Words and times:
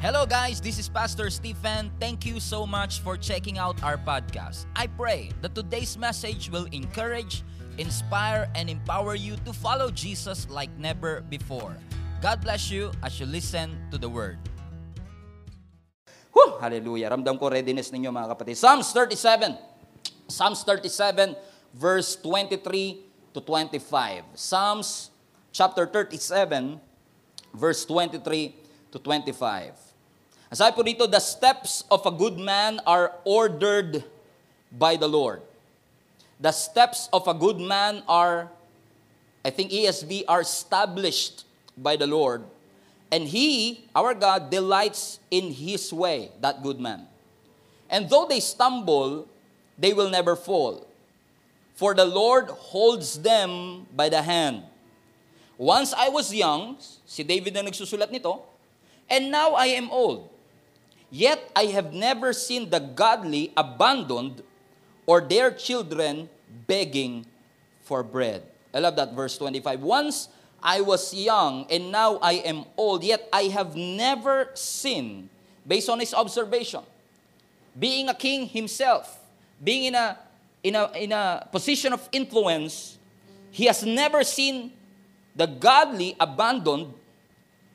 Hello, 0.00 0.24
guys. 0.24 0.64
This 0.64 0.80
is 0.80 0.88
Pastor 0.88 1.28
Stephen. 1.28 1.92
Thank 2.00 2.24
you 2.24 2.40
so 2.40 2.64
much 2.64 3.04
for 3.04 3.20
checking 3.20 3.60
out 3.60 3.76
our 3.84 4.00
podcast. 4.00 4.64
I 4.72 4.88
pray 4.88 5.28
that 5.44 5.52
today's 5.52 6.00
message 6.00 6.48
will 6.48 6.64
encourage, 6.72 7.44
inspire, 7.76 8.48
and 8.56 8.72
empower 8.72 9.12
you 9.12 9.36
to 9.44 9.52
follow 9.52 9.92
Jesus 9.92 10.48
like 10.48 10.72
never 10.80 11.20
before. 11.28 11.76
God 12.24 12.40
bless 12.40 12.72
you 12.72 12.96
as 13.04 13.20
you 13.20 13.28
listen 13.28 13.76
to 13.92 14.00
the 14.00 14.08
word. 14.08 14.40
Whew! 16.32 16.56
Hallelujah. 16.56 17.12
Ramdam 17.12 17.36
ko 17.36 17.52
readiness 17.52 17.92
ninyo 17.92 18.08
mga 18.08 18.32
kapatid. 18.32 18.56
Psalms 18.56 18.96
37. 18.96 19.52
Psalms 20.32 20.64
37 20.64 21.36
verse 21.76 22.16
23 22.24 23.36
to 23.36 23.44
25. 23.44 24.32
Psalms 24.32 25.12
chapter 25.52 25.84
37 25.84 26.80
verse 27.52 27.84
23 27.84 28.96
to 28.96 28.96
25. 28.96 29.89
Sabi 30.50 30.74
po 30.74 30.82
dito, 30.82 31.06
the 31.06 31.22
steps 31.22 31.86
of 31.94 32.02
a 32.02 32.10
good 32.10 32.34
man 32.34 32.82
are 32.82 33.14
ordered 33.22 34.02
by 34.74 34.98
the 34.98 35.06
Lord. 35.06 35.46
The 36.42 36.50
steps 36.50 37.06
of 37.14 37.30
a 37.30 37.34
good 37.34 37.62
man 37.62 38.02
are, 38.10 38.50
I 39.46 39.50
think 39.54 39.70
ESV, 39.70 40.26
are 40.26 40.42
established 40.42 41.46
by 41.78 41.94
the 41.94 42.10
Lord. 42.10 42.42
And 43.14 43.30
he, 43.30 43.86
our 43.94 44.10
God, 44.10 44.50
delights 44.50 45.22
in 45.30 45.54
his 45.54 45.92
way, 45.92 46.34
that 46.42 46.66
good 46.66 46.82
man. 46.82 47.06
And 47.86 48.10
though 48.10 48.26
they 48.26 48.40
stumble, 48.40 49.30
they 49.78 49.92
will 49.92 50.10
never 50.10 50.34
fall. 50.34 50.86
For 51.78 51.94
the 51.94 52.04
Lord 52.04 52.50
holds 52.50 53.22
them 53.22 53.86
by 53.94 54.08
the 54.08 54.22
hand. 54.22 54.66
Once 55.56 55.94
I 55.94 56.08
was 56.08 56.34
young, 56.34 56.74
si 57.06 57.22
David 57.22 57.54
na 57.54 57.62
nagsusulat 57.62 58.10
nito, 58.10 58.42
and 59.06 59.30
now 59.30 59.54
I 59.54 59.78
am 59.78 59.90
old. 59.90 60.39
Yet 61.10 61.50
I 61.56 61.66
have 61.74 61.92
never 61.92 62.32
seen 62.32 62.70
the 62.70 62.78
godly 62.78 63.52
abandoned 63.56 64.42
or 65.06 65.20
their 65.20 65.50
children 65.50 66.30
begging 66.66 67.26
for 67.82 68.02
bread. 68.02 68.42
I 68.72 68.78
love 68.78 68.94
that 68.96 69.14
verse 69.14 69.36
25. 69.36 69.82
Once 69.82 70.28
I 70.62 70.80
was 70.80 71.12
young 71.12 71.66
and 71.68 71.90
now 71.90 72.18
I 72.22 72.34
am 72.46 72.64
old, 72.76 73.02
yet 73.02 73.28
I 73.32 73.50
have 73.50 73.74
never 73.74 74.50
seen, 74.54 75.28
based 75.66 75.88
on 75.88 75.98
his 75.98 76.14
observation, 76.14 76.82
being 77.78 78.08
a 78.08 78.14
king 78.14 78.46
himself, 78.46 79.18
being 79.62 79.84
in 79.84 79.94
a, 79.96 80.18
in 80.62 80.76
a, 80.76 80.90
in 80.94 81.10
a 81.10 81.48
position 81.50 81.92
of 81.92 82.08
influence, 82.12 82.98
he 83.50 83.66
has 83.66 83.84
never 83.84 84.22
seen 84.22 84.72
the 85.34 85.46
godly 85.46 86.14
abandoned 86.20 86.94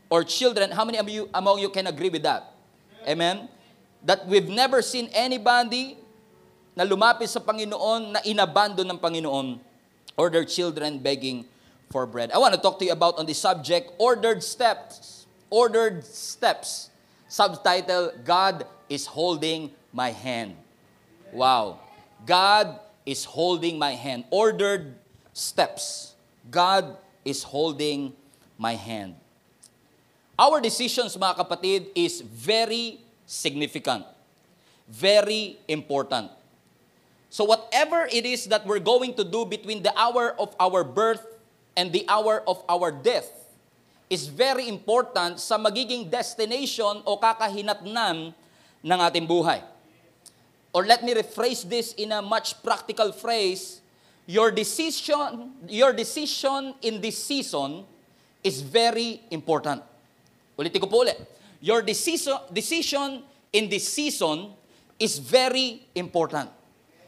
or 0.09 0.23
children. 0.23 0.71
How 0.71 0.85
many 0.85 0.97
of 0.97 1.09
you 1.09 1.29
among 1.33 1.59
you 1.59 1.69
can 1.69 1.87
agree 1.87 2.09
with 2.09 2.23
that? 2.23 2.54
Amen? 3.07 3.47
That 4.03 4.27
we've 4.27 4.49
never 4.49 4.81
seen 4.81 5.09
anybody 5.13 5.97
na 6.75 6.83
lumapit 6.83 7.29
sa 7.31 7.39
Panginoon 7.39 8.17
na 8.17 8.19
inabandon 8.25 8.85
ng 8.85 8.99
Panginoon 8.99 9.61
or 10.17 10.29
their 10.29 10.45
children 10.45 10.99
begging 10.99 11.45
for 11.89 12.05
bread. 12.05 12.31
I 12.31 12.37
want 12.37 12.53
to 12.53 12.59
talk 12.59 12.77
to 12.79 12.85
you 12.85 12.91
about 12.91 13.17
on 13.17 13.25
the 13.25 13.33
subject, 13.33 13.91
ordered 13.97 14.43
steps. 14.43 15.25
Ordered 15.49 16.03
steps. 16.03 16.89
Subtitle, 17.27 18.11
God 18.25 18.65
is 18.89 19.05
holding 19.05 19.71
my 19.93 20.11
hand. 20.11 20.55
Wow. 21.31 21.79
God 22.25 22.79
is 23.05 23.23
holding 23.23 23.79
my 23.79 23.93
hand. 23.93 24.25
Ordered 24.29 24.95
steps. 25.33 26.15
God 26.49 26.97
is 27.23 27.43
holding 27.43 28.13
my 28.57 28.75
hand. 28.75 29.15
Our 30.35 30.59
decisions, 30.59 31.15
mga 31.15 31.39
kapatid, 31.39 31.95
is 31.95 32.19
very 32.19 32.99
significant. 33.23 34.03
Very 34.91 35.57
important. 35.67 36.27
So 37.31 37.43
whatever 37.43 38.07
it 38.11 38.27
is 38.27 38.45
that 38.51 38.67
we're 38.67 38.83
going 38.83 39.15
to 39.15 39.23
do 39.23 39.47
between 39.47 39.83
the 39.83 39.95
hour 39.95 40.35
of 40.39 40.55
our 40.59 40.83
birth 40.83 41.23
and 41.75 41.91
the 41.91 42.03
hour 42.07 42.43
of 42.47 42.63
our 42.67 42.91
death 42.91 43.27
is 44.09 44.27
very 44.27 44.67
important 44.67 45.39
sa 45.39 45.57
magiging 45.57 46.07
destination 46.11 47.01
o 47.03 47.17
kakahinatnan 47.17 48.35
ng 48.83 48.99
ating 49.01 49.27
buhay. 49.27 49.63
Or 50.75 50.83
let 50.83 51.03
me 51.03 51.15
rephrase 51.15 51.63
this 51.63 51.95
in 51.95 52.11
a 52.11 52.21
much 52.21 52.59
practical 52.59 53.15
phrase, 53.15 53.79
your 54.27 54.51
decision, 54.51 55.55
your 55.71 55.95
decision 55.95 56.75
in 56.83 56.99
this 56.99 57.15
season 57.15 57.87
is 58.43 58.59
very 58.59 59.23
important. 59.31 59.94
Ulitin 60.55 60.79
ko 60.79 60.87
po 60.87 61.03
ulit. 61.03 61.19
Your 61.59 61.83
decision, 61.83 62.39
decision 62.51 63.23
in 63.51 63.67
this 63.67 63.87
season 63.87 64.55
is 64.99 65.19
very 65.19 65.83
important. 65.95 66.51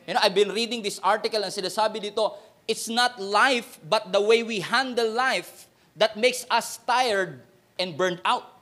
You 0.08 0.16
know, 0.16 0.24
I've 0.24 0.36
been 0.36 0.52
reading 0.52 0.84
this 0.84 1.00
article 1.04 1.44
and 1.44 1.52
sinasabi 1.52 2.00
dito, 2.12 2.36
it's 2.68 2.88
not 2.88 3.20
life 3.20 3.80
but 3.84 4.12
the 4.12 4.20
way 4.20 4.44
we 4.44 4.60
handle 4.64 5.08
life 5.12 5.68
that 5.96 6.16
makes 6.16 6.48
us 6.52 6.80
tired 6.84 7.44
and 7.80 7.96
burned 7.96 8.24
out. 8.24 8.58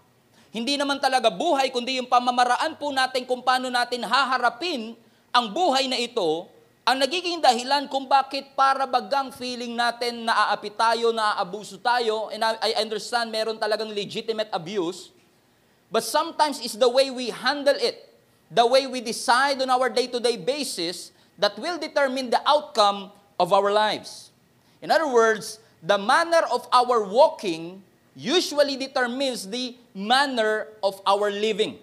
Hindi 0.55 0.79
naman 0.79 1.03
talaga 1.03 1.27
buhay, 1.27 1.67
kundi 1.67 1.99
yung 1.99 2.07
pamamaraan 2.07 2.79
po 2.79 2.87
natin 2.89 3.27
kung 3.27 3.43
paano 3.43 3.67
natin 3.67 4.07
haharapin 4.07 4.95
ang 5.35 5.51
buhay 5.51 5.91
na 5.91 5.99
ito, 5.99 6.47
ang 6.85 7.01
nagiging 7.01 7.41
dahilan 7.41 7.89
kung 7.89 8.05
bakit 8.05 8.53
para 8.53 8.85
bagang 8.85 9.33
feeling 9.33 9.73
natin 9.73 10.21
naaapi 10.21 10.69
tayo, 10.69 11.09
naaabuso 11.09 11.81
tayo, 11.81 12.29
and 12.29 12.45
I, 12.45 12.53
I 12.61 12.71
understand 12.85 13.33
meron 13.33 13.57
talagang 13.57 13.89
legitimate 13.89 14.53
abuse, 14.53 15.09
but 15.89 16.05
sometimes 16.05 16.61
it's 16.61 16.77
the 16.77 16.85
way 16.85 17.09
we 17.09 17.33
handle 17.33 17.73
it, 17.81 18.05
the 18.53 18.61
way 18.61 18.85
we 18.85 19.01
decide 19.01 19.57
on 19.65 19.73
our 19.73 19.89
day-to-day 19.89 20.37
basis 20.37 21.09
that 21.41 21.57
will 21.57 21.81
determine 21.81 22.29
the 22.29 22.37
outcome 22.45 23.09
of 23.41 23.49
our 23.49 23.73
lives. 23.73 24.29
In 24.77 24.93
other 24.93 25.09
words, 25.09 25.57
the 25.81 25.97
manner 25.97 26.45
of 26.53 26.69
our 26.69 27.01
walking 27.01 27.81
usually 28.13 28.77
determines 28.77 29.49
the 29.49 29.73
manner 29.97 30.69
of 30.85 31.01
our 31.01 31.33
living. 31.33 31.81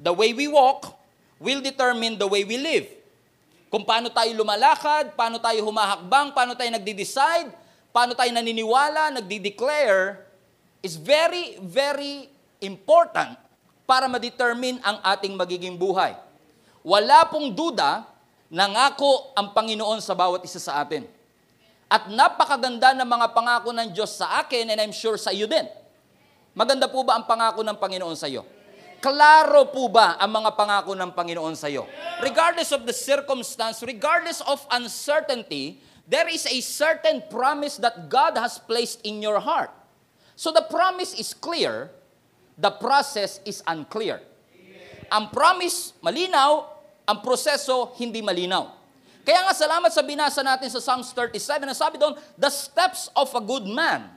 The 0.00 0.16
way 0.16 0.32
we 0.32 0.48
walk 0.48 0.96
will 1.36 1.60
determine 1.60 2.16
the 2.16 2.26
way 2.26 2.48
we 2.48 2.56
live. 2.56 2.88
Kung 3.72 3.82
paano 3.82 4.08
tayo 4.12 4.30
lumalakad, 4.32 5.12
paano 5.18 5.42
tayo 5.42 5.60
humahakbang, 5.66 6.30
paano 6.32 6.52
tayo 6.54 6.70
nagde-decide, 6.74 7.50
paano 7.90 8.14
tayo 8.14 8.30
naniniwala, 8.30 9.18
nagde-declare, 9.18 10.24
is 10.84 10.94
very, 11.00 11.56
very 11.64 12.28
important 12.60 13.34
para 13.84 14.08
ma-determine 14.08 14.80
ang 14.80 15.00
ating 15.04 15.36
magiging 15.36 15.76
buhay. 15.76 16.16
Wala 16.84 17.24
pong 17.28 17.52
duda, 17.52 18.04
nangako 18.52 19.32
ang 19.32 19.56
Panginoon 19.56 20.00
sa 20.04 20.12
bawat 20.12 20.44
isa 20.44 20.60
sa 20.60 20.84
atin. 20.84 21.08
At 21.88 22.08
napakaganda 22.08 22.96
ng 22.96 23.08
mga 23.08 23.26
pangako 23.32 23.70
ng 23.72 23.92
Diyos 23.92 24.16
sa 24.16 24.40
akin 24.44 24.72
and 24.72 24.78
I'm 24.80 24.94
sure 24.94 25.16
sa 25.20 25.30
iyo 25.30 25.44
din. 25.44 25.68
Maganda 26.56 26.88
po 26.88 27.02
ba 27.02 27.18
ang 27.18 27.24
pangako 27.26 27.60
ng 27.66 27.76
Panginoon 27.76 28.16
sa 28.16 28.30
iyo? 28.30 28.46
Klaro 29.04 29.68
po 29.68 29.92
ba 29.92 30.16
ang 30.16 30.32
mga 30.32 30.56
pangako 30.56 30.96
ng 30.96 31.12
Panginoon 31.12 31.52
sa 31.52 31.68
iyo? 31.68 31.84
Regardless 32.24 32.72
of 32.72 32.88
the 32.88 32.96
circumstance, 32.96 33.84
regardless 33.84 34.40
of 34.48 34.64
uncertainty, 34.72 35.76
there 36.08 36.24
is 36.24 36.48
a 36.48 36.56
certain 36.64 37.20
promise 37.28 37.76
that 37.76 38.08
God 38.08 38.32
has 38.40 38.56
placed 38.56 39.04
in 39.04 39.20
your 39.20 39.44
heart. 39.44 39.68
So 40.40 40.48
the 40.56 40.64
promise 40.72 41.12
is 41.20 41.36
clear, 41.36 41.92
the 42.56 42.72
process 42.72 43.44
is 43.44 43.60
unclear. 43.68 44.24
Ang 45.12 45.28
promise 45.28 45.92
malinaw, 46.00 46.64
ang 47.04 47.20
proseso 47.20 47.92
hindi 48.00 48.24
malinaw. 48.24 48.72
Kaya 49.20 49.44
nga 49.44 49.52
salamat 49.52 49.92
sa 49.92 50.00
binasa 50.00 50.40
natin 50.40 50.72
sa 50.72 50.80
Psalms 50.80 51.12
37, 51.12 51.68
na 51.68 51.76
sabi 51.76 52.00
doon, 52.00 52.16
the 52.40 52.48
steps 52.48 53.12
of 53.12 53.28
a 53.36 53.42
good 53.44 53.68
man 53.68 54.08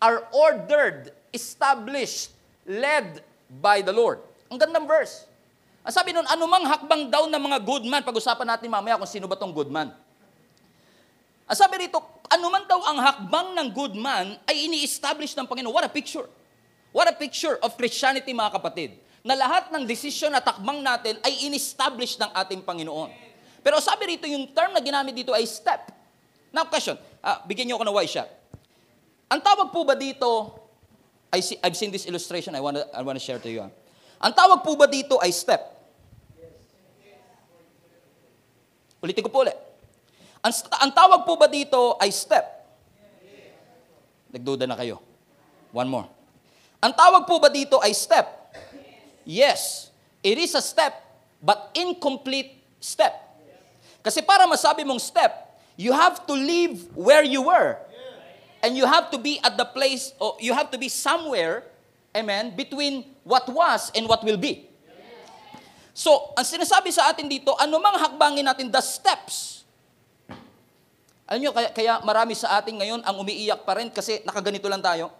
are 0.00 0.24
ordered, 0.32 1.12
established, 1.36 2.32
led 2.64 3.20
by 3.48 3.84
the 3.84 3.92
Lord. 3.92 4.20
Ang 4.48 4.58
gandang 4.60 4.86
verse. 4.86 5.26
Ang 5.84 5.92
sabi 5.92 6.16
nun, 6.16 6.24
anumang 6.24 6.64
hakbang 6.64 7.12
daw 7.12 7.28
ng 7.28 7.42
mga 7.44 7.58
good 7.60 7.84
man, 7.84 8.00
pag-usapan 8.00 8.56
natin 8.56 8.72
mamaya 8.72 8.96
kung 8.96 9.10
sino 9.10 9.28
ba 9.28 9.36
tong 9.36 9.52
good 9.52 9.68
man. 9.68 9.92
Ang 11.44 11.58
sabi 11.60 11.84
rito, 11.84 12.00
anuman 12.32 12.64
daw 12.64 12.80
ang 12.88 12.98
hakbang 13.04 13.52
ng 13.52 13.68
good 13.76 13.92
man 13.92 14.40
ay 14.48 14.64
ini-establish 14.64 15.36
ng 15.36 15.44
Panginoon. 15.44 15.76
What 15.76 15.84
a 15.84 15.92
picture. 15.92 16.24
What 16.88 17.04
a 17.04 17.12
picture 17.12 17.60
of 17.60 17.76
Christianity 17.76 18.32
mga 18.32 18.56
kapatid. 18.56 18.96
Na 19.20 19.36
lahat 19.36 19.68
ng 19.68 19.84
desisyon 19.84 20.32
na 20.32 20.40
takbang 20.40 20.80
natin 20.80 21.20
ay 21.20 21.44
in-establish 21.44 22.16
ng 22.16 22.32
ating 22.32 22.64
Panginoon. 22.64 23.12
Pero 23.60 23.76
sabi 23.80 24.16
rito, 24.16 24.24
yung 24.24 24.48
term 24.56 24.72
na 24.72 24.80
ginamit 24.80 25.12
dito 25.12 25.36
ay 25.36 25.44
step. 25.44 25.92
Now 26.48 26.64
question, 26.64 26.96
uh, 27.20 27.44
bigyan 27.44 27.68
niyo 27.68 27.76
ako 27.76 27.84
ng 27.88 27.96
why 27.96 28.08
shot. 28.08 28.28
Ang 29.28 29.40
tawag 29.44 29.68
po 29.68 29.84
ba 29.84 29.96
dito 29.96 30.63
I 31.34 31.42
see, 31.42 31.58
I've 31.58 31.74
seen 31.74 31.90
this 31.90 32.06
illustration 32.06 32.54
I 32.54 32.62
want 32.62 32.78
to 32.78 32.86
I 32.94 33.02
want 33.02 33.18
to 33.18 33.24
share 33.24 33.42
to 33.42 33.50
you. 33.50 33.66
ah. 33.66 33.70
Ang 34.22 34.32
tawag 34.38 34.62
po 34.62 34.78
ba 34.78 34.86
dito 34.86 35.18
ay 35.18 35.34
step? 35.34 35.58
Ulitin 39.02 39.26
ko 39.26 39.34
po 39.34 39.42
ulit. 39.42 39.58
Ang, 40.38 40.54
ang 40.78 40.92
tawag 40.94 41.26
po 41.26 41.34
ba 41.34 41.50
dito 41.50 41.98
ay 41.98 42.14
step? 42.14 42.46
Nagduda 44.30 44.70
na 44.70 44.78
kayo. 44.78 45.02
One 45.74 45.90
more. 45.90 46.06
Ang 46.78 46.94
tawag 46.94 47.26
po 47.26 47.42
ba 47.42 47.50
dito 47.50 47.82
ay 47.82 47.90
step? 47.90 48.30
Yes, 49.26 49.90
it 50.22 50.38
is 50.38 50.54
a 50.54 50.62
step, 50.62 50.94
but 51.42 51.74
incomplete 51.74 52.62
step. 52.78 53.12
Kasi 54.04 54.22
para 54.22 54.46
masabi 54.46 54.86
mong 54.86 55.02
step, 55.02 55.32
you 55.74 55.90
have 55.90 56.22
to 56.28 56.36
leave 56.36 56.86
where 56.94 57.26
you 57.26 57.42
were. 57.42 57.80
And 58.64 58.72
you 58.80 58.88
have 58.88 59.12
to 59.12 59.20
be 59.20 59.36
at 59.44 59.60
the 59.60 59.68
place, 59.68 60.16
or 60.16 60.40
you 60.40 60.56
have 60.56 60.72
to 60.72 60.80
be 60.80 60.88
somewhere, 60.88 61.68
amen, 62.16 62.56
between 62.56 63.04
what 63.20 63.44
was 63.52 63.92
and 63.92 64.08
what 64.08 64.24
will 64.24 64.40
be. 64.40 64.64
So, 65.92 66.32
ang 66.32 66.48
sinasabi 66.48 66.88
sa 66.88 67.12
atin 67.12 67.28
dito, 67.28 67.52
anumang 67.60 68.00
hakbangin 68.00 68.48
natin, 68.48 68.72
the 68.72 68.80
steps. 68.80 69.68
Alam 71.28 71.44
nyo, 71.44 71.52
kaya, 71.52 71.68
kaya 71.76 72.00
marami 72.08 72.32
sa 72.32 72.56
atin 72.56 72.80
ngayon 72.80 73.04
ang 73.04 73.20
umiiyak 73.20 73.68
pa 73.68 73.76
rin 73.76 73.92
kasi 73.92 74.24
nakaganito 74.24 74.64
lang 74.64 74.80
tayo. 74.80 75.12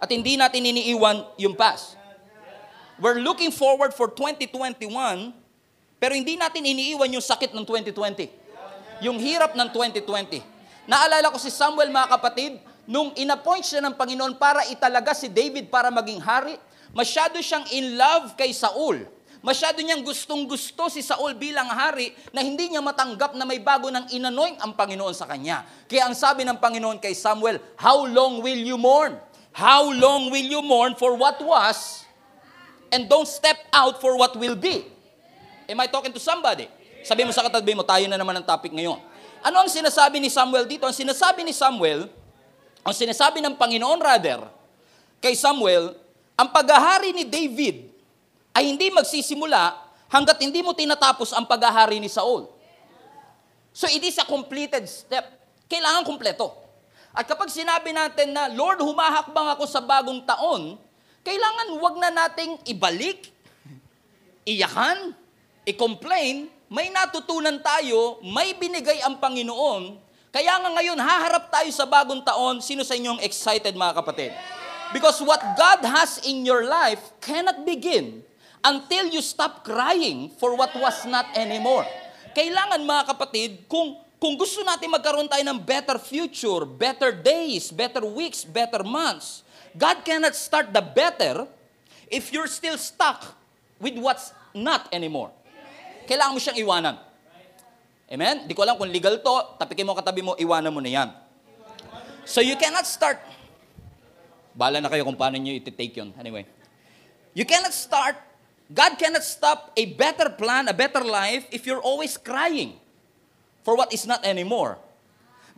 At 0.00 0.08
hindi 0.08 0.40
natin 0.40 0.64
iniiwan 0.64 1.36
yung 1.36 1.52
past. 1.52 2.00
We're 2.96 3.20
looking 3.20 3.52
forward 3.52 3.92
for 3.92 4.08
2021, 4.08 4.88
pero 6.00 6.12
hindi 6.16 6.40
natin 6.40 6.64
iniiwan 6.64 7.20
yung 7.20 7.24
sakit 7.24 7.52
ng 7.52 7.68
2020. 7.68 8.32
Yung 9.04 9.20
hirap 9.20 9.52
ng 9.52 9.68
2020. 9.68 10.55
Naalala 10.86 11.34
ko 11.34 11.38
si 11.42 11.50
Samuel, 11.50 11.90
mga 11.90 12.14
kapatid, 12.14 12.62
nung 12.86 13.10
inappoint 13.18 13.66
siya 13.66 13.82
ng 13.82 13.98
Panginoon 13.98 14.38
para 14.38 14.62
italaga 14.70 15.10
si 15.18 15.26
David 15.26 15.66
para 15.66 15.90
maging 15.90 16.22
hari, 16.22 16.54
masyado 16.94 17.42
siyang 17.42 17.66
in 17.74 17.98
love 17.98 18.38
kay 18.38 18.54
Saul. 18.54 19.02
Masyado 19.42 19.82
niyang 19.82 20.06
gustong-gusto 20.06 20.86
si 20.86 21.02
Saul 21.02 21.34
bilang 21.34 21.66
hari 21.70 22.14
na 22.30 22.42
hindi 22.42 22.70
niya 22.70 22.82
matanggap 22.82 23.34
na 23.34 23.42
may 23.42 23.58
bago 23.58 23.90
ng 23.90 24.14
inanoint 24.14 24.62
ang 24.62 24.78
Panginoon 24.78 25.14
sa 25.14 25.26
kanya. 25.26 25.66
Kaya 25.90 26.06
ang 26.06 26.14
sabi 26.14 26.46
ng 26.46 26.58
Panginoon 26.58 27.02
kay 27.02 27.14
Samuel, 27.18 27.58
How 27.74 28.06
long 28.06 28.38
will 28.42 28.58
you 28.58 28.78
mourn? 28.78 29.18
How 29.54 29.90
long 29.90 30.30
will 30.30 30.46
you 30.46 30.62
mourn 30.62 30.94
for 30.94 31.18
what 31.18 31.42
was 31.42 32.06
and 32.94 33.10
don't 33.10 33.26
step 33.26 33.58
out 33.74 33.98
for 33.98 34.14
what 34.14 34.38
will 34.38 34.54
be? 34.54 34.86
Am 35.66 35.82
I 35.82 35.90
talking 35.90 36.14
to 36.14 36.22
somebody? 36.22 36.70
Sabi 37.02 37.26
mo 37.26 37.30
sa 37.34 37.46
katabi 37.46 37.74
mo, 37.74 37.86
tayo 37.86 38.06
na 38.06 38.18
naman 38.18 38.38
ang 38.38 38.46
topic 38.46 38.70
ngayon. 38.70 38.98
Ano 39.44 39.64
ang 39.64 39.70
sinasabi 39.70 40.20
ni 40.20 40.32
Samuel 40.32 40.64
dito? 40.64 40.84
Ang 40.88 40.96
sinasabi 40.96 41.44
ni 41.44 41.52
Samuel, 41.52 42.08
ang 42.86 42.94
sinasabi 42.94 43.42
ng 43.42 43.58
Panginoon 43.58 44.00
rather, 44.00 44.46
kay 45.18 45.34
Samuel, 45.34 45.96
ang 46.36 46.52
paghahari 46.52 47.16
ni 47.16 47.24
David 47.24 47.88
ay 48.52 48.72
hindi 48.72 48.92
magsisimula 48.92 49.76
hanggat 50.12 50.38
hindi 50.40 50.60
mo 50.60 50.72
tinatapos 50.72 51.32
ang 51.34 51.44
paghahari 51.48 51.98
ni 51.98 52.08
Saul. 52.08 52.48
So 53.76 53.84
it 53.90 54.00
is 54.00 54.16
a 54.16 54.24
completed 54.24 54.88
step. 54.88 55.28
Kailangan 55.68 56.06
kumpleto. 56.06 56.54
At 57.16 57.24
kapag 57.24 57.48
sinabi 57.48 57.96
natin 57.96 58.36
na, 58.36 58.48
Lord, 58.52 58.80
humahakbang 58.80 59.56
ako 59.56 59.64
sa 59.64 59.80
bagong 59.80 60.24
taon, 60.28 60.76
kailangan 61.24 61.76
wag 61.80 61.96
na 61.96 62.10
nating 62.12 62.60
ibalik, 62.70 63.32
iyakan, 64.44 65.16
i-complain, 65.64 66.52
may 66.66 66.90
natutunan 66.90 67.62
tayo, 67.62 68.18
may 68.26 68.54
binigay 68.58 68.98
ang 69.02 69.18
Panginoon, 69.22 70.02
kaya 70.36 70.52
nga 70.60 70.68
ngayon, 70.68 71.00
haharap 71.00 71.48
tayo 71.48 71.70
sa 71.72 71.88
bagong 71.88 72.20
taon, 72.20 72.60
sino 72.60 72.84
sa 72.84 72.92
inyong 72.92 73.24
excited 73.24 73.72
mga 73.72 74.04
kapatid? 74.04 74.36
Because 74.92 75.16
what 75.24 75.40
God 75.56 75.80
has 75.88 76.20
in 76.28 76.44
your 76.44 76.68
life 76.68 77.00
cannot 77.24 77.64
begin 77.64 78.20
until 78.60 79.08
you 79.08 79.24
stop 79.24 79.64
crying 79.64 80.28
for 80.36 80.52
what 80.52 80.74
was 80.76 81.08
not 81.08 81.32
anymore. 81.38 81.88
Kailangan 82.36 82.84
mga 82.84 83.04
kapatid, 83.16 83.50
kung 83.64 83.96
kung 84.16 84.36
gusto 84.36 84.64
natin 84.64 84.92
magkaroon 84.92 85.28
tayo 85.28 85.44
ng 85.44 85.60
better 85.60 86.00
future, 86.00 86.64
better 86.64 87.12
days, 87.12 87.68
better 87.68 88.04
weeks, 88.04 88.44
better 88.44 88.84
months, 88.84 89.44
God 89.76 90.04
cannot 90.04 90.32
start 90.32 90.72
the 90.72 90.80
better 90.80 91.44
if 92.08 92.32
you're 92.32 92.48
still 92.48 92.80
stuck 92.80 93.36
with 93.76 93.96
what's 94.00 94.32
not 94.56 94.88
anymore. 94.92 95.32
Kailangan 96.06 96.32
mo 96.32 96.40
siyang 96.40 96.58
iwanan. 96.62 96.96
Amen? 98.06 98.46
Di 98.46 98.54
ko 98.54 98.62
alam 98.62 98.78
kung 98.78 98.88
legal 98.88 99.18
to, 99.18 99.36
tapikin 99.58 99.84
mo 99.84 99.92
katabi 99.92 100.22
mo, 100.22 100.38
iwanan 100.38 100.70
mo 100.70 100.78
na 100.78 100.88
yan. 100.88 101.08
So 102.22 102.38
you 102.38 102.54
cannot 102.54 102.86
start. 102.86 103.18
Bala 104.54 104.80
na 104.80 104.88
kayo 104.88 105.02
kung 105.02 105.18
paano 105.18 105.36
nyo 105.36 105.52
iti-take 105.52 105.98
yun. 105.98 106.14
Anyway. 106.16 106.46
You 107.36 107.44
cannot 107.44 107.74
start 107.76 108.16
God 108.72 108.98
cannot 108.98 109.22
stop 109.22 109.70
a 109.76 109.86
better 109.94 110.30
plan, 110.30 110.66
a 110.66 110.74
better 110.74 111.04
life, 111.04 111.46
if 111.52 111.66
you're 111.66 111.80
always 111.80 112.18
crying 112.18 112.74
for 113.62 113.76
what 113.76 113.94
is 113.94 114.06
not 114.06 114.26
anymore. 114.26 114.78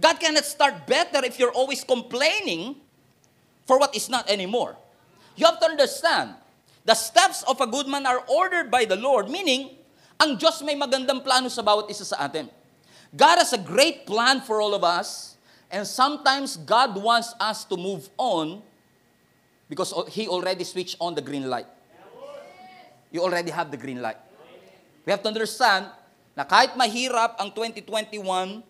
God 0.00 0.20
cannot 0.20 0.44
start 0.44 0.86
better 0.86 1.24
if 1.24 1.38
you're 1.38 1.52
always 1.52 1.82
complaining 1.84 2.76
for 3.64 3.78
what 3.78 3.96
is 3.96 4.08
not 4.08 4.28
anymore. 4.28 4.76
You 5.36 5.46
have 5.46 5.58
to 5.60 5.66
understand, 5.66 6.34
the 6.84 6.94
steps 6.94 7.42
of 7.48 7.60
a 7.60 7.66
good 7.66 7.88
man 7.88 8.04
are 8.04 8.22
ordered 8.28 8.70
by 8.70 8.84
the 8.84 8.96
Lord, 8.96 9.30
meaning, 9.30 9.70
ang 10.18 10.34
Diyos 10.34 10.60
may 10.66 10.74
magandang 10.74 11.22
plano 11.22 11.46
sa 11.48 11.62
bawat 11.62 11.86
isa 11.88 12.04
sa 12.04 12.26
atin. 12.26 12.50
God 13.14 13.40
has 13.40 13.54
a 13.54 13.62
great 13.62 14.04
plan 14.04 14.44
for 14.44 14.60
all 14.60 14.74
of 14.74 14.84
us, 14.84 15.38
and 15.72 15.86
sometimes 15.86 16.58
God 16.58 16.98
wants 16.98 17.32
us 17.40 17.64
to 17.70 17.78
move 17.78 18.10
on 18.20 18.60
because 19.70 19.94
He 20.12 20.28
already 20.28 20.66
switched 20.66 20.98
on 21.00 21.14
the 21.14 21.24
green 21.24 21.48
light 21.48 21.70
you 23.10 23.20
already 23.22 23.50
have 23.50 23.70
the 23.70 23.76
green 23.76 24.02
light. 24.02 24.18
We 25.04 25.10
have 25.12 25.22
to 25.22 25.28
understand 25.28 25.88
na 26.36 26.44
kahit 26.44 26.76
mahirap 26.76 27.40
ang 27.40 27.50
2021, 27.50 28.62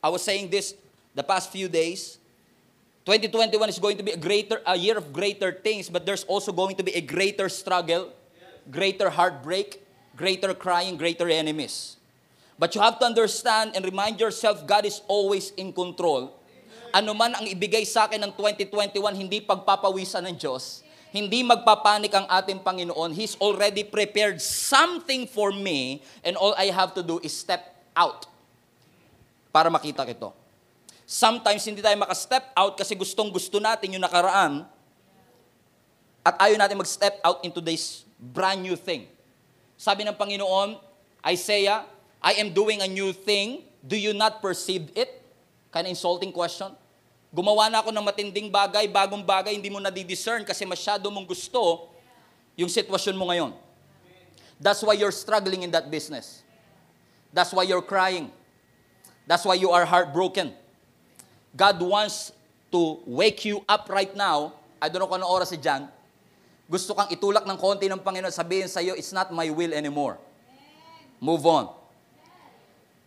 I 0.00 0.08
was 0.08 0.22
saying 0.24 0.48
this 0.48 0.74
the 1.14 1.22
past 1.22 1.52
few 1.52 1.68
days, 1.68 2.16
2021 3.04 3.68
is 3.68 3.78
going 3.78 3.96
to 3.96 4.04
be 4.04 4.12
a 4.12 4.20
greater 4.20 4.60
a 4.64 4.76
year 4.76 4.96
of 4.96 5.12
greater 5.12 5.52
things, 5.52 5.88
but 5.88 6.04
there's 6.06 6.24
also 6.24 6.52
going 6.52 6.76
to 6.76 6.84
be 6.84 6.92
a 6.96 7.04
greater 7.04 7.48
struggle, 7.48 8.12
greater 8.72 9.10
heartbreak, 9.10 9.84
greater 10.20 10.52
crying, 10.52 11.00
greater 11.00 11.24
enemies. 11.32 11.96
But 12.60 12.76
you 12.76 12.84
have 12.84 13.00
to 13.00 13.08
understand 13.08 13.72
and 13.72 13.80
remind 13.80 14.20
yourself 14.20 14.68
God 14.68 14.84
is 14.84 15.00
always 15.08 15.56
in 15.56 15.72
control. 15.72 16.36
Ano 16.92 17.16
man 17.16 17.32
ang 17.32 17.48
ibigay 17.48 17.88
sa 17.88 18.04
akin 18.04 18.20
ng 18.28 18.32
2021, 18.36 19.00
hindi 19.16 19.40
pagpapawisan 19.40 20.28
ng 20.28 20.36
Diyos 20.36 20.84
hindi 21.10 21.42
magpapanik 21.42 22.14
ang 22.14 22.26
ating 22.30 22.62
Panginoon. 22.62 23.10
He's 23.10 23.34
already 23.42 23.82
prepared 23.82 24.38
something 24.38 25.26
for 25.26 25.50
me 25.50 26.02
and 26.22 26.38
all 26.38 26.54
I 26.54 26.70
have 26.70 26.94
to 26.94 27.02
do 27.02 27.18
is 27.18 27.34
step 27.34 27.66
out 27.98 28.30
para 29.50 29.66
makita 29.66 30.06
kito. 30.06 30.30
Sometimes 31.02 31.66
hindi 31.66 31.82
tayo 31.82 31.98
maka-step 31.98 32.54
out 32.54 32.78
kasi 32.78 32.94
gustong 32.94 33.34
gusto 33.34 33.58
natin 33.58 33.98
yung 33.98 34.06
nakaraan 34.06 34.62
at 36.22 36.34
ayaw 36.38 36.54
natin 36.62 36.78
mag-step 36.78 37.18
out 37.26 37.42
into 37.42 37.58
this 37.58 38.06
brand 38.14 38.62
new 38.62 38.78
thing. 38.78 39.10
Sabi 39.80 40.04
ng 40.04 40.12
Panginoon, 40.12 40.76
Isaiah, 41.24 41.88
I 42.20 42.36
am 42.36 42.52
doing 42.52 42.84
a 42.84 42.88
new 42.88 43.16
thing. 43.16 43.64
Do 43.80 43.96
you 43.96 44.12
not 44.12 44.44
perceive 44.44 44.92
it? 44.92 45.24
Kind 45.72 45.88
of 45.88 45.96
insulting 45.96 46.36
question. 46.36 46.76
Gumawa 47.32 47.72
na 47.72 47.80
ako 47.80 47.88
ng 47.88 48.04
matinding 48.04 48.52
bagay, 48.52 48.92
bagong 48.92 49.24
bagay, 49.24 49.56
hindi 49.56 49.72
mo 49.72 49.80
nadidiscern 49.80 50.44
kasi 50.44 50.68
masyado 50.68 51.08
mong 51.08 51.24
gusto 51.24 51.88
yung 52.60 52.68
sitwasyon 52.68 53.16
mo 53.16 53.32
ngayon. 53.32 53.56
That's 54.60 54.84
why 54.84 55.00
you're 55.00 55.16
struggling 55.16 55.64
in 55.64 55.72
that 55.72 55.88
business. 55.88 56.44
That's 57.32 57.48
why 57.48 57.64
you're 57.64 57.80
crying. 57.80 58.28
That's 59.24 59.48
why 59.48 59.56
you 59.56 59.72
are 59.72 59.88
heartbroken. 59.88 60.52
God 61.56 61.80
wants 61.80 62.36
to 62.68 63.00
wake 63.08 63.48
you 63.48 63.64
up 63.64 63.88
right 63.88 64.12
now. 64.12 64.60
I 64.76 64.92
don't 64.92 65.00
know 65.00 65.08
kung 65.08 65.24
anong 65.24 65.40
oras 65.40 65.48
si 65.48 65.56
John. 65.56 65.88
Gusto 66.70 66.94
kang 66.94 67.10
itulak 67.10 67.42
ng 67.50 67.58
konti 67.58 67.90
ng 67.90 67.98
Panginoon, 67.98 68.30
sabihin 68.30 68.70
sa 68.70 68.78
iyo, 68.78 68.94
it's 68.94 69.10
not 69.10 69.34
my 69.34 69.50
will 69.50 69.74
anymore. 69.74 70.22
Move 71.18 71.42
on. 71.42 71.66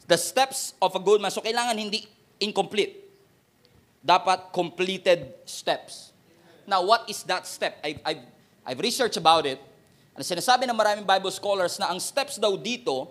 The 0.03 0.19
steps 0.19 0.75
of 0.83 0.91
a 0.91 0.99
good 0.99 1.23
man. 1.23 1.31
So 1.31 1.39
kailangan 1.39 1.79
hindi 1.79 2.03
incomplete 2.43 2.99
dapat 4.03 4.51
completed 4.51 5.31
steps. 5.47 6.11
Now, 6.67 6.83
what 6.83 7.07
is 7.07 7.23
that 7.23 7.47
step? 7.47 7.79
I've, 7.79 8.03
I've, 8.03 8.23
I've 8.67 8.79
researched 8.83 9.15
about 9.15 9.47
it. 9.47 9.63
And 10.11 10.27
sinasabi 10.27 10.67
ng 10.67 10.75
maraming 10.75 11.07
Bible 11.07 11.31
scholars 11.31 11.79
na 11.79 11.87
ang 11.87 12.03
steps 12.03 12.35
daw 12.35 12.59
dito 12.59 13.07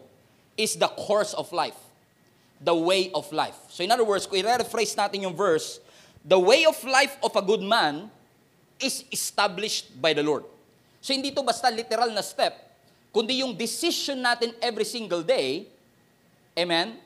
is 0.55 0.77
the 0.77 0.89
course 1.01 1.33
of 1.33 1.49
life. 1.49 1.81
The 2.61 2.77
way 2.77 3.09
of 3.17 3.25
life. 3.33 3.57
So 3.73 3.83
in 3.83 3.91
other 3.91 4.05
words, 4.05 4.29
kung 4.29 4.39
i-rephrase 4.39 4.95
natin 5.01 5.25
yung 5.25 5.35
verse, 5.35 5.81
the 6.23 6.39
way 6.39 6.69
of 6.69 6.77
life 6.85 7.17
of 7.25 7.33
a 7.35 7.43
good 7.43 7.65
man 7.65 8.13
is 8.79 9.05
established 9.13 9.93
by 10.01 10.13
the 10.13 10.23
Lord. 10.23 10.45
So 11.03 11.13
hindi 11.13 11.35
to 11.35 11.43
basta 11.43 11.67
literal 11.69 12.15
na 12.15 12.23
step, 12.23 12.55
kundi 13.11 13.43
yung 13.43 13.59
decision 13.59 14.23
natin 14.23 14.55
every 14.63 14.87
single 14.87 15.27
day, 15.27 15.67
amen, 16.55 16.97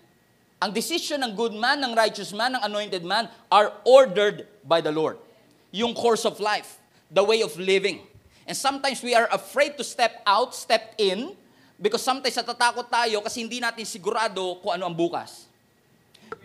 ang 0.56 0.72
decision 0.72 1.20
ng 1.20 1.36
good 1.36 1.52
man, 1.52 1.80
ng 1.84 1.92
righteous 1.92 2.32
man, 2.32 2.56
ng 2.56 2.62
anointed 2.64 3.04
man 3.04 3.28
are 3.52 3.72
ordered 3.84 4.48
by 4.64 4.80
the 4.80 4.92
Lord. 4.92 5.20
Yung 5.68 5.92
course 5.92 6.24
of 6.24 6.40
life, 6.40 6.80
the 7.12 7.20
way 7.20 7.44
of 7.44 7.52
living. 7.60 8.00
And 8.48 8.56
sometimes 8.56 9.04
we 9.04 9.12
are 9.12 9.28
afraid 9.28 9.76
to 9.76 9.84
step 9.84 10.24
out, 10.24 10.56
step 10.56 10.96
in, 10.96 11.36
because 11.76 12.00
sometimes 12.00 12.36
natatakot 12.40 12.88
tayo 12.88 13.20
kasi 13.20 13.44
hindi 13.44 13.60
natin 13.60 13.84
sigurado 13.84 14.56
kung 14.64 14.72
ano 14.72 14.88
ang 14.88 14.96
bukas. 14.96 15.44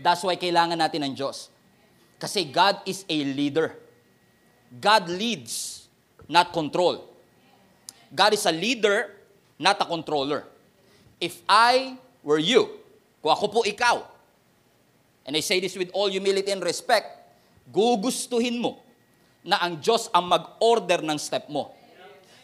That's 0.03 0.27
why 0.27 0.35
kailangan 0.35 0.75
natin 0.75 1.07
ng 1.07 1.13
Diyos. 1.15 1.47
Kasi 2.19 2.45
God 2.45 2.83
is 2.83 3.07
a 3.07 3.17
leader. 3.23 3.79
God 4.79 5.11
leads, 5.11 5.87
not 6.31 6.55
control. 6.55 7.11
God 8.15 8.31
is 8.31 8.47
a 8.47 8.51
leader, 8.55 9.11
not 9.59 9.81
a 9.81 9.85
controller. 9.85 10.47
If 11.19 11.43
I 11.47 11.99
were 12.23 12.39
you, 12.39 12.71
kung 13.19 13.35
ako 13.35 13.45
po 13.47 13.59
ikaw, 13.67 14.07
and 15.27 15.35
I 15.35 15.43
say 15.43 15.59
this 15.59 15.75
with 15.75 15.91
all 15.91 16.07
humility 16.07 16.51
and 16.55 16.63
respect, 16.63 17.07
gugustuhin 17.67 18.57
mo 18.63 18.79
na 19.43 19.59
ang 19.59 19.77
Diyos 19.77 20.07
ang 20.15 20.31
mag-order 20.31 21.03
ng 21.03 21.17
step 21.19 21.49
mo. 21.51 21.73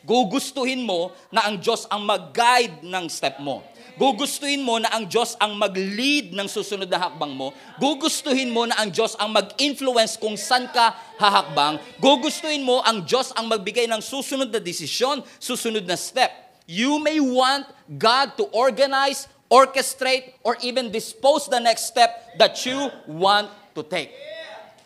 Gugustuhin 0.07 0.87
mo 0.87 1.11
na 1.35 1.51
ang 1.51 1.59
Diyos 1.59 1.83
ang 1.91 2.07
mag-guide 2.07 2.79
ng 2.79 3.11
step 3.11 3.43
mo. 3.43 3.59
Gugustuhin 3.99 4.63
mo 4.63 4.79
na 4.79 4.87
ang 4.95 5.03
Diyos 5.03 5.35
ang 5.35 5.59
mag-lead 5.59 6.31
ng 6.31 6.47
susunod 6.47 6.87
na 6.87 6.95
hakbang 6.95 7.35
mo. 7.35 7.51
Gugustuhin 7.75 8.47
mo 8.47 8.63
na 8.63 8.79
ang 8.79 8.87
Diyos 8.87 9.19
ang 9.19 9.35
mag-influence 9.35 10.15
kung 10.15 10.39
saan 10.39 10.71
ka 10.71 10.95
hahakbang. 11.19 11.75
Gugustuhin 11.99 12.63
mo 12.63 12.79
ang 12.87 13.03
Diyos 13.03 13.35
ang 13.35 13.51
magbigay 13.51 13.83
ng 13.91 13.99
susunod 13.99 14.47
na 14.47 14.63
desisyon, 14.63 15.19
susunod 15.43 15.83
na 15.83 15.99
step. 15.99 16.31
You 16.63 17.03
may 17.03 17.19
want 17.19 17.67
God 17.91 18.39
to 18.39 18.47
organize, 18.55 19.27
orchestrate, 19.51 20.39
or 20.39 20.55
even 20.63 20.87
dispose 20.87 21.51
the 21.51 21.59
next 21.59 21.91
step 21.91 22.39
that 22.39 22.55
you 22.63 22.79
want 23.11 23.51
to 23.75 23.83
take. 23.83 24.15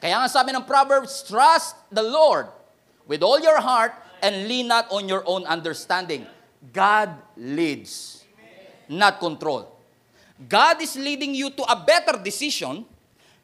Kaya 0.02 0.18
nga 0.18 0.30
sabi 0.34 0.50
ng 0.50 0.66
Proverbs, 0.66 1.22
trust 1.30 1.78
the 1.94 2.02
Lord 2.02 2.50
with 3.06 3.22
all 3.22 3.38
your 3.38 3.62
heart 3.62 3.94
and 4.22 4.48
lean 4.48 4.70
not 4.70 4.88
on 4.94 5.10
your 5.10 5.26
own 5.26 5.44
understanding. 5.50 6.30
God 6.62 7.18
leads, 7.36 8.22
not 8.86 9.18
control. 9.18 9.74
God 10.38 10.82
is 10.82 10.94
leading 10.98 11.34
you 11.34 11.50
to 11.54 11.64
a 11.66 11.78
better 11.78 12.22
decision, 12.22 12.86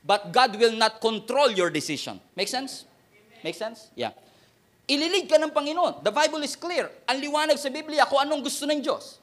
but 0.05 0.29
God 0.29 0.53
will 0.57 0.73
not 0.77 1.01
control 1.01 1.49
your 1.49 1.69
decision. 1.69 2.21
Make 2.37 2.47
sense? 2.47 2.85
Make 3.41 3.57
sense? 3.57 3.89
Yeah. 3.97 4.13
Ililid 4.87 5.27
ka 5.27 5.35
ng 5.41 5.51
Panginoon. 5.51 6.05
The 6.05 6.13
Bible 6.13 6.41
is 6.45 6.55
clear. 6.55 6.87
Ang 7.09 7.19
liwanag 7.19 7.59
sa 7.59 7.67
Biblia 7.67 8.07
kung 8.07 8.23
anong 8.23 8.45
gusto 8.45 8.63
ng 8.63 8.79
Diyos. 8.79 9.19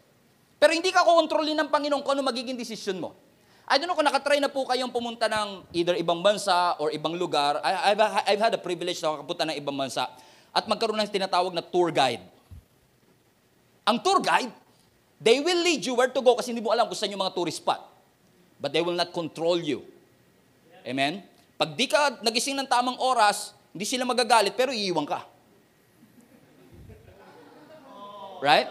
Pero 0.60 0.76
hindi 0.76 0.92
ka 0.92 1.02
kontrolin 1.02 1.56
ng 1.56 1.70
Panginoon 1.72 2.02
kung 2.04 2.14
ano 2.14 2.22
magiging 2.22 2.58
desisyon 2.58 3.00
mo. 3.00 3.16
I 3.64 3.80
don't 3.80 3.88
know 3.88 3.96
kung 3.96 4.04
nakatry 4.04 4.44
na 4.44 4.52
po 4.52 4.68
kayong 4.68 4.92
pumunta 4.92 5.24
ng 5.24 5.64
either 5.72 5.96
ibang 5.96 6.20
bansa 6.20 6.76
or 6.76 6.92
ibang 6.92 7.16
lugar. 7.16 7.64
I, 7.64 7.96
I've, 7.96 8.00
I've 8.28 8.42
had 8.44 8.52
a 8.52 8.60
privilege 8.60 9.00
na 9.00 9.16
makapunta 9.16 9.48
ng 9.48 9.56
ibang 9.56 9.72
bansa 9.72 10.04
at 10.54 10.70
magkaroon 10.70 11.02
ng 11.02 11.10
tinatawag 11.10 11.50
na 11.50 11.60
tour 11.60 11.90
guide. 11.90 12.22
Ang 13.82 13.98
tour 14.00 14.22
guide, 14.22 14.54
they 15.18 15.42
will 15.42 15.58
lead 15.60 15.82
you 15.82 15.98
where 15.98 16.08
to 16.08 16.22
go 16.22 16.38
kasi 16.38 16.54
hindi 16.54 16.62
mo 16.62 16.70
alam 16.70 16.86
kung 16.86 16.94
saan 16.94 17.10
yung 17.10 17.20
mga 17.20 17.34
tourist 17.34 17.58
spot. 17.58 17.82
But 18.62 18.70
they 18.70 18.80
will 18.80 18.94
not 18.94 19.10
control 19.10 19.58
you. 19.58 19.82
Amen? 20.86 21.26
Pag 21.58 21.74
di 21.74 21.90
ka 21.90 22.22
nagising 22.22 22.54
ng 22.54 22.70
tamang 22.70 22.96
oras, 23.02 23.52
hindi 23.74 23.82
sila 23.82 24.06
magagalit 24.06 24.54
pero 24.54 24.70
iiwan 24.70 25.04
ka. 25.04 25.26
Right? 28.38 28.70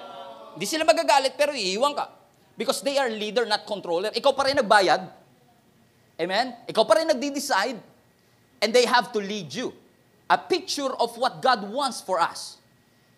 Hindi 0.55 0.65
sila 0.65 0.87
magagalit 0.87 1.35
pero 1.35 1.51
iiwan 1.51 1.91
ka. 1.91 2.07
Because 2.55 2.79
they 2.85 2.95
are 3.01 3.09
leader, 3.11 3.43
not 3.43 3.65
controller. 3.65 4.13
Ikaw 4.13 4.31
pa 4.31 4.47
rin 4.47 4.55
nagbayad. 4.55 5.03
Amen? 6.15 6.53
Ikaw 6.69 6.83
pa 6.85 7.01
rin 7.01 7.09
nagdi-decide. 7.09 7.81
And 8.61 8.69
they 8.71 8.85
have 8.85 9.11
to 9.11 9.19
lead 9.19 9.51
you. 9.51 9.73
A 10.31 10.37
picture 10.39 10.91
of 10.97 11.15
what 11.19 11.43
God 11.43 11.67
wants 11.67 11.99
for 11.99 12.19
us. 12.19 12.57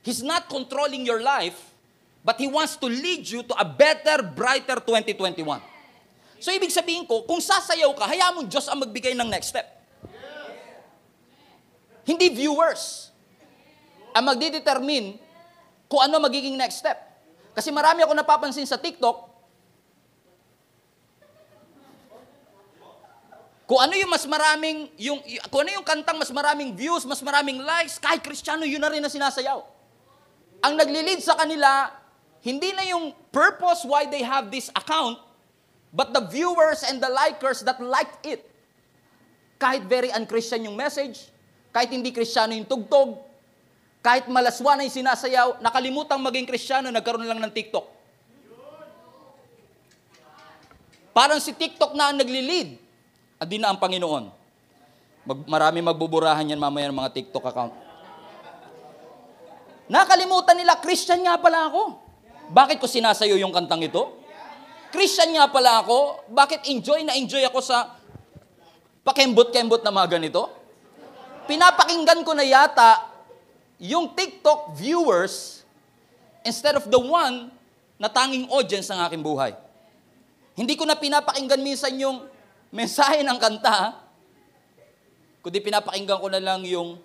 He's 0.05 0.21
not 0.21 0.50
controlling 0.50 1.05
your 1.05 1.21
life, 1.21 1.74
but 2.21 2.38
He 2.38 2.45
wants 2.45 2.77
to 2.77 2.88
lead 2.89 3.25
you 3.25 3.41
to 3.45 3.53
a 3.57 3.65
better, 3.65 4.21
brighter 4.21 4.77
2021. 4.81 5.62
So 6.41 6.53
ibig 6.53 6.69
sabihin 6.69 7.09
ko, 7.09 7.25
kung 7.25 7.41
sasayaw 7.41 7.89
ka, 7.97 8.05
hayaan 8.05 8.33
mo 8.38 8.41
Diyos 8.45 8.69
ang 8.69 8.85
magbigay 8.85 9.17
ng 9.17 9.29
next 9.29 9.50
step. 9.50 9.65
Hindi 12.05 12.29
viewers 12.29 13.09
ang 14.13 14.29
magdidetermine 14.29 15.17
kung 15.89 16.05
ano 16.05 16.21
magiging 16.21 16.53
next 16.53 16.85
step. 16.85 17.01
Kasi 17.57 17.74
marami 17.74 18.05
ako 18.05 18.13
napapansin 18.13 18.67
sa 18.69 18.77
TikTok, 18.77 19.35
kung 23.65 23.81
ano 23.81 23.98
yung 23.98 24.13
mas 24.13 24.29
maraming, 24.29 24.93
yung, 24.93 25.17
kung 25.50 25.65
ano 25.65 25.81
yung 25.81 25.86
kantang 25.86 26.22
mas 26.22 26.29
maraming 26.29 26.77
views, 26.77 27.01
mas 27.01 27.17
maraming 27.25 27.57
likes, 27.65 27.98
kahit 27.98 28.22
kristyano, 28.22 28.62
yun 28.62 28.77
na 28.77 28.93
rin 28.93 29.01
na 29.01 29.10
sinasayaw. 29.10 29.57
Ang 30.62 30.77
naglilid 30.77 31.17
sa 31.25 31.34
kanila, 31.34 31.89
hindi 32.45 32.69
na 32.77 32.86
yung 32.86 33.10
purpose 33.34 33.81
why 33.81 34.05
they 34.05 34.22
have 34.22 34.53
this 34.53 34.69
account, 34.77 35.17
but 35.89 36.13
the 36.13 36.22
viewers 36.29 36.86
and 36.86 37.01
the 37.01 37.10
likers 37.10 37.65
that 37.65 37.81
liked 37.81 38.22
it. 38.22 38.45
Kahit 39.57 39.89
very 39.89 40.13
unchristian 40.13 40.69
yung 40.69 40.77
message, 40.77 41.34
kahit 41.74 41.89
hindi 41.89 42.13
kristyano 42.13 42.53
yung 42.53 42.69
tugtog, 42.69 43.17
kahit 44.05 44.29
malaswa 44.29 44.77
na 44.77 44.86
yung 44.86 44.93
sinasayaw, 44.93 45.57
nakalimutang 45.65 46.22
maging 46.22 46.45
kristyano, 46.45 46.93
nagkaroon 46.93 47.25
lang 47.25 47.41
ng 47.41 47.50
TikTok. 47.50 47.89
Parang 51.17 51.41
si 51.41 51.50
TikTok 51.50 51.98
na 51.98 52.13
ang 52.13 52.22
naglilid, 52.22 52.85
at 53.36 53.48
di 53.48 53.60
na 53.60 53.72
ang 53.72 53.80
Panginoon. 53.80 54.32
Mag, 55.25 55.39
marami 55.50 55.80
magbuburahan 55.84 56.46
yan 56.46 56.62
mamaya 56.62 56.88
ng 56.88 56.98
mga 56.98 57.12
TikTok 57.12 57.46
account. 57.50 57.74
Nakalimutan 59.86 60.58
nila, 60.58 60.80
Christian 60.82 61.22
nga 61.22 61.38
pala 61.38 61.70
ako. 61.70 62.01
Bakit 62.50 62.77
ko 62.82 62.86
sinasayo 62.89 63.38
yung 63.38 63.54
kantang 63.54 63.86
ito? 63.86 64.18
Christian 64.89 65.34
nga 65.36 65.50
pala 65.50 65.82
ako. 65.82 66.25
Bakit 66.32 66.70
enjoy 66.72 67.04
na 67.04 67.18
enjoy 67.18 67.44
ako 67.46 67.60
sa 67.62 67.94
pakembot-kembot 69.06 69.82
na 69.86 69.94
mga 69.94 70.18
ganito? 70.18 70.50
Pinapakinggan 71.46 72.25
ko 72.25 72.34
na 72.34 72.46
yata 72.46 73.06
yung 73.77 74.15
TikTok 74.15 74.74
viewers 74.74 75.62
instead 76.42 76.77
of 76.77 76.88
the 76.89 76.98
one 76.98 77.54
na 78.01 78.10
tanging 78.10 78.50
audience 78.50 78.89
ng 78.89 79.00
aking 79.06 79.22
buhay. 79.22 79.54
Hindi 80.56 80.74
ko 80.80 80.88
na 80.88 80.96
pinapakinggan 80.96 81.62
minsan 81.62 81.94
yung 82.00 82.25
mensahe 82.74 83.22
ng 83.22 83.38
kanta, 83.38 83.98
kundi 85.45 85.62
pinapakinggan 85.62 86.17
ko 86.17 86.27
na 86.29 86.41
lang 86.41 86.65
yung, 86.65 86.98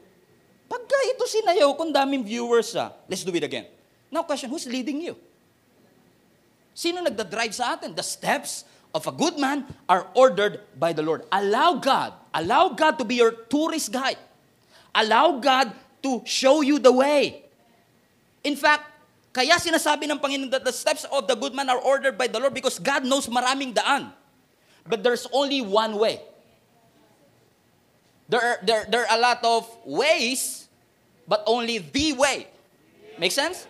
pagka 0.70 0.96
ito 1.10 1.24
sinayaw 1.26 1.74
kung 1.74 1.90
daming 1.90 2.22
viewers 2.22 2.72
ah, 2.78 2.94
let's 3.10 3.26
do 3.26 3.34
it 3.34 3.44
again. 3.44 3.66
Now 4.10 4.22
question, 4.26 4.50
who's 4.50 4.66
leading 4.66 5.02
you? 5.02 5.14
Sino 6.74 7.02
nagda-drive 7.02 7.54
sa 7.54 7.76
atin? 7.76 7.92
The 7.92 8.06
steps 8.06 8.64
of 8.94 9.06
a 9.06 9.14
good 9.14 9.38
man 9.38 9.66
are 9.86 10.08
ordered 10.14 10.62
by 10.78 10.94
the 10.94 11.02
Lord. 11.02 11.26
Allow 11.30 11.78
God, 11.78 12.14
allow 12.34 12.74
God 12.74 12.98
to 12.98 13.04
be 13.04 13.18
your 13.18 13.34
tourist 13.50 13.92
guide. 13.92 14.18
Allow 14.94 15.38
God 15.38 15.70
to 16.02 16.22
show 16.26 16.62
you 16.62 16.82
the 16.82 16.90
way. 16.90 17.46
In 18.42 18.56
fact, 18.56 18.90
kaya 19.30 19.54
sinasabi 19.62 20.10
ng 20.10 20.18
Panginoon 20.18 20.50
that 20.50 20.66
the 20.66 20.74
steps 20.74 21.06
of 21.06 21.30
the 21.30 21.38
good 21.38 21.54
man 21.54 21.70
are 21.70 21.78
ordered 21.78 22.18
by 22.18 22.26
the 22.26 22.40
Lord 22.42 22.50
because 22.50 22.82
God 22.82 23.06
knows 23.06 23.30
maraming 23.30 23.70
daan. 23.70 24.10
But 24.90 25.06
there's 25.06 25.30
only 25.32 25.62
one 25.62 25.94
way. 25.94 26.20
There 28.28 28.42
are, 28.42 28.58
there, 28.62 28.86
there 28.90 29.02
are 29.06 29.18
a 29.18 29.20
lot 29.20 29.38
of 29.42 29.66
ways, 29.86 30.66
but 31.26 31.42
only 31.46 31.78
the 31.78 32.14
way. 32.14 32.46
Make 33.18 33.30
sense? 33.30 33.66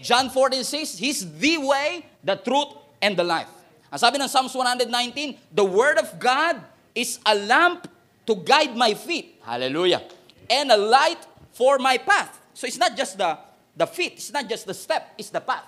John 0.00 0.28
14 0.28 0.64
says, 0.64 0.98
He's 0.98 1.24
the 1.24 1.58
way, 1.58 2.06
the 2.24 2.36
truth, 2.36 2.76
and 3.00 3.16
the 3.16 3.24
life. 3.24 3.48
Ang 3.92 4.00
sabi 4.00 4.16
ng 4.20 4.28
Psalms 4.28 4.52
119, 4.56 5.52
The 5.52 5.64
Word 5.64 6.00
of 6.00 6.16
God 6.20 6.60
is 6.96 7.20
a 7.24 7.36
lamp 7.36 7.88
to 8.24 8.36
guide 8.36 8.76
my 8.76 8.92
feet. 8.92 9.40
Hallelujah. 9.44 10.00
And 10.48 10.72
a 10.72 10.76
light 10.76 11.20
for 11.52 11.76
my 11.78 11.96
path. 12.00 12.40
So 12.52 12.66
it's 12.66 12.80
not 12.80 12.96
just 12.96 13.16
the, 13.16 13.36
the 13.76 13.86
feet, 13.86 14.20
it's 14.20 14.32
not 14.32 14.48
just 14.48 14.64
the 14.66 14.74
step, 14.74 15.12
it's 15.16 15.28
the 15.28 15.40
path. 15.40 15.64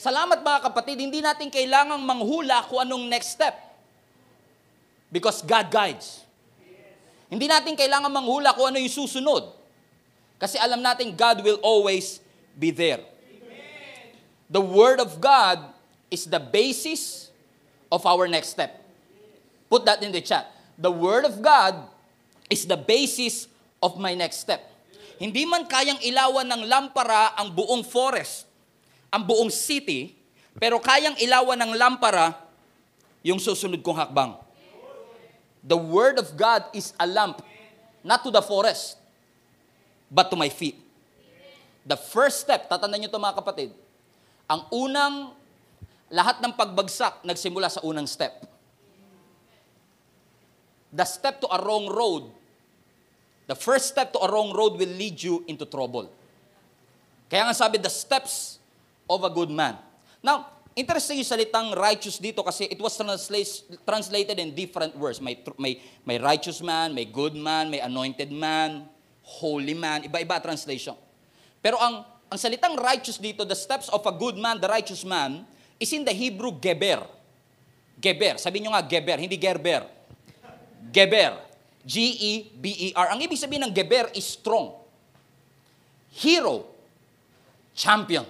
Salamat 0.00 0.40
mga 0.40 0.64
kapatid, 0.64 0.96
hindi 0.96 1.20
natin 1.20 1.52
kailangang 1.52 2.00
manghula 2.00 2.64
kung 2.64 2.80
anong 2.88 3.04
next 3.04 3.36
step. 3.36 3.69
Because 5.10 5.42
God 5.42 5.68
guides. 5.68 6.22
Hindi 7.30 7.46
natin 7.46 7.74
kailangan 7.78 8.10
manghula 8.10 8.54
kung 8.54 8.74
ano 8.74 8.78
yung 8.78 8.90
susunod. 8.90 9.54
Kasi 10.38 10.58
alam 10.58 10.80
natin 10.82 11.14
God 11.14 11.42
will 11.44 11.60
always 11.62 12.22
be 12.56 12.70
there. 12.70 13.02
The 14.50 14.62
Word 14.62 14.98
of 14.98 15.22
God 15.22 15.62
is 16.10 16.26
the 16.26 16.42
basis 16.42 17.30
of 17.86 18.02
our 18.02 18.26
next 18.26 18.50
step. 18.50 18.82
Put 19.70 19.86
that 19.86 20.02
in 20.02 20.10
the 20.10 20.18
chat. 20.18 20.50
The 20.74 20.90
Word 20.90 21.22
of 21.22 21.38
God 21.38 21.86
is 22.50 22.66
the 22.66 22.74
basis 22.74 23.46
of 23.78 23.94
my 23.94 24.18
next 24.18 24.42
step. 24.42 24.66
Hindi 25.22 25.46
man 25.46 25.70
kayang 25.70 26.02
ilawan 26.02 26.48
ng 26.50 26.62
lampara 26.66 27.36
ang 27.38 27.54
buong 27.54 27.86
forest, 27.86 28.48
ang 29.12 29.22
buong 29.22 29.52
city, 29.52 30.16
pero 30.58 30.82
kayang 30.82 31.14
ilawan 31.20 31.60
ng 31.60 31.72
lampara 31.78 32.34
yung 33.22 33.38
susunod 33.38 33.78
kong 33.84 34.00
hakbang. 34.00 34.34
The 35.60 35.76
Word 35.76 36.16
of 36.16 36.32
God 36.36 36.64
is 36.72 36.96
a 36.96 37.06
lamp, 37.06 37.44
not 38.00 38.24
to 38.24 38.30
the 38.32 38.40
forest, 38.40 38.96
but 40.08 40.32
to 40.32 40.36
my 40.36 40.48
feet. 40.48 40.80
The 41.84 41.96
first 41.96 42.44
step, 42.44 42.68
tatandaan 42.68 43.04
nyo 43.04 43.08
ito 43.12 43.20
mga 43.20 43.36
kapatid, 43.40 43.70
ang 44.48 44.66
unang, 44.72 45.36
lahat 46.10 46.42
ng 46.42 46.52
pagbagsak 46.56 47.22
nagsimula 47.22 47.70
sa 47.70 47.80
unang 47.86 48.08
step. 48.08 48.44
The 50.90 51.06
step 51.06 51.38
to 51.44 51.48
a 51.48 51.58
wrong 51.62 51.86
road, 51.86 52.34
the 53.46 53.54
first 53.54 53.94
step 53.94 54.10
to 54.16 54.20
a 54.20 54.26
wrong 54.26 54.50
road 54.50 54.74
will 54.74 54.94
lead 54.98 55.22
you 55.22 55.46
into 55.46 55.62
trouble. 55.62 56.10
Kaya 57.30 57.46
nga 57.46 57.54
sabi, 57.54 57.78
the 57.78 57.92
steps 57.92 58.58
of 59.06 59.22
a 59.22 59.30
good 59.30 59.54
man. 59.54 59.78
Now, 60.18 60.50
interesting 60.80 61.20
yung 61.20 61.28
salitang 61.28 61.76
righteous 61.76 62.16
dito 62.16 62.40
kasi 62.40 62.64
it 62.72 62.80
was 62.80 62.96
translate, 62.96 63.68
translated 63.84 64.40
in 64.40 64.56
different 64.56 64.96
words. 64.96 65.20
May, 65.20 65.36
may, 65.60 65.76
may 66.08 66.16
righteous 66.16 66.64
man, 66.64 66.96
may 66.96 67.04
good 67.04 67.36
man, 67.36 67.68
may 67.68 67.84
anointed 67.84 68.32
man, 68.32 68.88
holy 69.20 69.76
man, 69.76 70.08
iba-iba 70.08 70.40
translation. 70.40 70.96
Pero 71.60 71.76
ang, 71.76 72.08
ang 72.32 72.38
salitang 72.40 72.80
righteous 72.80 73.20
dito, 73.20 73.44
the 73.44 73.56
steps 73.56 73.92
of 73.92 74.00
a 74.08 74.14
good 74.16 74.40
man, 74.40 74.56
the 74.56 74.66
righteous 74.66 75.04
man, 75.04 75.44
is 75.76 75.92
in 75.92 76.08
the 76.08 76.12
Hebrew 76.12 76.56
geber. 76.56 77.04
Geber. 78.00 78.40
Sabi 78.40 78.64
nyo 78.64 78.72
nga 78.72 78.80
geber, 78.80 79.20
hindi 79.20 79.36
gerber. 79.36 79.84
Geber. 80.88 81.36
G-E-B-E-R. 81.84 83.06
Ang 83.12 83.20
ibig 83.20 83.36
sabihin 83.36 83.68
ng 83.68 83.72
geber 83.72 84.08
is 84.16 84.24
strong. 84.24 84.76
Hero. 86.16 86.68
Champion. 87.76 88.24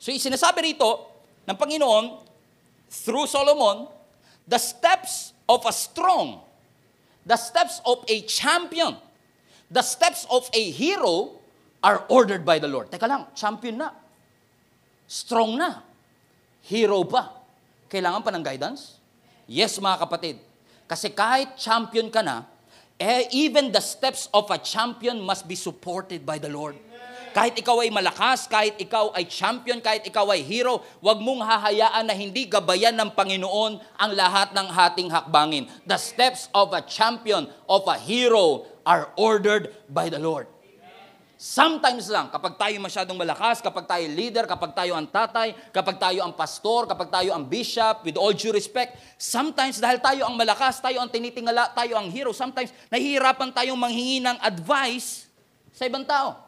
So, 0.00 0.12
sinasabi 0.12 0.72
rito 0.72 1.13
ng 1.44 1.56
Panginoon, 1.56 2.24
through 2.88 3.26
Solomon, 3.26 3.88
the 4.46 4.58
steps 4.58 5.32
of 5.48 5.64
a 5.66 5.72
strong, 5.72 6.40
the 7.24 7.36
steps 7.36 7.80
of 7.84 8.04
a 8.08 8.22
champion, 8.24 8.96
the 9.70 9.82
steps 9.82 10.26
of 10.30 10.48
a 10.52 10.62
hero 10.70 11.36
are 11.84 12.04
ordered 12.08 12.44
by 12.44 12.56
the 12.56 12.68
Lord. 12.68 12.88
Teka 12.88 13.04
lang, 13.04 13.28
champion 13.36 13.76
na. 13.76 13.92
Strong 15.04 15.60
na. 15.60 15.84
Hero 16.64 17.04
pa. 17.04 17.28
Kailangan 17.92 18.24
pa 18.24 18.30
ng 18.32 18.44
guidance? 18.44 18.96
Yes, 19.44 19.76
mga 19.76 20.00
kapatid. 20.00 20.36
Kasi 20.88 21.12
kahit 21.12 21.60
champion 21.60 22.08
ka 22.08 22.24
na, 22.24 22.48
eh, 22.96 23.28
even 23.34 23.68
the 23.68 23.82
steps 23.84 24.32
of 24.32 24.48
a 24.48 24.56
champion 24.56 25.20
must 25.20 25.44
be 25.44 25.58
supported 25.58 26.24
by 26.24 26.40
the 26.40 26.48
Lord. 26.48 26.78
Kahit 27.34 27.58
ikaw 27.58 27.82
ay 27.82 27.90
malakas, 27.90 28.46
kahit 28.46 28.78
ikaw 28.78 29.10
ay 29.10 29.26
champion, 29.26 29.82
kahit 29.82 30.06
ikaw 30.06 30.30
ay 30.30 30.46
hero, 30.46 30.78
wag 31.02 31.18
mong 31.18 31.42
hahayaan 31.42 32.06
na 32.06 32.14
hindi 32.14 32.46
gabayan 32.46 32.94
ng 32.94 33.10
Panginoon 33.10 33.82
ang 33.98 34.10
lahat 34.14 34.54
ng 34.54 34.70
hating 34.70 35.10
hakbangin. 35.10 35.66
The 35.82 35.98
steps 35.98 36.46
of 36.54 36.70
a 36.70 36.86
champion, 36.86 37.50
of 37.66 37.90
a 37.90 37.98
hero, 37.98 38.70
are 38.86 39.10
ordered 39.18 39.74
by 39.90 40.06
the 40.06 40.22
Lord. 40.22 40.46
Sometimes 41.34 42.06
lang, 42.06 42.30
kapag 42.30 42.54
tayo 42.54 42.78
masyadong 42.78 43.18
malakas, 43.18 43.58
kapag 43.58 43.90
tayo 43.90 44.06
leader, 44.14 44.46
kapag 44.46 44.70
tayo 44.70 44.94
ang 44.94 45.10
tatay, 45.10 45.58
kapag 45.74 45.98
tayo 45.98 46.22
ang 46.22 46.38
pastor, 46.38 46.86
kapag 46.86 47.10
tayo 47.10 47.34
ang 47.34 47.42
bishop, 47.50 48.06
with 48.06 48.14
all 48.14 48.30
due 48.30 48.54
respect, 48.54 48.94
sometimes 49.18 49.82
dahil 49.82 49.98
tayo 49.98 50.30
ang 50.30 50.38
malakas, 50.38 50.78
tayo 50.78 51.02
ang 51.02 51.10
tinitingala, 51.10 51.74
tayo 51.74 51.98
ang 51.98 52.06
hero, 52.14 52.30
sometimes 52.30 52.70
nahihirapan 52.94 53.50
tayong 53.50 53.74
manghingi 53.74 54.22
ng 54.22 54.38
advice 54.38 55.26
sa 55.74 55.90
ibang 55.90 56.06
tao. 56.06 56.43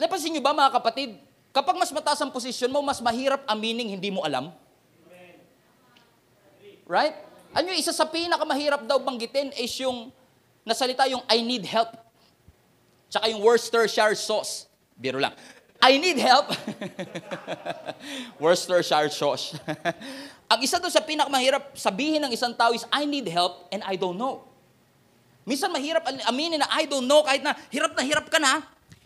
Napansin 0.00 0.32
niyo 0.32 0.40
ba 0.40 0.56
mga 0.56 0.72
kapatid, 0.72 1.20
kapag 1.52 1.76
mas 1.76 1.92
mataas 1.92 2.16
ang 2.24 2.32
posisyon 2.32 2.72
mo, 2.72 2.80
mas 2.80 3.04
mahirap 3.04 3.44
aminin 3.44 3.92
hindi 3.92 4.08
mo 4.08 4.24
alam? 4.24 4.48
Right? 6.88 7.14
Ano 7.52 7.68
yung 7.68 7.78
isa 7.78 7.92
sa 7.92 8.08
pinakamahirap 8.08 8.88
daw 8.88 8.96
banggitin 8.96 9.52
is 9.60 9.70
yung 9.76 10.08
nasalita 10.64 11.04
yung 11.04 11.20
I 11.28 11.44
need 11.44 11.68
help. 11.68 11.92
Tsaka 13.12 13.28
yung 13.28 13.44
Worcestershire 13.44 14.16
sauce. 14.16 14.64
Biro 14.96 15.20
lang. 15.20 15.36
I 15.84 16.00
need 16.00 16.16
help. 16.16 16.48
Worcestershire 18.42 19.12
sauce. 19.12 19.52
Ang 20.52 20.60
isa 20.66 20.82
doon 20.82 20.92
sa 20.92 21.00
pinakamahirap 21.00 21.78
sabihin 21.78 22.20
ng 22.26 22.32
isang 22.34 22.52
tao 22.56 22.74
is, 22.74 22.82
I 22.90 23.06
need 23.06 23.28
help 23.30 23.70
and 23.70 23.84
I 23.86 23.94
don't 23.94 24.18
know. 24.18 24.44
Minsan 25.46 25.72
mahirap 25.72 26.04
aminin 26.28 26.60
na 26.60 26.68
I 26.68 26.84
don't 26.84 27.06
know 27.06 27.22
kahit 27.22 27.42
na 27.42 27.54
hirap 27.72 27.94
na 27.94 28.02
hirap 28.02 28.26
ka 28.28 28.38
na. 28.42 28.60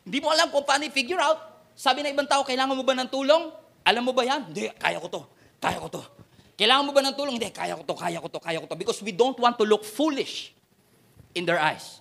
Hindi 0.04 0.20
mo 0.20 0.28
alam 0.28 0.52
kung 0.52 0.62
paano 0.62 0.84
i-figure 0.84 1.18
out. 1.18 1.40
Sabi 1.74 2.04
ng 2.04 2.12
ibang 2.12 2.28
tao, 2.28 2.44
kailangan 2.44 2.76
mo 2.76 2.84
ba 2.84 2.94
ng 2.94 3.08
tulong? 3.08 3.50
Alam 3.82 4.02
mo 4.04 4.12
ba 4.12 4.22
yan? 4.22 4.52
Hindi, 4.52 4.68
kaya 4.76 5.00
ko 5.00 5.08
to. 5.08 5.20
Kaya 5.58 5.80
ko 5.80 5.88
to. 5.88 6.02
Kailangan 6.54 6.84
mo 6.86 6.92
ba 6.94 7.02
ng 7.02 7.16
tulong? 7.16 7.34
Hindi, 7.40 7.50
kaya 7.50 7.74
ko 7.74 7.82
to, 7.82 7.96
kaya 7.98 8.18
ko 8.20 8.28
to, 8.30 8.38
kaya 8.38 8.58
ko 8.62 8.66
to. 8.68 8.76
Because 8.78 9.00
we 9.02 9.10
don't 9.10 9.34
want 9.40 9.58
to 9.58 9.64
look 9.66 9.82
foolish 9.82 10.54
in 11.34 11.42
their 11.42 11.58
eyes. 11.58 11.98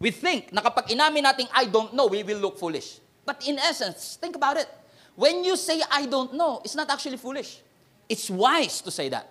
We 0.00 0.10
think 0.10 0.54
na 0.54 0.64
kapag 0.64 0.88
inamin 0.88 1.26
natin, 1.26 1.46
I 1.52 1.68
don't 1.68 1.92
know, 1.92 2.08
we 2.08 2.24
will 2.24 2.40
look 2.40 2.56
foolish. 2.56 3.02
But 3.26 3.44
in 3.44 3.58
essence, 3.58 4.16
think 4.16 4.36
about 4.36 4.56
it. 4.56 4.68
When 5.14 5.44
you 5.44 5.56
say, 5.56 5.82
I 5.90 6.06
don't 6.06 6.34
know, 6.34 6.60
it's 6.64 6.74
not 6.74 6.90
actually 6.90 7.16
foolish. 7.16 7.60
It's 8.08 8.28
wise 8.28 8.80
to 8.82 8.90
say 8.90 9.08
that. 9.10 9.28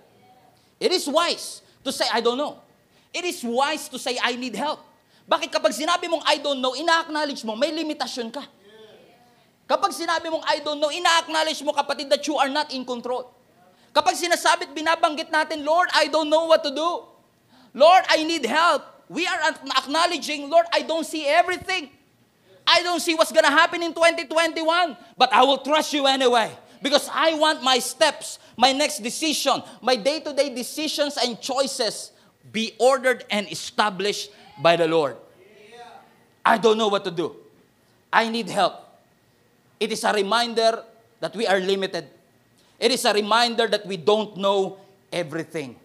It 0.79 0.91
is 0.91 1.07
wise 1.07 1.61
to 1.83 1.91
say, 1.91 2.05
I 2.11 2.21
don't 2.21 2.37
know. 2.37 2.59
It 3.13 3.25
is 3.25 3.43
wise 3.43 3.87
to 3.89 3.99
say, 3.99 4.17
I 4.21 4.35
need 4.35 4.55
help. 4.55 4.81
Bakit 5.23 5.49
kapag 5.51 5.71
sinabi 5.71 6.11
mong 6.11 6.23
I 6.27 6.39
don't 6.43 6.59
know, 6.59 6.75
ina-acknowledge 6.75 7.47
mo, 7.47 7.55
may 7.55 7.71
limitasyon 7.71 8.29
ka. 8.31 8.43
Kapag 9.63 9.95
sinabi 9.95 10.27
mong 10.27 10.43
I 10.43 10.59
don't 10.59 10.79
know, 10.79 10.91
ina-acknowledge 10.91 11.63
mo 11.63 11.71
kapatid 11.71 12.11
that 12.11 12.27
you 12.27 12.35
are 12.35 12.51
not 12.51 12.71
in 12.75 12.83
control. 12.83 13.31
Kapag 13.95 14.17
sinasabi 14.19 14.67
at 14.67 14.73
binabanggit 14.75 15.29
natin, 15.31 15.63
Lord, 15.63 15.87
I 15.93 16.09
don't 16.11 16.27
know 16.27 16.49
what 16.49 16.65
to 16.65 16.71
do. 16.73 17.07
Lord, 17.73 18.03
I 18.09 18.25
need 18.25 18.43
help. 18.43 18.83
We 19.07 19.25
are 19.29 19.53
acknowledging, 19.77 20.49
Lord, 20.49 20.65
I 20.73 20.81
don't 20.81 21.05
see 21.05 21.25
everything. 21.25 21.89
I 22.65 22.81
don't 22.81 22.99
see 22.99 23.13
what's 23.13 23.31
gonna 23.31 23.51
happen 23.51 23.83
in 23.83 23.93
2021, 23.93 24.97
but 25.17 25.29
I 25.31 25.43
will 25.43 25.59
trust 25.59 25.93
you 25.93 26.07
anyway. 26.07 26.51
Because 26.81 27.07
I 27.11 27.33
want 27.35 27.63
my 27.63 27.79
steps, 27.79 28.39
my 28.57 28.73
next 28.73 28.99
decision, 28.99 29.63
my 29.79 29.95
day-to-day 29.95 30.51
decisions 30.51 31.15
and 31.15 31.39
choices 31.39 32.11
be 32.51 32.75
ordered 32.79 33.23
and 33.31 33.47
established 33.51 34.31
by 34.57 34.75
the 34.77 34.87
Lord. 34.87 35.17
I 36.43 36.59
don't 36.59 36.77
know 36.77 36.91
what 36.91 37.07
to 37.07 37.11
do. 37.11 37.39
I 38.11 38.27
need 38.27 38.51
help. 38.51 38.83
It 39.79 39.91
is 39.91 40.03
a 40.03 40.11
reminder 40.11 40.83
that 41.23 41.33
we 41.33 41.47
are 41.47 41.59
limited. 41.59 42.05
It 42.77 42.91
is 42.91 43.03
a 43.07 43.13
reminder 43.15 43.67
that 43.71 43.87
we 43.87 43.95
don't 43.95 44.35
know 44.35 44.77
everything. 45.07 45.79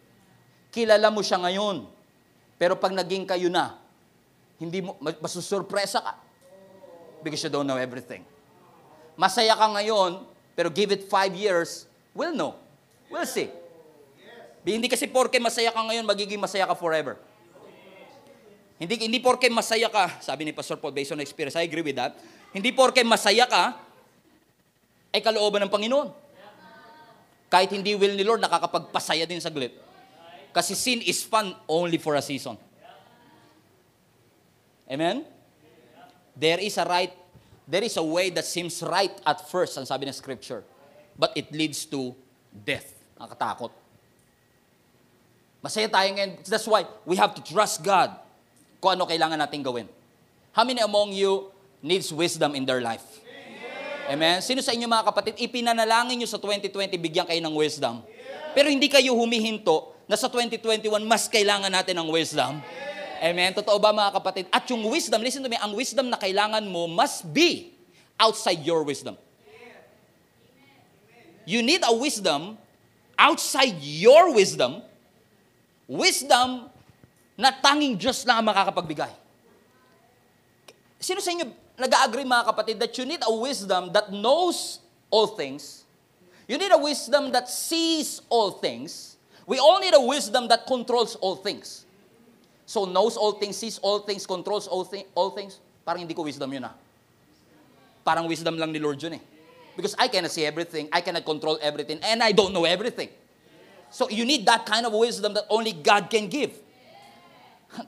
Kilala 0.75 1.15
mo 1.15 1.23
siya 1.23 1.39
ngayon. 1.39 1.87
Pero 2.59 2.75
pag 2.75 2.91
naging 2.91 3.23
kayo 3.23 3.47
na, 3.47 3.79
hindi 4.59 4.83
mo, 4.83 4.99
masusurpresa 4.99 6.03
ka. 6.03 6.15
Because 7.23 7.39
you 7.47 7.51
don't 7.55 7.67
know 7.67 7.79
everything. 7.79 8.27
Masaya 9.15 9.55
ka 9.55 9.67
ngayon, 9.79 10.27
pero 10.59 10.71
give 10.71 10.91
it 10.91 11.07
five 11.07 11.35
years, 11.39 11.87
we'll 12.15 12.35
know. 12.35 12.59
We'll 13.07 13.27
see. 13.27 13.51
Hindi 14.67 14.91
kasi 14.91 15.07
porke 15.07 15.39
masaya 15.39 15.71
ka 15.71 15.81
ngayon, 15.81 16.03
magiging 16.03 16.43
masaya 16.43 16.67
ka 16.67 16.75
forever. 16.75 17.17
Hindi, 18.79 18.95
hindi 19.11 19.19
porke 19.19 19.51
masaya 19.51 19.91
ka, 19.91 20.23
sabi 20.23 20.47
ni 20.47 20.55
Pastor 20.55 20.79
Paul, 20.79 20.95
based 20.95 21.11
on 21.11 21.19
experience, 21.19 21.59
I 21.59 21.67
agree 21.67 21.83
with 21.83 21.99
that. 21.99 22.15
Hindi 22.55 22.71
porke 22.71 23.03
masaya 23.03 23.51
ka, 23.51 23.75
ay 25.11 25.19
kalooban 25.19 25.67
ng 25.67 25.73
Panginoon. 25.73 26.15
Kahit 27.51 27.75
hindi 27.75 27.99
will 27.99 28.15
ni 28.15 28.23
Lord, 28.23 28.39
nakakapagpasaya 28.39 29.27
din 29.27 29.43
saglit. 29.43 29.75
Kasi 30.55 30.79
sin 30.79 31.03
is 31.03 31.27
fun 31.27 31.59
only 31.67 31.99
for 31.99 32.15
a 32.15 32.23
season. 32.23 32.55
Amen? 34.87 35.27
There 36.39 36.63
is 36.63 36.79
a 36.79 36.87
right, 36.87 37.11
there 37.67 37.83
is 37.83 37.99
a 37.99 38.05
way 38.05 38.31
that 38.31 38.47
seems 38.47 38.79
right 38.85 39.13
at 39.27 39.43
first, 39.51 39.75
ang 39.75 39.91
sabi 39.91 40.07
ng 40.07 40.15
scripture. 40.15 40.63
But 41.19 41.35
it 41.35 41.51
leads 41.51 41.83
to 41.91 42.15
death. 42.55 42.95
Nakakatakot. 43.19 43.75
Masaya 45.59 45.91
tayo 45.91 46.07
ngayon. 46.15 46.39
That's 46.47 46.69
why 46.71 46.87
we 47.03 47.19
have 47.19 47.35
to 47.35 47.43
trust 47.43 47.83
God 47.83 48.28
kung 48.79 48.95
ano 48.95 49.05
kailangan 49.07 49.39
natin 49.39 49.63
gawin. 49.63 49.87
How 50.55 50.67
many 50.67 50.83
among 50.83 51.15
you 51.15 51.51
needs 51.83 52.11
wisdom 52.11 52.55
in 52.55 52.67
their 52.67 52.83
life? 52.83 53.05
Amen? 54.09 54.41
Sino 54.41 54.65
sa 54.65 54.73
inyo 54.73 54.89
mga 54.89 55.05
kapatid, 55.05 55.35
ipinanalangin 55.37 56.17
nyo 56.17 56.29
sa 56.29 56.41
2020, 56.41 56.97
bigyan 56.97 57.27
kayo 57.29 57.41
ng 57.45 57.55
wisdom. 57.55 58.01
Pero 58.57 58.73
hindi 58.73 58.89
kayo 58.89 59.13
humihinto 59.13 59.93
na 60.09 60.17
sa 60.17 60.33
2021, 60.33 61.05
mas 61.05 61.29
kailangan 61.29 61.69
natin 61.69 62.01
ng 62.01 62.09
wisdom. 62.09 62.57
Amen? 63.21 63.53
Totoo 63.53 63.77
ba 63.77 63.93
mga 63.93 64.17
kapatid? 64.17 64.45
At 64.49 64.65
yung 64.73 64.81
wisdom, 64.89 65.21
listen 65.21 65.45
to 65.45 65.51
me, 65.53 65.61
ang 65.61 65.77
wisdom 65.77 66.09
na 66.09 66.17
kailangan 66.17 66.65
mo 66.65 66.89
must 66.89 67.29
be 67.29 67.77
outside 68.17 68.65
your 68.65 68.81
wisdom. 68.87 69.21
You 71.45 71.61
need 71.61 71.85
a 71.85 71.93
wisdom 71.93 72.57
outside 73.19 73.77
your 73.83 74.33
wisdom, 74.33 74.81
wisdom 75.91 76.71
na 77.39 77.55
tanging 77.55 77.95
Diyos 77.95 78.27
lang 78.27 78.43
ang 78.43 78.51
makakapagbigay. 78.51 79.15
Sino 80.99 81.23
sa 81.23 81.31
inyo 81.31 81.47
nag-agree 81.79 82.27
mga 82.27 82.45
kapatid 82.51 82.77
that 82.83 82.91
you 82.99 83.07
need 83.07 83.23
a 83.23 83.31
wisdom 83.31 83.95
that 83.95 84.11
knows 84.11 84.83
all 85.07 85.39
things? 85.39 85.87
You 86.51 86.59
need 86.59 86.75
a 86.75 86.81
wisdom 86.83 87.31
that 87.31 87.47
sees 87.47 88.19
all 88.27 88.59
things. 88.59 89.15
We 89.47 89.63
all 89.63 89.79
need 89.79 89.95
a 89.95 90.03
wisdom 90.03 90.51
that 90.51 90.67
controls 90.67 91.15
all 91.23 91.39
things. 91.39 91.87
So 92.67 92.85
knows 92.85 93.17
all 93.17 93.39
things, 93.39 93.57
sees 93.57 93.79
all 93.79 94.01
things, 94.03 94.27
controls 94.27 94.67
all, 94.67 94.85
thi- 94.85 95.07
all 95.15 95.31
things. 95.31 95.63
Parang 95.87 96.03
hindi 96.03 96.13
ko 96.13 96.27
wisdom 96.27 96.53
yun 96.53 96.67
ah. 96.67 96.75
Parang 98.05 98.27
wisdom 98.27 98.59
lang 98.59 98.75
ni 98.75 98.83
Lord 98.83 99.01
yun 99.01 99.17
eh. 99.17 99.23
Because 99.79 99.95
I 99.97 100.11
cannot 100.11 100.35
see 100.35 100.45
everything, 100.45 100.91
I 100.91 101.01
cannot 101.01 101.25
control 101.25 101.57
everything, 101.63 102.03
and 102.03 102.19
I 102.21 102.35
don't 102.35 102.53
know 102.53 102.67
everything. 102.67 103.09
So 103.95 104.11
you 104.11 104.27
need 104.27 104.45
that 104.45 104.67
kind 104.67 104.85
of 104.85 104.93
wisdom 104.93 105.33
that 105.39 105.47
only 105.49 105.73
God 105.73 106.11
can 106.11 106.27
give. 106.27 106.51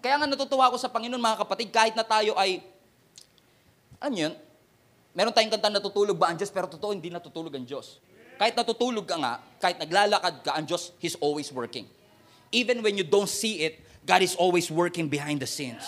Kaya 0.04 0.20
nga 0.20 0.28
natutuwa 0.28 0.68
ako 0.68 0.76
sa 0.76 0.92
Panginoon 0.92 1.20
mga 1.20 1.40
kapatid, 1.46 1.68
kahit 1.72 1.94
na 1.96 2.04
tayo 2.04 2.36
ay, 2.36 2.60
ano 4.00 4.16
yun, 4.16 4.34
Meron 5.10 5.34
tayong 5.34 5.50
kanta 5.50 5.70
natutulog 5.70 6.14
ba 6.14 6.30
ang 6.30 6.38
Diyos, 6.38 6.54
pero 6.54 6.70
totoo, 6.70 6.94
hindi 6.94 7.10
natutulog 7.10 7.50
ang 7.50 7.66
Diyos. 7.66 7.98
Kahit 8.38 8.54
natutulog 8.54 9.04
ka 9.04 9.18
nga, 9.18 9.32
kahit 9.58 9.76
naglalakad 9.82 10.34
ka, 10.46 10.50
ang 10.54 10.64
Diyos, 10.66 10.94
He's 11.02 11.18
always 11.18 11.50
working. 11.50 11.90
Even 12.54 12.78
when 12.82 12.94
you 12.94 13.02
don't 13.02 13.30
see 13.30 13.66
it, 13.66 13.82
God 14.06 14.22
is 14.22 14.38
always 14.38 14.70
working 14.70 15.10
behind 15.10 15.42
the 15.42 15.50
scenes. 15.50 15.82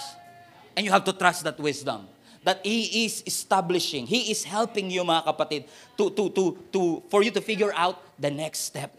And 0.74 0.83
you 0.83 0.90
have 0.90 1.07
to 1.07 1.14
trust 1.14 1.46
that 1.46 1.59
wisdom. 1.59 2.11
That 2.42 2.66
He 2.66 3.07
is 3.07 3.22
establishing, 3.22 4.11
He 4.11 4.35
is 4.35 4.42
helping 4.42 4.90
you 4.90 5.07
mga 5.07 5.22
kapatid 5.22 5.70
to, 5.96 6.11
to, 6.11 6.24
to, 6.35 6.42
to, 6.74 6.81
for 7.07 7.22
you 7.22 7.31
to 7.31 7.40
figure 7.40 7.70
out 7.78 8.02
the 8.18 8.31
next 8.31 8.66
step. 8.66 8.90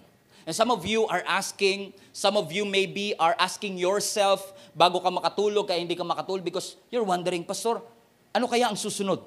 And 0.44 0.52
some 0.52 0.72
of 0.72 0.84
you 0.84 1.08
are 1.08 1.24
asking, 1.24 1.96
some 2.12 2.36
of 2.36 2.52
you 2.52 2.68
maybe 2.68 3.16
are 3.16 3.36
asking 3.40 3.80
yourself 3.80 4.52
bago 4.76 5.00
ka 5.00 5.08
makatulog, 5.08 5.72
kaya 5.72 5.80
hindi 5.80 5.96
ka 5.96 6.04
makatulog 6.04 6.44
because 6.44 6.76
you're 6.92 7.08
wondering, 7.08 7.48
Pastor, 7.48 7.80
ano 8.36 8.46
kaya 8.50 8.68
ang 8.68 8.76
susunod? 8.76 9.24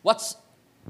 What's 0.00 0.38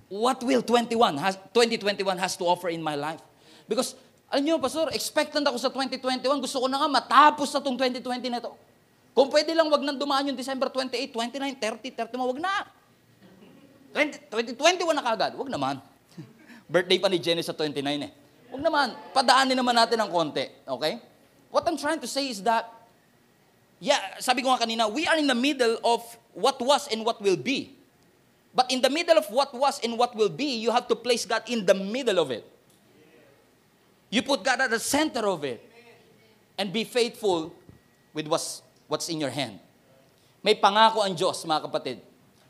what 0.07 0.39
will 0.47 0.63
21 0.63 1.19
has 1.19 1.35
2021 1.51 2.07
has 2.21 2.39
to 2.39 2.45
offer 2.47 2.71
in 2.71 2.85
my 2.85 2.95
life? 2.95 3.25
Because 3.67 3.99
alam 4.29 4.45
niyo, 4.45 4.61
pastor, 4.61 4.93
expectant 4.93 5.41
ako 5.49 5.57
sa 5.57 5.73
2021. 5.73 6.21
Gusto 6.45 6.61
ko 6.61 6.69
na 6.69 6.77
nga 6.77 6.89
matapos 6.89 7.49
na 7.49 7.65
tong 7.65 7.81
2020 7.81 8.29
na 8.29 8.45
to. 8.45 8.53
Kung 9.17 9.33
pwede 9.33 9.57
lang 9.57 9.73
wag 9.73 9.81
nang 9.81 9.97
dumaan 9.97 10.29
yung 10.29 10.37
December 10.37 10.69
28, 10.69 11.17
29, 11.17 11.57
30, 11.57 12.13
31, 12.13 12.37
wag 12.37 12.41
na. 12.45 12.55
20, 13.97 14.29
2021 14.29 14.85
na 14.93 15.01
kagad. 15.01 15.33
Wag 15.33 15.49
naman. 15.49 15.81
Birthday 16.73 17.01
pa 17.01 17.09
ni 17.09 17.17
Jenny 17.17 17.41
sa 17.41 17.57
29 17.57 17.81
eh. 18.05 18.13
Wag 18.49 18.63
naman. 18.65 18.97
Padaanin 19.13 19.57
naman 19.57 19.77
natin 19.77 20.01
ng 20.01 20.11
konti. 20.11 20.49
Okay? 20.65 21.01
What 21.53 21.65
I'm 21.69 21.77
trying 21.77 22.01
to 22.01 22.09
say 22.09 22.29
is 22.29 22.41
that, 22.45 22.69
yeah, 23.81 24.21
sabi 24.21 24.41
ko 24.45 24.53
nga 24.53 24.65
kanina, 24.65 24.89
we 24.89 25.05
are 25.09 25.17
in 25.17 25.29
the 25.29 25.37
middle 25.37 25.81
of 25.85 26.05
what 26.33 26.61
was 26.61 26.89
and 26.89 27.05
what 27.05 27.21
will 27.21 27.37
be. 27.37 27.77
But 28.53 28.73
in 28.73 28.81
the 28.81 28.91
middle 28.91 29.17
of 29.17 29.29
what 29.31 29.53
was 29.53 29.81
and 29.85 29.97
what 29.97 30.17
will 30.17 30.33
be, 30.33 30.59
you 30.59 30.73
have 30.73 30.89
to 30.89 30.97
place 30.97 31.25
God 31.25 31.45
in 31.47 31.65
the 31.65 31.77
middle 31.77 32.19
of 32.19 32.33
it. 32.33 32.45
You 34.09 34.25
put 34.25 34.43
God 34.43 34.61
at 34.61 34.71
the 34.73 34.81
center 34.81 35.29
of 35.29 35.45
it. 35.45 35.65
And 36.59 36.73
be 36.73 36.83
faithful 36.83 37.55
with 38.11 38.27
what's, 38.27 38.67
what's 38.89 39.07
in 39.09 39.21
your 39.21 39.31
hand. 39.31 39.63
May 40.43 40.59
pangako 40.59 41.07
ang 41.07 41.15
Diyos, 41.15 41.47
mga 41.47 41.71
kapatid. 41.71 41.99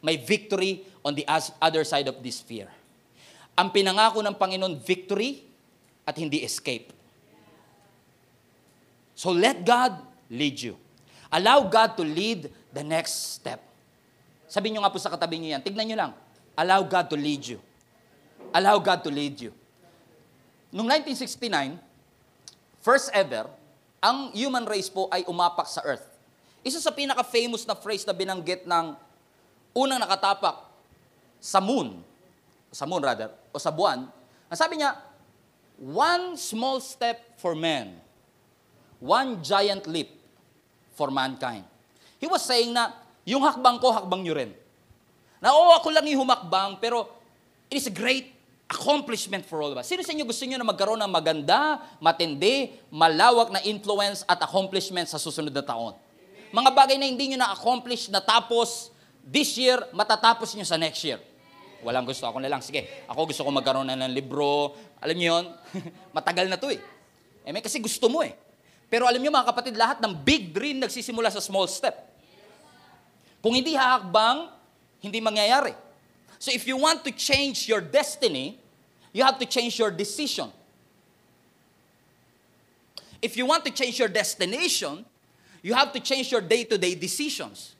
May 0.01 0.17
victory 0.17 0.87
on 1.05 1.13
the 1.13 1.29
other 1.61 1.85
side 1.85 2.09
of 2.09 2.23
this 2.23 2.41
fear. 2.41 2.73
Ang 3.59 3.69
pinangako 3.69 4.25
ng 4.25 4.33
Panginoon, 4.33 4.81
victory 4.81 5.48
at 6.09 6.16
hindi 6.16 6.40
escape. 6.40 6.88
So 9.12 9.29
let 9.29 9.61
God 9.61 10.01
lead 10.33 10.57
you. 10.57 10.81
Allow 11.29 11.68
God 11.68 12.01
to 12.01 12.05
lead 12.09 12.49
the 12.73 12.81
next 12.81 13.37
step. 13.37 13.61
Sabi 14.49 14.73
nyo 14.73 14.81
nga 14.81 14.88
po 14.88 14.97
sa 14.97 15.12
katabi 15.12 15.37
nyo 15.37 15.53
yan, 15.53 15.61
tignan 15.61 15.85
nyo 15.85 15.97
lang. 16.01 16.12
Allow 16.57 16.81
God 16.88 17.12
to 17.12 17.16
lead 17.21 17.44
you. 17.44 17.61
Allow 18.57 18.81
God 18.81 19.05
to 19.05 19.12
lead 19.12 19.37
you. 19.37 19.53
Noong 20.73 20.88
1969, 21.05 21.77
first 22.81 23.12
ever, 23.12 23.44
ang 24.01 24.33
human 24.33 24.64
race 24.64 24.88
po 24.88 25.12
ay 25.12 25.29
umapak 25.29 25.68
sa 25.68 25.85
earth. 25.85 26.09
Isa 26.64 26.81
sa 26.81 26.88
pinaka-famous 26.88 27.68
na 27.68 27.77
phrase 27.77 28.09
na 28.09 28.16
binanggit 28.16 28.64
ng 28.64 28.97
unang 29.77 30.01
nakatapak 30.01 30.64
sa 31.37 31.61
moon, 31.61 32.01
sa 32.73 32.88
moon 32.88 33.05
rather, 33.05 33.29
o 33.53 33.61
sa 33.61 33.68
buwan, 33.68 34.09
ang 34.49 34.59
sabi 34.59 34.81
niya, 34.81 34.97
one 35.79 36.35
small 36.35 36.83
step 36.83 37.38
for 37.38 37.55
man, 37.55 37.95
one 38.99 39.38
giant 39.41 39.87
leap 39.87 40.11
for 40.99 41.09
mankind. 41.09 41.62
He 42.19 42.27
was 42.27 42.43
saying 42.43 42.75
na 42.75 42.91
yung 43.23 43.47
hakbang 43.47 43.79
ko, 43.79 43.95
hakbang 43.95 44.27
nyo 44.27 44.35
rin. 44.35 44.51
Na 45.38 45.55
oo, 45.55 45.71
ako 45.79 45.95
lang 45.95 46.03
yung 46.11 46.27
humakbang, 46.27 46.83
pero 46.83 47.07
it 47.71 47.79
is 47.79 47.87
a 47.87 47.95
great 47.95 48.35
accomplishment 48.67 49.47
for 49.47 49.62
all 49.62 49.71
of 49.71 49.79
us. 49.79 49.87
Sino 49.87 50.03
sa 50.03 50.11
inyo 50.11 50.27
gusto 50.27 50.43
nyo 50.45 50.59
na 50.59 50.67
magkaroon 50.67 50.99
ng 50.99 51.12
maganda, 51.12 51.79
matindi, 52.03 52.75
malawak 52.91 53.55
na 53.55 53.62
influence 53.62 54.27
at 54.27 54.43
accomplishment 54.43 55.07
sa 55.07 55.17
susunod 55.17 55.55
na 55.55 55.62
taon? 55.62 55.95
Mga 56.51 56.71
bagay 56.75 56.97
na 56.99 57.07
hindi 57.07 57.33
nyo 57.33 57.38
na-accomplish 57.38 58.11
na 58.11 58.19
tapos 58.19 58.91
this 59.23 59.55
year, 59.55 59.79
matatapos 59.95 60.53
nyo 60.59 60.67
sa 60.67 60.81
next 60.81 61.01
year. 61.07 61.23
Walang 61.83 62.07
gusto. 62.07 62.27
Ako 62.27 62.43
na 62.43 62.51
lang. 62.51 62.62
Sige, 62.64 63.07
ako 63.07 63.31
gusto 63.31 63.43
ko 63.47 63.51
magkaroon 63.55 63.87
na 63.87 63.95
ng 63.95 64.12
libro. 64.12 64.75
Alam 64.99 65.17
niyo 65.17 65.38
yun? 65.38 65.47
Matagal 66.17 66.51
na 66.51 66.59
to 66.59 66.71
eh. 66.71 66.81
Eh, 67.47 67.51
may 67.55 67.62
kasi 67.62 67.79
gusto 67.79 68.11
mo 68.11 68.21
eh. 68.21 68.35
Pero 68.88 69.05
alam 69.05 69.21
niyo 69.21 69.31
mga 69.31 69.49
kapatid, 69.53 69.77
lahat 69.77 70.01
ng 70.01 70.12
big 70.25 70.51
dream 70.51 70.81
nagsisimula 70.81 71.29
sa 71.29 71.38
small 71.45 71.69
step. 71.69 72.09
Kung 73.38 73.55
hindi 73.55 73.77
hahakbang, 73.77 74.49
hindi 75.05 75.21
mangyayari. 75.21 75.77
So 76.38 76.51
if 76.51 76.67
you 76.67 76.79
want 76.79 77.05
to 77.05 77.12
change 77.12 77.69
your 77.69 77.81
destiny, 77.81 78.59
you 79.12 79.23
have 79.23 79.38
to 79.38 79.47
change 79.47 79.79
your 79.79 79.91
decision. 79.91 80.51
If 83.21 83.37
you 83.37 83.47
want 83.47 83.64
to 83.67 83.73
change 83.75 83.99
your 83.99 84.09
destination, 84.09 85.05
you 85.62 85.75
have 85.75 85.93
to 85.93 86.01
change 86.01 86.31
your 86.31 86.41
day-to-day 86.41 86.95
decisions. 86.95 87.75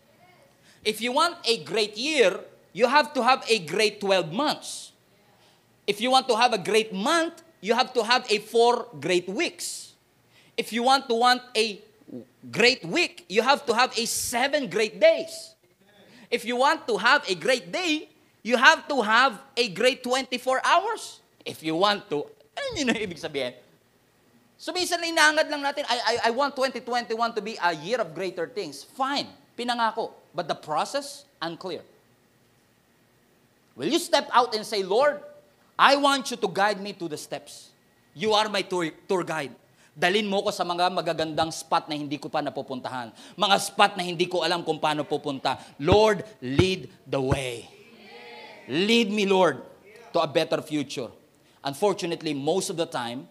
If 0.85 1.01
you 1.01 1.13
want 1.13 1.37
a 1.47 1.63
great 1.63 1.97
year, 1.97 2.41
you 2.79 2.87
have 2.87 3.11
to 3.11 3.21
have 3.27 3.43
a 3.51 3.59
great 3.59 3.99
12 3.99 4.31
months. 4.31 4.95
If 5.83 5.99
you 6.01 6.14
want 6.14 6.31
to 6.31 6.37
have 6.38 6.55
a 6.55 6.62
great 6.62 6.95
month, 6.95 7.43
you 7.59 7.75
have 7.75 7.91
to 7.99 8.07
have 8.07 8.23
a 8.31 8.38
four 8.38 8.87
great 9.03 9.27
weeks. 9.27 9.99
If 10.55 10.71
you 10.71 10.87
want 10.87 11.11
to 11.11 11.14
want 11.19 11.43
a 11.59 11.83
great 12.55 12.87
week, 12.87 13.27
you 13.27 13.43
have 13.43 13.67
to 13.67 13.75
have 13.75 13.91
a 13.99 14.07
seven 14.07 14.71
great 14.71 15.03
days. 15.03 15.59
If 16.31 16.45
you 16.45 16.55
want 16.55 16.87
to 16.87 16.95
have 17.03 17.27
a 17.27 17.35
great 17.35 17.73
day, 17.75 18.14
you 18.47 18.57
have 18.57 18.87
to 18.87 19.03
have 19.03 19.43
a 19.57 19.67
great 19.75 20.05
24 20.07 20.62
hours. 20.62 21.19
If 21.43 21.67
you 21.67 21.75
want 21.75 22.07
to, 22.14 22.31
ano 22.55 22.67
yun 22.79 22.95
ang 22.95 23.03
ibig 23.03 23.19
sabihin? 23.19 23.59
So 24.55 24.71
minsan 24.71 25.03
na 25.03 25.11
inaangad 25.11 25.51
lang 25.51 25.67
natin, 25.67 25.83
I, 25.91 25.99
I, 25.99 26.14
I 26.27 26.31
want 26.31 26.55
2021 26.55 27.11
to 27.35 27.43
be 27.43 27.59
a 27.59 27.75
year 27.75 27.99
of 27.99 28.14
greater 28.14 28.47
things. 28.47 28.87
Fine, 28.87 29.27
pinangako. 29.59 30.14
But 30.31 30.47
the 30.47 30.55
process, 30.55 31.27
unclear. 31.43 31.83
Will 33.79 33.95
you 33.95 34.03
step 34.03 34.27
out 34.35 34.59
and 34.59 34.67
say, 34.67 34.83
Lord, 34.83 35.23
I 35.79 35.95
want 35.95 36.35
you 36.35 36.37
to 36.43 36.51
guide 36.51 36.83
me 36.83 36.91
to 36.99 37.07
the 37.07 37.14
steps. 37.14 37.71
You 38.11 38.35
are 38.35 38.51
my 38.51 38.67
tour, 38.67 38.91
tour 39.07 39.23
guide. 39.23 39.55
Dalin 39.95 40.27
mo 40.27 40.43
ko 40.43 40.51
sa 40.51 40.67
mga 40.67 40.91
magagandang 40.91 41.55
spot 41.55 41.87
na 41.87 41.95
hindi 41.95 42.19
ko 42.19 42.27
pa 42.27 42.43
napupuntahan. 42.43 43.14
Mga 43.38 43.57
spot 43.62 43.95
na 43.95 44.03
hindi 44.03 44.27
ko 44.27 44.43
alam 44.43 44.67
kung 44.67 44.83
paano 44.83 45.07
pupunta. 45.07 45.62
Lord, 45.79 46.27
lead 46.43 46.91
the 47.07 47.23
way. 47.23 47.71
Lead 48.67 49.14
me, 49.14 49.31
Lord, 49.31 49.62
to 50.11 50.19
a 50.19 50.27
better 50.27 50.59
future. 50.59 51.14
Unfortunately, 51.62 52.35
most 52.35 52.71
of 52.71 52.77
the 52.79 52.87
time, 52.87 53.31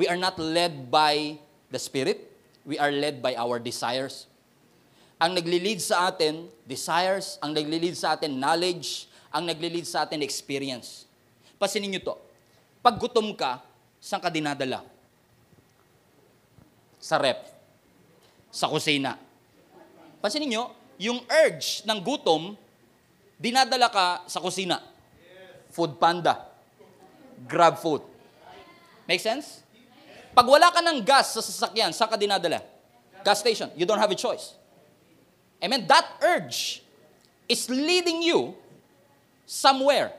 we 0.00 0.08
are 0.08 0.16
not 0.16 0.40
led 0.40 0.88
by 0.88 1.36
the 1.68 1.80
Spirit. 1.80 2.24
We 2.64 2.80
are 2.80 2.92
led 2.92 3.20
by 3.20 3.36
our 3.36 3.60
desires. 3.60 4.24
Ang 5.16 5.36
naglilid 5.36 5.80
sa 5.80 6.12
atin, 6.12 6.48
desires. 6.68 7.40
Ang 7.40 7.56
naglilid 7.56 7.96
sa 7.96 8.16
atin, 8.16 8.36
knowledge. 8.36 9.08
Ang 9.34 9.50
naglilid 9.50 9.86
sa 9.86 10.06
atin, 10.06 10.22
experience. 10.22 11.08
Pasinin 11.56 11.90
nyo 11.94 12.02
to. 12.02 12.14
Pag 12.82 12.98
gutom 13.00 13.32
ka, 13.34 13.62
saan 13.98 14.22
ka 14.22 14.30
dinadala? 14.30 14.84
sa 17.06 17.22
rep, 17.22 17.38
sa 18.50 18.66
kusina. 18.66 19.14
Pansinin 20.18 20.50
nyo, 20.50 20.74
yung 20.98 21.22
urge 21.22 21.86
ng 21.86 22.02
gutom, 22.02 22.58
dinadala 23.38 23.86
ka 23.86 24.26
sa 24.26 24.42
kusina. 24.42 24.82
Food 25.70 26.02
panda. 26.02 26.50
Grab 27.46 27.78
food. 27.78 28.02
Make 29.06 29.22
sense? 29.22 29.62
Pag 30.34 30.50
wala 30.50 30.74
ka 30.74 30.82
ng 30.82 30.98
gas 31.06 31.38
sa 31.38 31.42
sasakyan, 31.44 31.94
saan 31.94 32.10
ka 32.10 32.18
dinadala? 32.18 32.58
Gas 33.22 33.38
station. 33.38 33.70
You 33.78 33.86
don't 33.86 34.02
have 34.02 34.10
a 34.10 34.18
choice. 34.18 34.58
Amen? 35.62 35.86
That 35.86 36.18
urge 36.26 36.82
is 37.46 37.70
leading 37.70 38.24
you 38.26 38.58
somewhere. 39.46 40.10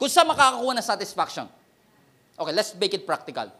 Kung 0.00 0.08
saan 0.08 0.26
makakakuha 0.26 0.72
ng 0.74 0.82
satisfaction. 0.82 1.46
Okay, 2.34 2.52
let's 2.56 2.74
make 2.74 2.96
it 2.96 3.06
practical. 3.06 3.52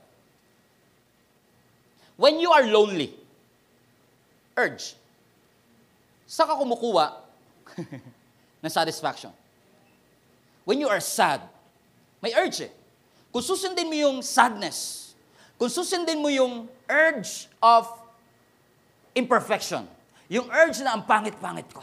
When 2.17 2.41
you 2.41 2.51
are 2.51 2.65
lonely, 2.65 3.15
urge, 4.57 4.97
saan 6.27 6.49
ka 6.49 6.57
kumukuha 6.57 7.07
ng 8.65 8.73
satisfaction? 8.73 9.31
When 10.65 10.81
you 10.81 10.89
are 10.89 11.01
sad, 11.01 11.45
may 12.25 12.33
urge 12.35 12.67
eh. 12.67 12.73
Kung 13.33 13.45
susundin 13.45 13.89
mo 13.89 13.97
yung 13.97 14.19
sadness, 14.21 15.13
kung 15.57 15.71
susundin 15.71 16.21
mo 16.21 16.29
yung 16.29 16.69
urge 16.91 17.49
of 17.63 17.89
imperfection, 19.15 19.89
yung 20.29 20.49
urge 20.53 20.81
na 20.85 20.97
ang 20.97 21.03
pangit-pangit 21.05 21.69
ko, 21.73 21.83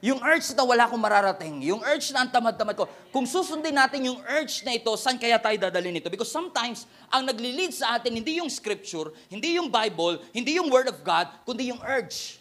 yung 0.00 0.24
urge 0.24 0.56
na 0.56 0.64
wala 0.64 0.88
akong 0.88 1.00
mararating, 1.00 1.60
yung 1.60 1.84
urge 1.84 2.08
na 2.16 2.24
ang 2.24 2.32
tamad-tamad 2.32 2.72
ko, 2.72 2.88
kung 3.12 3.28
susundin 3.28 3.76
natin 3.76 4.00
yung 4.08 4.16
urge 4.24 4.64
na 4.64 4.72
ito, 4.72 4.88
saan 4.96 5.20
kaya 5.20 5.36
tayo 5.36 5.60
dadalhin 5.60 6.00
ito? 6.00 6.08
Because 6.08 6.32
sometimes, 6.32 6.88
ang 7.12 7.28
nagli-lead 7.28 7.76
sa 7.76 8.00
atin, 8.00 8.16
hindi 8.16 8.40
yung 8.40 8.48
scripture, 8.48 9.12
hindi 9.28 9.60
yung 9.60 9.68
Bible, 9.68 10.24
hindi 10.32 10.56
yung 10.56 10.72
Word 10.72 10.88
of 10.88 11.04
God, 11.04 11.28
kundi 11.44 11.68
yung 11.68 11.84
urge. 11.84 12.40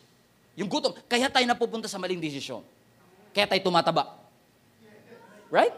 Yung 0.55 0.71
gutom. 0.71 0.95
Kaya 1.11 1.27
tayo 1.27 1.43
napupunta 1.43 1.91
sa 1.91 1.99
maling 1.99 2.19
desisyon. 2.19 2.63
Kaya 3.35 3.43
tayo 3.43 3.59
tumataba. 3.59 4.15
Right? 5.51 5.75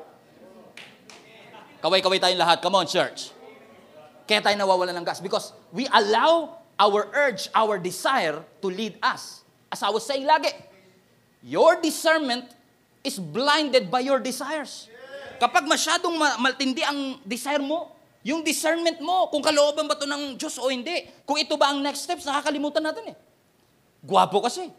Kaway-kaway 1.81 2.21
tayong 2.21 2.37
lahat. 2.37 2.61
Come 2.61 2.77
on, 2.77 2.85
church. 2.85 3.33
Kaya 4.29 4.37
tayo 4.37 4.53
nawawalan 4.53 4.93
ng 5.01 5.05
gas 5.05 5.17
because 5.17 5.49
we 5.73 5.89
allow 5.89 6.61
our 6.77 7.09
urge, 7.13 7.49
our 7.57 7.81
desire 7.81 8.45
to 8.61 8.69
lead 8.69 9.01
us. 9.01 9.41
As 9.73 9.81
I 9.81 9.89
was 9.89 10.05
saying 10.05 10.29
lagi, 10.29 10.53
your 11.41 11.81
discernment 11.81 12.49
is 13.01 13.17
blinded 13.17 13.89
by 13.89 14.01
your 14.01 14.21
desires. 14.21 14.89
Kapag 15.41 15.65
masyadong 15.65 16.13
ma- 16.21 16.37
maltindi 16.37 16.85
ang 16.85 17.17
desire 17.25 17.61
mo, 17.61 17.97
yung 18.21 18.45
discernment 18.45 19.01
mo, 19.01 19.33
kung 19.33 19.41
kalooban 19.41 19.89
ba 19.89 19.97
to 19.97 20.05
ng 20.05 20.37
Diyos 20.37 20.61
o 20.61 20.69
hindi, 20.69 21.09
kung 21.25 21.41
ito 21.41 21.57
ba 21.57 21.73
ang 21.73 21.81
next 21.81 22.05
steps, 22.05 22.29
nakakalimutan 22.29 22.85
natin 22.85 23.13
eh. 23.13 23.17
Gwapo 24.05 24.45
kasi. 24.45 24.69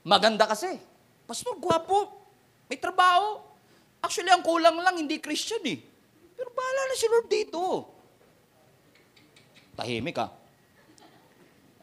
Maganda 0.00 0.48
kasi. 0.48 0.80
Pastor, 1.28 1.60
gwapo. 1.60 2.24
May 2.68 2.80
trabaho. 2.80 3.44
Actually, 4.00 4.32
ang 4.32 4.40
kulang 4.40 4.80
lang, 4.80 4.96
hindi 4.96 5.20
Christian 5.20 5.60
eh. 5.68 5.80
Pero 6.32 6.48
bahala 6.52 6.80
na 6.88 6.96
si 6.96 7.06
Lord 7.08 7.28
dito. 7.28 7.60
Tahimik 9.76 10.16
ka. 10.16 10.32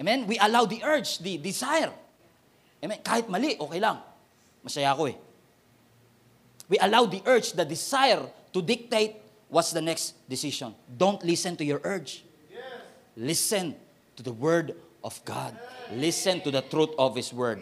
Amen? 0.02 0.26
We 0.26 0.42
allow 0.42 0.66
the 0.66 0.82
urge, 0.82 1.22
the 1.22 1.38
desire. 1.38 1.94
Amen? 2.82 3.00
Kahit 3.06 3.30
mali, 3.30 3.56
okay 3.58 3.80
lang. 3.80 4.02
Masaya 4.66 4.94
ako 4.94 5.10
eh. 5.10 5.18
We 6.70 6.78
allow 6.80 7.06
the 7.06 7.22
urge, 7.26 7.54
the 7.54 7.66
desire 7.66 8.26
to 8.54 8.60
dictate 8.62 9.22
what's 9.50 9.72
the 9.72 9.82
next 9.82 10.16
decision. 10.28 10.74
Don't 10.88 11.22
listen 11.24 11.56
to 11.58 11.66
your 11.66 11.82
urge. 11.84 12.24
Listen 13.18 13.76
to 14.16 14.24
the 14.24 14.32
word 14.32 14.74
of 15.04 15.20
God. 15.26 15.58
Listen 15.92 16.40
to 16.42 16.50
the 16.50 16.62
truth 16.62 16.96
of 16.98 17.16
His 17.16 17.34
word. 17.34 17.60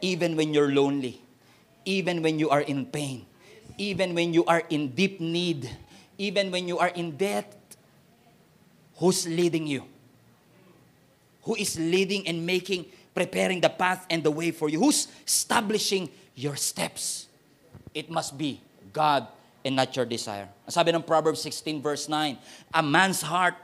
Even 0.00 0.34
when 0.34 0.54
you're 0.54 0.72
lonely, 0.72 1.20
even 1.84 2.22
when 2.22 2.38
you 2.38 2.48
are 2.48 2.62
in 2.62 2.86
pain, 2.86 3.26
even 3.76 4.14
when 4.14 4.32
you 4.32 4.44
are 4.46 4.64
in 4.70 4.88
deep 4.96 5.20
need, 5.20 5.68
even 6.18 6.50
when 6.50 6.66
you 6.66 6.78
are 6.78 6.88
in 6.88 7.16
debt, 7.16 7.52
who's 8.96 9.28
leading 9.28 9.66
you? 9.66 9.84
Who 11.42 11.54
is 11.56 11.78
leading 11.78 12.26
and 12.26 12.46
making, 12.46 12.86
preparing 13.14 13.60
the 13.60 13.68
path 13.70 14.06
and 14.08 14.24
the 14.24 14.30
way 14.30 14.50
for 14.50 14.68
you? 14.68 14.80
Who's 14.80 15.08
establishing 15.26 16.08
your 16.34 16.56
steps? 16.56 17.28
It 17.92 18.08
must 18.10 18.36
be 18.36 18.60
God 18.92 19.28
and 19.64 19.76
not 19.76 19.94
your 19.94 20.04
desire. 20.04 20.50
Ang 20.66 20.74
sabi 20.74 20.90
ng 20.90 21.04
Proverbs 21.04 21.40
16 21.44 21.80
verse 21.80 22.08
9, 22.10 22.36
A 22.74 22.82
man's 22.82 23.22
heart 23.22 23.54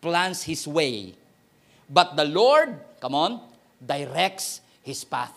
plans 0.00 0.44
his 0.44 0.68
way, 0.68 1.16
but 1.88 2.14
the 2.14 2.24
Lord, 2.24 2.76
come 3.00 3.16
on, 3.16 3.32
directs 3.80 4.60
his 4.84 5.02
path. 5.02 5.32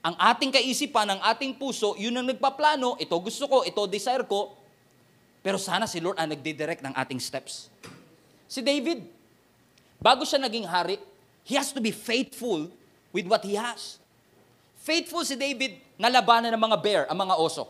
Ang 0.00 0.16
ating 0.16 0.48
kaisipan, 0.48 1.04
ang 1.12 1.20
ating 1.20 1.60
puso, 1.60 1.92
yun 2.00 2.16
ang 2.16 2.24
nagpaplano, 2.24 2.96
ito 2.96 3.12
gusto 3.20 3.44
ko, 3.44 3.68
ito 3.68 3.84
desire 3.84 4.24
ko, 4.24 4.56
pero 5.44 5.60
sana 5.60 5.84
si 5.84 6.00
Lord 6.00 6.16
ang 6.16 6.32
nagdidirect 6.32 6.80
ng 6.80 6.94
ating 6.96 7.20
steps. 7.20 7.68
Si 8.48 8.64
David, 8.64 9.04
bago 10.00 10.24
siya 10.24 10.40
naging 10.40 10.64
hari, 10.64 10.96
he 11.44 11.52
has 11.52 11.68
to 11.72 11.84
be 11.84 11.92
faithful 11.92 12.72
with 13.10 13.26
what 13.26 13.42
he 13.42 13.58
has. 13.58 13.98
Faithful 14.80 15.22
si 15.26 15.36
David 15.36 15.76
na 16.00 16.08
labanan 16.08 16.54
ng 16.56 16.62
mga 16.62 16.76
bear, 16.80 17.02
ang 17.10 17.18
mga 17.20 17.36
oso. 17.36 17.68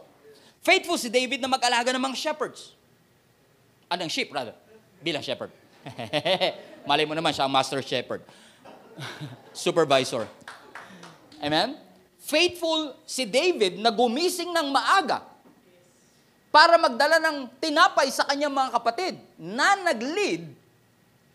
Faithful 0.63 1.01
si 1.01 1.09
David 1.09 1.41
na 1.43 1.49
mag-alaga 1.49 1.91
ng 1.91 2.03
mga 2.03 2.17
shepherds. 2.17 2.77
Anong 3.91 4.13
sheep, 4.13 4.31
rather. 4.31 4.55
Bilang 5.03 5.25
shepherd. 5.25 5.51
Malay 6.89 7.09
mo 7.09 7.17
naman 7.17 7.33
siya 7.33 7.49
ang 7.49 7.53
master 7.53 7.81
shepherd. 7.83 8.23
Supervisor. 9.57 10.29
Amen? 11.41 11.75
Faithful 12.21 12.95
si 13.09 13.25
David 13.25 13.81
na 13.81 13.89
gumising 13.89 14.53
ng 14.53 14.69
maaga 14.71 15.25
para 16.53 16.77
magdala 16.77 17.17
ng 17.19 17.49
tinapay 17.59 18.13
sa 18.13 18.29
kanyang 18.29 18.53
mga 18.53 18.71
kapatid 18.77 19.15
na 19.41 19.75
nag-lead 19.81 20.60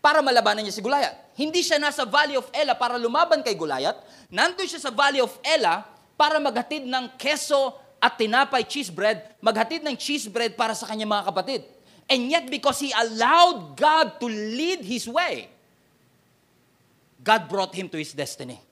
para 0.06 0.22
malabanan 0.22 0.62
niya 0.62 0.78
si 0.78 0.78
Gulayat. 0.78 1.34
Hindi 1.34 1.66
siya 1.66 1.82
nasa 1.82 2.06
Valley 2.06 2.38
of 2.38 2.46
Ela 2.54 2.78
para 2.78 2.94
lumaban 2.94 3.42
kay 3.42 3.58
Gulayat. 3.58 3.98
Nandun 4.30 4.70
siya 4.70 4.78
sa 4.78 4.94
Valley 4.94 5.18
of 5.18 5.34
Ela 5.42 5.82
para 6.14 6.38
maghatid 6.38 6.86
ng 6.86 7.10
keso 7.18 7.74
at 7.98 8.14
tinapay 8.14 8.62
cheese 8.62 8.86
bread, 8.86 9.34
maghatid 9.42 9.82
ng 9.82 9.98
cheese 9.98 10.30
bread 10.30 10.54
para 10.54 10.78
sa 10.78 10.86
kanyang 10.86 11.10
mga 11.10 11.26
kapatid. 11.26 11.66
And 12.06 12.30
yet 12.30 12.46
because 12.46 12.78
he 12.78 12.94
allowed 12.94 13.74
God 13.74 14.22
to 14.22 14.30
lead 14.30 14.86
his 14.86 15.10
way, 15.10 15.50
God 17.18 17.50
brought 17.50 17.74
him 17.74 17.90
to 17.90 17.98
his 17.98 18.14
destiny. 18.14 18.62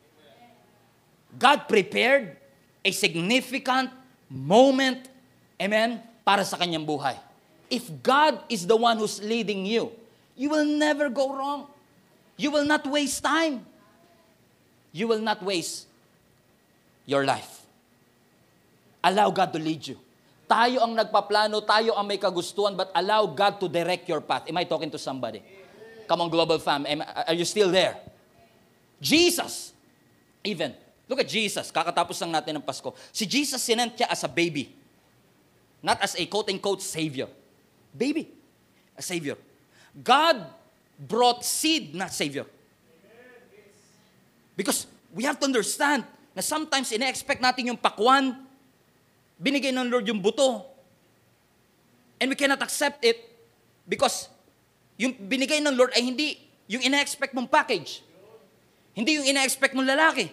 God 1.35 1.67
prepared 1.67 2.39
a 2.87 2.95
significant 2.95 3.91
moment, 4.31 5.11
amen, 5.59 5.99
para 6.23 6.47
sa 6.47 6.55
kanyang 6.55 6.87
buhay. 6.87 7.19
If 7.67 7.91
God 8.07 8.39
is 8.47 8.71
the 8.71 8.79
one 8.79 9.03
who's 9.03 9.19
leading 9.19 9.67
you, 9.67 9.91
you 10.37 10.51
will 10.51 10.67
never 10.67 11.09
go 11.09 11.35
wrong. 11.35 11.67
You 12.37 12.51
will 12.51 12.67
not 12.67 12.87
waste 12.87 13.23
time. 13.23 13.65
You 14.91 15.07
will 15.07 15.23
not 15.23 15.43
waste 15.43 15.87
your 17.07 17.25
life. 17.25 17.63
Allow 19.03 19.31
God 19.31 19.53
to 19.53 19.59
lead 19.59 19.87
you. 19.87 19.99
Tayo 20.45 20.85
ang 20.85 20.93
nagpaplano, 20.93 21.61
tayo 21.65 21.97
ang 21.97 22.07
may 22.07 22.21
kagustuhan, 22.21 22.77
but 22.77 22.93
allow 22.93 23.25
God 23.27 23.59
to 23.61 23.67
direct 23.69 24.09
your 24.09 24.21
path. 24.21 24.45
Am 24.49 24.57
I 24.57 24.65
talking 24.65 24.91
to 24.93 25.01
somebody? 25.01 25.41
Come 26.07 26.21
on, 26.21 26.29
Global 26.29 26.59
Fam. 26.61 26.85
Am, 26.85 27.01
are 27.01 27.33
you 27.35 27.45
still 27.49 27.73
there? 27.73 27.97
Jesus, 29.01 29.73
even, 30.45 30.75
look 31.09 31.21
at 31.21 31.29
Jesus, 31.29 31.73
kakatapos 31.73 32.21
lang 32.21 32.33
natin 32.33 32.61
ng 32.61 32.65
Pasko. 32.65 32.93
Si 33.13 33.25
Jesus 33.25 33.61
sinent 33.61 33.97
siya 33.97 34.09
as 34.09 34.25
a 34.25 34.31
baby. 34.31 34.73
Not 35.85 36.01
as 36.01 36.17
a 36.17 36.25
quote-unquote 36.25 36.81
savior. 36.81 37.29
Baby. 37.93 38.33
A 38.97 39.03
savior. 39.05 39.37
God 40.03 40.43
brought 40.99 41.45
seed, 41.45 41.95
not 41.95 42.11
savior. 42.11 42.47
Because 44.57 44.87
we 45.15 45.23
have 45.23 45.39
to 45.39 45.47
understand 45.47 46.03
na 46.35 46.43
sometimes 46.43 46.91
ina-expect 46.91 47.39
natin 47.39 47.75
yung 47.75 47.79
pakwan, 47.79 48.35
binigay 49.39 49.71
ng 49.71 49.87
Lord 49.91 50.07
yung 50.07 50.19
buto. 50.19 50.67
And 52.19 52.31
we 52.31 52.39
cannot 52.39 52.63
accept 52.63 53.03
it 53.07 53.19
because 53.87 54.31
yung 54.99 55.15
binigay 55.15 55.59
ng 55.63 55.75
Lord 55.75 55.95
ay 55.95 56.03
hindi 56.03 56.39
yung 56.71 56.83
ina-expect 56.83 57.35
mong 57.35 57.51
package. 57.51 58.03
Hindi 58.95 59.19
yung 59.19 59.27
ina-expect 59.27 59.75
mong 59.75 59.87
lalaki. 59.91 60.31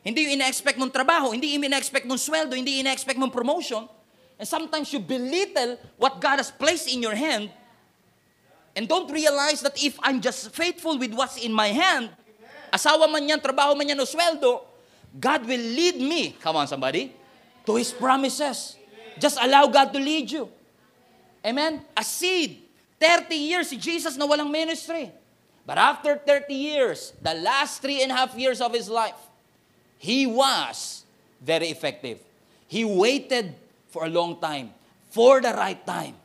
Hindi 0.00 0.30
yung 0.30 0.34
ina-expect 0.40 0.78
mong 0.78 0.94
trabaho. 0.94 1.34
Hindi 1.34 1.58
yung 1.58 1.66
ina-expect 1.66 2.06
mong 2.06 2.22
sweldo. 2.22 2.54
Hindi 2.54 2.80
ina-expect 2.80 3.18
mong 3.18 3.34
promotion. 3.34 3.84
And 4.38 4.46
sometimes 4.46 4.94
you 4.94 5.02
belittle 5.02 5.76
what 6.00 6.22
God 6.22 6.40
has 6.40 6.48
placed 6.48 6.88
in 6.88 7.02
your 7.02 7.18
hand 7.18 7.52
and 8.80 8.88
don't 8.88 9.12
realize 9.12 9.60
that 9.60 9.76
if 9.84 10.00
I'm 10.00 10.24
just 10.24 10.56
faithful 10.56 10.96
with 10.96 11.12
what's 11.12 11.36
in 11.36 11.52
my 11.52 11.68
hand, 11.68 12.08
asawa 12.72 13.12
man 13.12 13.28
yan, 13.28 13.36
trabaho 13.36 13.76
man 13.76 13.92
yan 13.92 14.00
o 14.00 14.08
sweldo, 14.08 14.64
God 15.20 15.44
will 15.44 15.60
lead 15.60 16.00
me, 16.00 16.32
come 16.40 16.56
on 16.56 16.64
somebody, 16.64 17.12
to 17.68 17.76
His 17.76 17.92
promises. 17.92 18.80
Just 19.20 19.36
allow 19.36 19.66
God 19.66 19.92
to 19.92 20.00
lead 20.00 20.32
you. 20.32 20.48
Amen? 21.44 21.84
A 21.92 22.02
seed. 22.02 22.56
30 22.96 23.36
years 23.36 23.68
si 23.68 23.76
Jesus 23.76 24.16
na 24.16 24.24
walang 24.24 24.48
ministry. 24.48 25.12
But 25.68 25.76
after 25.76 26.16
30 26.16 26.48
years, 26.48 27.12
the 27.20 27.36
last 27.36 27.84
three 27.84 28.00
and 28.00 28.08
a 28.08 28.16
half 28.16 28.32
years 28.32 28.64
of 28.64 28.72
His 28.72 28.88
life, 28.88 29.20
He 30.00 30.24
was 30.24 31.04
very 31.36 31.68
effective. 31.68 32.16
He 32.64 32.88
waited 32.88 33.52
for 33.92 34.06
a 34.06 34.08
long 34.08 34.40
time, 34.40 34.72
for 35.12 35.44
the 35.44 35.52
right 35.52 35.84
time. 35.84 36.16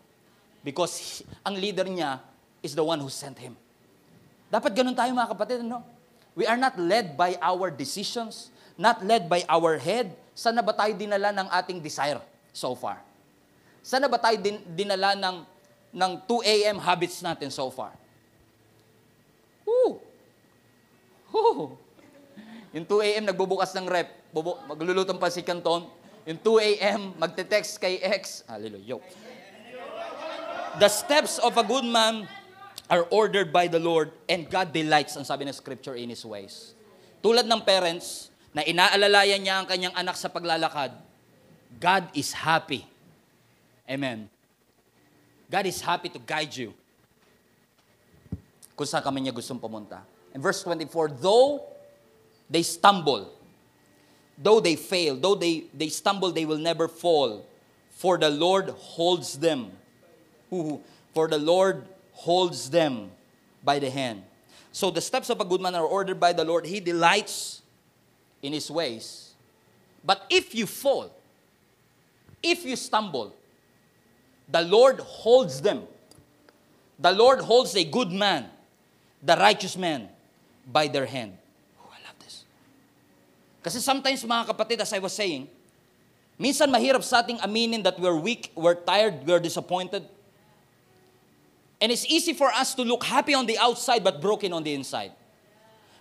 Because 0.63 1.19
ang 1.43 1.59
leader 1.59 1.83
niya 1.83 2.23
is 2.65 2.73
the 2.73 2.81
one 2.81 2.97
who 2.97 3.13
sent 3.13 3.37
him. 3.37 3.53
Dapat 4.49 4.73
ganun 4.73 4.97
tayo 4.97 5.13
mga 5.13 5.29
kapatid, 5.29 5.61
no? 5.61 5.85
We 6.33 6.49
are 6.49 6.57
not 6.57 6.75
led 6.75 7.13
by 7.13 7.37
our 7.39 7.69
decisions, 7.69 8.49
not 8.75 9.05
led 9.05 9.29
by 9.29 9.45
our 9.47 9.77
head. 9.77 10.11
Saan 10.35 10.57
na 10.57 10.65
ba 10.65 10.75
tayo 10.75 10.91
dinala 10.97 11.31
ng 11.31 11.47
ating 11.47 11.79
desire 11.79 12.19
so 12.51 12.75
far? 12.75 12.99
Saan 13.79 14.03
na 14.03 14.11
ba 14.11 14.19
tayo 14.19 14.35
din, 14.35 14.59
dinala 14.75 15.15
ng, 15.15 15.47
ng 15.95 16.11
2 16.27 16.43
a.m. 16.43 16.77
habits 16.81 17.23
natin 17.23 17.47
so 17.53 17.71
far? 17.71 17.95
Woo! 19.63 20.03
Woo! 21.31 21.79
Yung 22.75 22.83
2 22.83 23.07
a.m. 23.07 23.23
nagbubukas 23.31 23.71
ng 23.71 23.87
rep, 23.87 24.11
bubu- 24.35 24.59
maglulutong 24.67 25.15
pa 25.15 25.31
si 25.31 25.39
Canton. 25.39 25.87
Yung 26.27 26.39
2 26.43 26.67
a.m. 26.75 27.15
magte-text 27.15 27.79
kay 27.79 28.03
ex. 28.03 28.43
Hallelujah. 28.43 28.99
The 30.75 30.91
steps 30.91 31.39
of 31.39 31.55
a 31.55 31.63
good 31.63 31.87
man 31.87 32.27
are 32.89 33.05
ordered 33.09 33.51
by 33.51 33.67
the 33.67 33.79
Lord 33.81 34.11
and 34.29 34.45
God 34.49 34.71
delights, 34.71 35.17
ang 35.17 35.25
sabi 35.25 35.45
ng 35.45 35.53
scripture, 35.55 35.97
in 35.97 36.09
His 36.09 36.21
ways. 36.23 36.77
Tulad 37.21 37.49
ng 37.49 37.61
parents 37.65 38.29
na 38.53 38.61
inaalalayan 38.61 39.41
niya 39.41 39.55
ang 39.61 39.67
kanyang 39.67 39.95
anak 39.97 40.15
sa 40.15 40.29
paglalakad, 40.29 40.93
God 41.81 42.07
is 42.13 42.31
happy. 42.31 42.85
Amen. 43.89 44.29
God 45.49 45.65
is 45.65 45.81
happy 45.81 46.09
to 46.09 46.21
guide 46.21 46.53
you 46.53 46.73
kung 48.77 48.87
saan 48.87 49.01
kami 49.01 49.25
niya 49.25 49.33
gustong 49.33 49.61
pumunta. 49.61 50.03
In 50.33 50.41
verse 50.41 50.61
24, 50.63 51.15
though 51.21 51.63
they 52.49 52.61
stumble, 52.61 53.31
though 54.37 54.59
they 54.59 54.75
fail, 54.75 55.15
though 55.15 55.35
they, 55.35 55.69
they 55.71 55.87
stumble, 55.87 56.31
they 56.31 56.45
will 56.45 56.61
never 56.61 56.87
fall. 56.87 57.45
for 57.95 58.17
the 58.19 58.29
Lord 58.29 58.69
holds 58.69 59.39
them. 59.39 59.71
Who- 60.51 60.83
For 61.15 61.31
the 61.31 61.39
Lord 61.39 61.87
holds 62.15 62.69
them 62.69 63.11
by 63.63 63.79
the 63.79 63.89
hand. 63.89 64.23
So 64.71 64.91
the 64.91 65.01
steps 65.01 65.29
of 65.29 65.39
a 65.39 65.45
good 65.45 65.61
man 65.61 65.75
are 65.75 65.85
ordered 65.85 66.19
by 66.19 66.33
the 66.33 66.43
Lord. 66.43 66.65
He 66.65 66.79
delights 66.79 67.61
in 68.41 68.51
his 68.51 68.69
ways. 68.71 69.33
But 70.03 70.25
if 70.29 70.53
you 70.53 70.65
fall, 70.65 71.11
if 72.41 72.65
you 72.65 72.75
stumble, 72.75 73.35
the 74.47 74.61
Lord 74.61 74.99
holds 74.99 75.61
them. 75.61 75.83
The 76.99 77.11
Lord 77.11 77.41
holds 77.41 77.75
a 77.75 77.83
good 77.83 78.11
man, 78.11 78.47
the 79.21 79.35
righteous 79.35 79.75
man, 79.75 80.07
by 80.71 80.87
their 80.87 81.05
hand. 81.05 81.37
Oh, 81.81 81.89
I 81.91 81.99
love 82.07 82.15
this. 82.19 82.45
Kasi 83.63 83.79
sometimes 83.79 84.23
mga 84.23 84.47
kapatid, 84.47 84.79
as 84.79 84.93
I 84.93 84.99
was 84.99 85.11
saying, 85.11 85.49
minsan 86.39 86.71
mahirap 86.71 87.03
sa 87.03 87.19
ating 87.19 87.39
aminin 87.43 87.83
that 87.83 87.99
we're 87.99 88.15
weak, 88.15 88.51
we're 88.55 88.75
tired, 88.75 89.25
we're 89.27 89.41
disappointed. 89.41 90.07
And 91.85 91.91
it's 91.91 92.07
easy 92.09 92.33
for 92.33 92.49
us 92.51 92.73
to 92.73 92.81
look 92.81 93.03
happy 93.03 93.35
on 93.35 93.45
the 93.45 93.59
outside 93.59 94.03
but 94.03 94.19
broken 94.19 94.51
on 94.53 94.63
the 94.63 94.73
inside. 94.73 95.11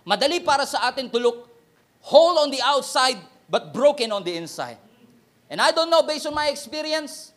Madali 0.01 0.43
para 0.43 0.65
sa 0.65 0.89
atin 0.89 1.11
to 1.11 1.19
look 1.19 1.47
whole 2.01 2.39
on 2.39 2.49
the 2.49 2.59
outside 2.63 3.21
but 3.47 3.71
broken 3.71 4.11
on 4.11 4.23
the 4.23 4.35
inside. 4.35 4.79
And 5.47 5.61
I 5.61 5.69
don't 5.69 5.91
know, 5.91 6.01
based 6.01 6.25
on 6.25 6.33
my 6.33 6.47
experience, 6.47 7.33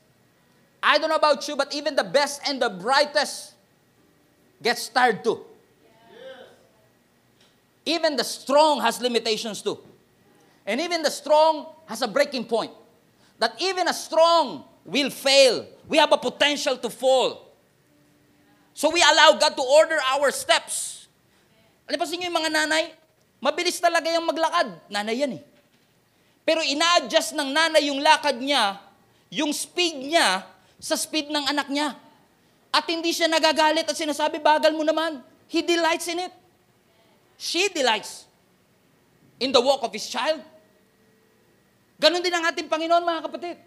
I 0.82 0.96
don't 0.96 1.11
know 1.11 1.20
about 1.20 1.46
you, 1.46 1.56
but 1.56 1.74
even 1.74 1.94
the 1.94 2.04
best 2.04 2.40
and 2.48 2.56
the 2.56 2.70
brightest 2.70 3.52
gets 4.62 4.88
tired 4.88 5.22
too. 5.22 5.44
Even 7.84 8.16
the 8.16 8.24
strong 8.24 8.80
has 8.80 8.98
limitations 8.98 9.61
too. 9.61 9.76
And 10.64 10.80
even 10.80 11.02
the 11.02 11.11
strong 11.11 11.66
has 11.84 12.00
a 12.00 12.08
breaking 12.08 12.46
point. 12.46 12.72
That 13.40 13.61
even 13.61 13.88
a 13.88 13.92
strong 13.92 14.64
will 14.87 15.11
fail. 15.11 15.66
We 15.87 15.98
have 15.98 16.12
a 16.12 16.16
potential 16.16 16.78
to 16.78 16.88
fall. 16.88 17.47
So 18.78 18.94
we 18.94 19.02
allow 19.02 19.34
God 19.34 19.58
to 19.58 19.64
order 19.66 19.98
our 20.14 20.30
steps. 20.30 21.10
Alam 21.90 21.98
pa 21.98 22.06
sa 22.06 22.14
inyo 22.14 22.30
yung 22.30 22.38
mga 22.38 22.62
nanay, 22.62 22.94
mabilis 23.42 23.82
talaga 23.82 24.06
yung 24.06 24.22
maglakad. 24.22 24.70
Nanay 24.86 25.18
yan 25.18 25.32
eh. 25.34 25.42
Pero 26.46 26.62
ina-adjust 26.62 27.34
ng 27.34 27.50
nanay 27.50 27.90
yung 27.90 27.98
lakad 27.98 28.38
niya, 28.38 28.78
yung 29.34 29.50
speed 29.50 30.14
niya, 30.14 30.46
sa 30.78 30.94
speed 30.94 31.26
ng 31.26 31.50
anak 31.50 31.66
niya. 31.66 31.98
At 32.70 32.86
hindi 32.86 33.10
siya 33.10 33.26
nagagalit 33.26 33.82
at 33.82 33.98
sinasabi, 33.98 34.38
bagal 34.38 34.70
mo 34.70 34.86
naman. 34.86 35.26
He 35.50 35.58
delights 35.58 36.06
in 36.06 36.22
it. 36.22 36.34
She 37.34 37.66
delights 37.74 38.30
in 39.42 39.50
the 39.50 39.58
walk 39.58 39.82
of 39.82 39.90
His 39.90 40.06
child. 40.06 40.38
Ganon 41.98 42.22
din 42.22 42.30
ang 42.30 42.46
ating 42.46 42.70
Panginoon, 42.70 43.02
mga 43.02 43.26
kapatid. 43.26 43.58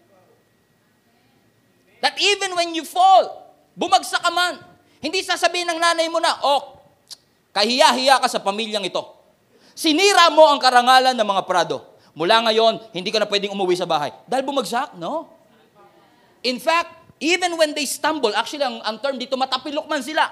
That 2.00 2.16
even 2.16 2.56
when 2.56 2.72
you 2.72 2.88
fall, 2.88 3.52
bumagsak 3.76 4.24
ka 4.24 4.32
man, 4.32 4.71
hindi 5.02 5.18
sasabihin 5.26 5.66
ng 5.66 5.82
nanay 5.82 6.06
mo 6.06 6.22
na, 6.22 6.30
oh, 6.46 6.78
kahiya-hiya 7.50 8.22
ka 8.22 8.30
sa 8.30 8.38
pamilyang 8.38 8.86
ito. 8.86 9.02
Sinira 9.74 10.30
mo 10.30 10.46
ang 10.46 10.62
karangalan 10.62 11.18
ng 11.18 11.26
mga 11.26 11.42
prado. 11.42 11.82
Mula 12.14 12.38
ngayon, 12.46 12.78
hindi 12.94 13.10
ka 13.10 13.18
na 13.18 13.26
pwedeng 13.26 13.50
umuwi 13.50 13.74
sa 13.74 13.88
bahay. 13.88 14.14
Dahil 14.30 14.46
bumagsak? 14.46 14.94
No. 14.94 15.26
In 16.46 16.62
fact, 16.62 16.94
even 17.18 17.58
when 17.58 17.74
they 17.74 17.82
stumble, 17.82 18.30
actually, 18.30 18.62
ang, 18.62 18.78
ang 18.86 18.96
term 19.02 19.18
dito, 19.18 19.34
matapilok 19.34 19.90
man 19.90 20.06
sila. 20.06 20.30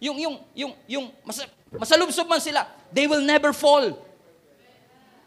Yung, 0.00 0.16
yung, 0.16 0.34
yung, 0.54 0.72
yung, 0.88 1.04
mas, 1.26 1.44
masalubsob 1.74 2.24
man 2.24 2.40
sila, 2.40 2.64
they 2.88 3.04
will 3.04 3.20
never 3.20 3.52
fall. 3.52 3.84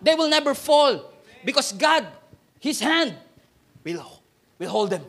They 0.01 0.17
will 0.17 0.31
never 0.31 0.57
fall. 0.57 1.13
Because 1.45 1.75
God, 1.75 2.09
His 2.57 2.81
hand, 2.81 3.13
will, 3.85 4.01
will 4.57 4.71
hold 4.71 4.89
them. 4.89 5.05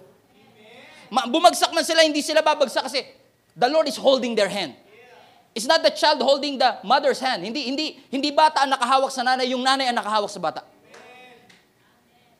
Ma- 1.08 1.28
bumagsak 1.28 1.72
man 1.72 1.84
sila, 1.84 2.04
hindi 2.04 2.20
sila 2.20 2.44
babagsak 2.44 2.88
kasi 2.88 3.21
the 3.56 3.68
Lord 3.68 3.88
is 3.88 3.96
holding 3.96 4.34
their 4.34 4.48
hand. 4.48 4.74
It's 5.54 5.68
not 5.68 5.84
the 5.84 5.92
child 5.92 6.24
holding 6.24 6.56
the 6.56 6.80
mother's 6.80 7.20
hand. 7.20 7.44
Hindi 7.44 7.68
hindi 7.68 8.00
hindi 8.08 8.32
bata 8.32 8.64
ang 8.64 8.72
nakahawak 8.72 9.12
sa 9.12 9.20
nanay, 9.20 9.52
yung 9.52 9.60
nanay 9.60 9.92
ang 9.92 10.00
nakahawak 10.00 10.32
sa 10.32 10.40
bata. 10.40 10.64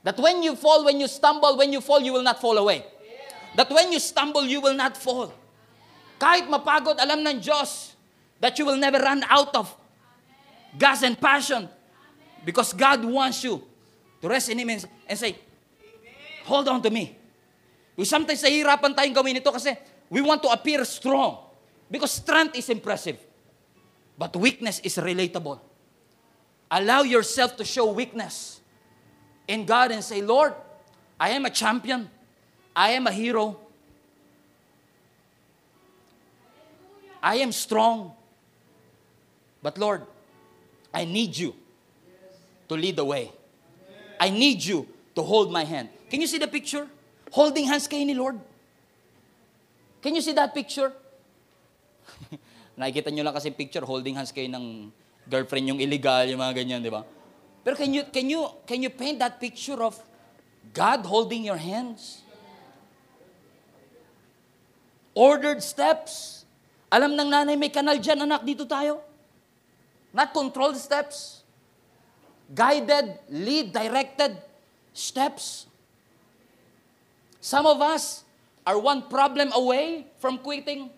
That 0.03 0.19
when 0.19 0.43
you 0.43 0.57
fall, 0.57 0.83
when 0.85 0.99
you 0.99 1.07
stumble, 1.07 1.55
when 1.55 1.71
you 1.71 1.81
fall, 1.81 2.01
you 2.01 2.13
will 2.13 2.27
not 2.27 2.41
fall 2.41 2.59
away. 2.59 2.83
That 3.55 3.71
when 3.71 3.93
you 3.93 4.01
stumble, 4.01 4.43
you 4.43 4.61
will 4.61 4.75
not 4.75 4.97
fall. 4.97 5.31
Kahit 6.19 6.51
mapagod, 6.51 6.99
alam 6.99 7.23
ng 7.23 7.39
Diyos 7.39 7.95
that 8.43 8.59
you 8.59 8.67
will 8.67 8.81
never 8.81 8.99
run 8.99 9.23
out 9.31 9.55
of 9.55 9.71
gas 10.75 11.07
and 11.07 11.15
passion. 11.15 11.71
Because 12.43 12.75
God 12.75 13.05
wants 13.07 13.47
you 13.47 13.63
to 14.19 14.27
rest 14.27 14.51
in 14.51 14.59
Him 14.59 14.71
and, 14.75 15.19
say, 15.19 15.39
hold 16.43 16.67
on 16.67 16.83
to 16.83 16.91
me. 16.91 17.15
We 17.95 18.03
sometimes 18.03 18.43
nahihirapan 18.43 18.99
tayong 18.99 19.15
gawin 19.15 19.39
ito 19.39 19.53
kasi 19.53 19.79
we 20.13 20.21
want 20.21 20.43
to 20.43 20.49
appear 20.51 20.85
strong. 20.85 21.39
Because 21.91 22.13
strength 22.13 22.55
is 22.55 22.69
impressive. 22.69 23.17
But 24.19 24.37
weakness 24.37 24.79
is 24.81 24.99
relatable. 24.99 25.59
Allow 26.71 27.01
yourself 27.01 27.57
to 27.57 27.65
show 27.65 27.91
weakness 27.91 28.61
in 29.49 29.65
God 29.65 29.91
and 29.91 30.05
say, 30.05 30.21
Lord, 30.21 30.53
I 31.19 31.31
am 31.31 31.47
a 31.47 31.51
champion. 31.51 32.11
I 32.77 32.91
am 32.91 33.07
a 33.07 33.11
hero. 33.11 33.57
I 37.23 37.37
am 37.37 37.51
strong. 37.51 38.13
But 39.63 39.79
Lord, 39.79 40.03
I 40.93 41.07
need 41.07 41.39
you 41.39 41.55
to 42.69 42.75
lead 42.75 42.97
the 42.97 43.05
way. 43.05 43.33
I 44.21 44.29
need 44.29 44.63
you 44.63 44.87
to 45.15 45.23
hold 45.23 45.51
my 45.51 45.65
hand. 45.65 45.89
Can 46.11 46.21
you 46.21 46.27
see 46.27 46.39
the 46.39 46.49
picture? 46.49 46.87
Holding 47.31 47.65
hands 47.65 47.89
kayo 47.89 48.05
ni 48.05 48.13
Lord. 48.13 48.52
Can 50.03 50.19
you 50.19 50.21
see 50.21 50.35
that 50.35 50.51
picture? 50.51 50.91
Nakikita 52.79 53.15
nyo 53.15 53.23
lang 53.23 53.35
kasi 53.39 53.55
picture, 53.55 53.87
holding 53.87 54.19
hands 54.19 54.35
kayo 54.35 54.51
ng 54.51 54.91
girlfriend 55.31 55.71
yung 55.71 55.81
illegal, 55.81 56.27
yung 56.27 56.43
mga 56.43 56.59
ganyan, 56.59 56.83
di 56.83 56.91
ba? 56.91 57.07
Pero 57.63 57.79
can 57.79 57.95
you, 57.95 58.03
can 58.11 58.27
you, 58.27 58.51
can 58.67 58.83
you 58.83 58.91
paint 58.91 59.23
that 59.23 59.39
picture 59.39 59.79
of 59.79 59.95
God 60.75 61.07
holding 61.07 61.47
your 61.47 61.57
hands? 61.57 62.27
Ordered 65.15 65.63
steps. 65.63 66.43
Alam 66.91 67.15
ng 67.15 67.31
nanay, 67.31 67.55
may 67.55 67.71
kanal 67.71 68.03
dyan, 68.03 68.27
anak, 68.27 68.43
dito 68.43 68.67
tayo. 68.67 68.99
Not 70.11 70.35
controlled 70.35 70.77
steps. 70.77 71.47
Guided, 72.51 73.23
lead, 73.31 73.71
directed 73.71 74.35
steps. 74.91 75.71
Some 77.39 77.71
of 77.71 77.79
us 77.79 78.27
are 78.63 78.79
one 78.79 79.03
problem 79.11 79.51
away 79.53 80.07
from 80.19 80.39
quitting, 80.39 80.91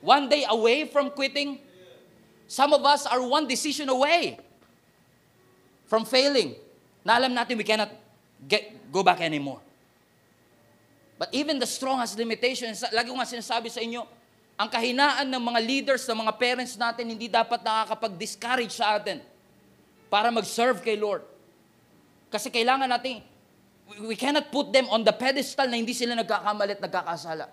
one 0.00 0.28
day 0.28 0.44
away 0.48 0.88
from 0.88 1.10
quitting. 1.12 1.60
Some 2.48 2.72
of 2.72 2.84
us 2.84 3.04
are 3.06 3.20
one 3.20 3.48
decision 3.48 3.88
away 3.88 4.40
from 5.88 6.04
failing. 6.04 6.56
Na 7.04 7.20
alam 7.20 7.32
natin 7.32 7.56
we 7.56 7.64
cannot 7.64 7.92
get, 8.48 8.72
go 8.92 9.02
back 9.02 9.20
anymore. 9.20 9.60
But 11.18 11.30
even 11.32 11.60
the 11.60 11.68
strong 11.68 12.02
has 12.02 12.16
limitations. 12.18 12.82
Lagi 12.90 13.08
ko 13.08 13.16
nga 13.16 13.28
sinasabi 13.28 13.70
sa 13.70 13.78
inyo, 13.78 14.02
ang 14.58 14.68
kahinaan 14.68 15.26
ng 15.26 15.42
mga 15.42 15.60
leaders, 15.62 16.02
ng 16.06 16.18
mga 16.18 16.32
parents 16.36 16.74
natin, 16.76 17.08
hindi 17.08 17.26
dapat 17.30 17.62
nakakapag-discourage 17.62 18.74
sa 18.74 18.98
atin 18.98 19.22
para 20.12 20.28
mag-serve 20.28 20.82
kay 20.84 20.98
Lord. 20.98 21.24
Kasi 22.28 22.52
kailangan 22.52 22.88
natin, 22.88 23.24
we- 24.00 24.16
cannot 24.16 24.48
put 24.48 24.72
them 24.72 24.88
on 24.88 25.04
the 25.04 25.12
pedestal 25.12 25.68
na 25.68 25.76
hindi 25.76 25.92
sila 25.92 26.16
nagkakamali 26.16 26.78
at 26.78 26.82
nagkakasala. 26.82 27.46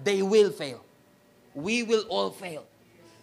They 0.00 0.20
will 0.24 0.52
fail. 0.52 0.80
We 1.56 1.82
will 1.84 2.04
all 2.08 2.32
fail. 2.32 2.64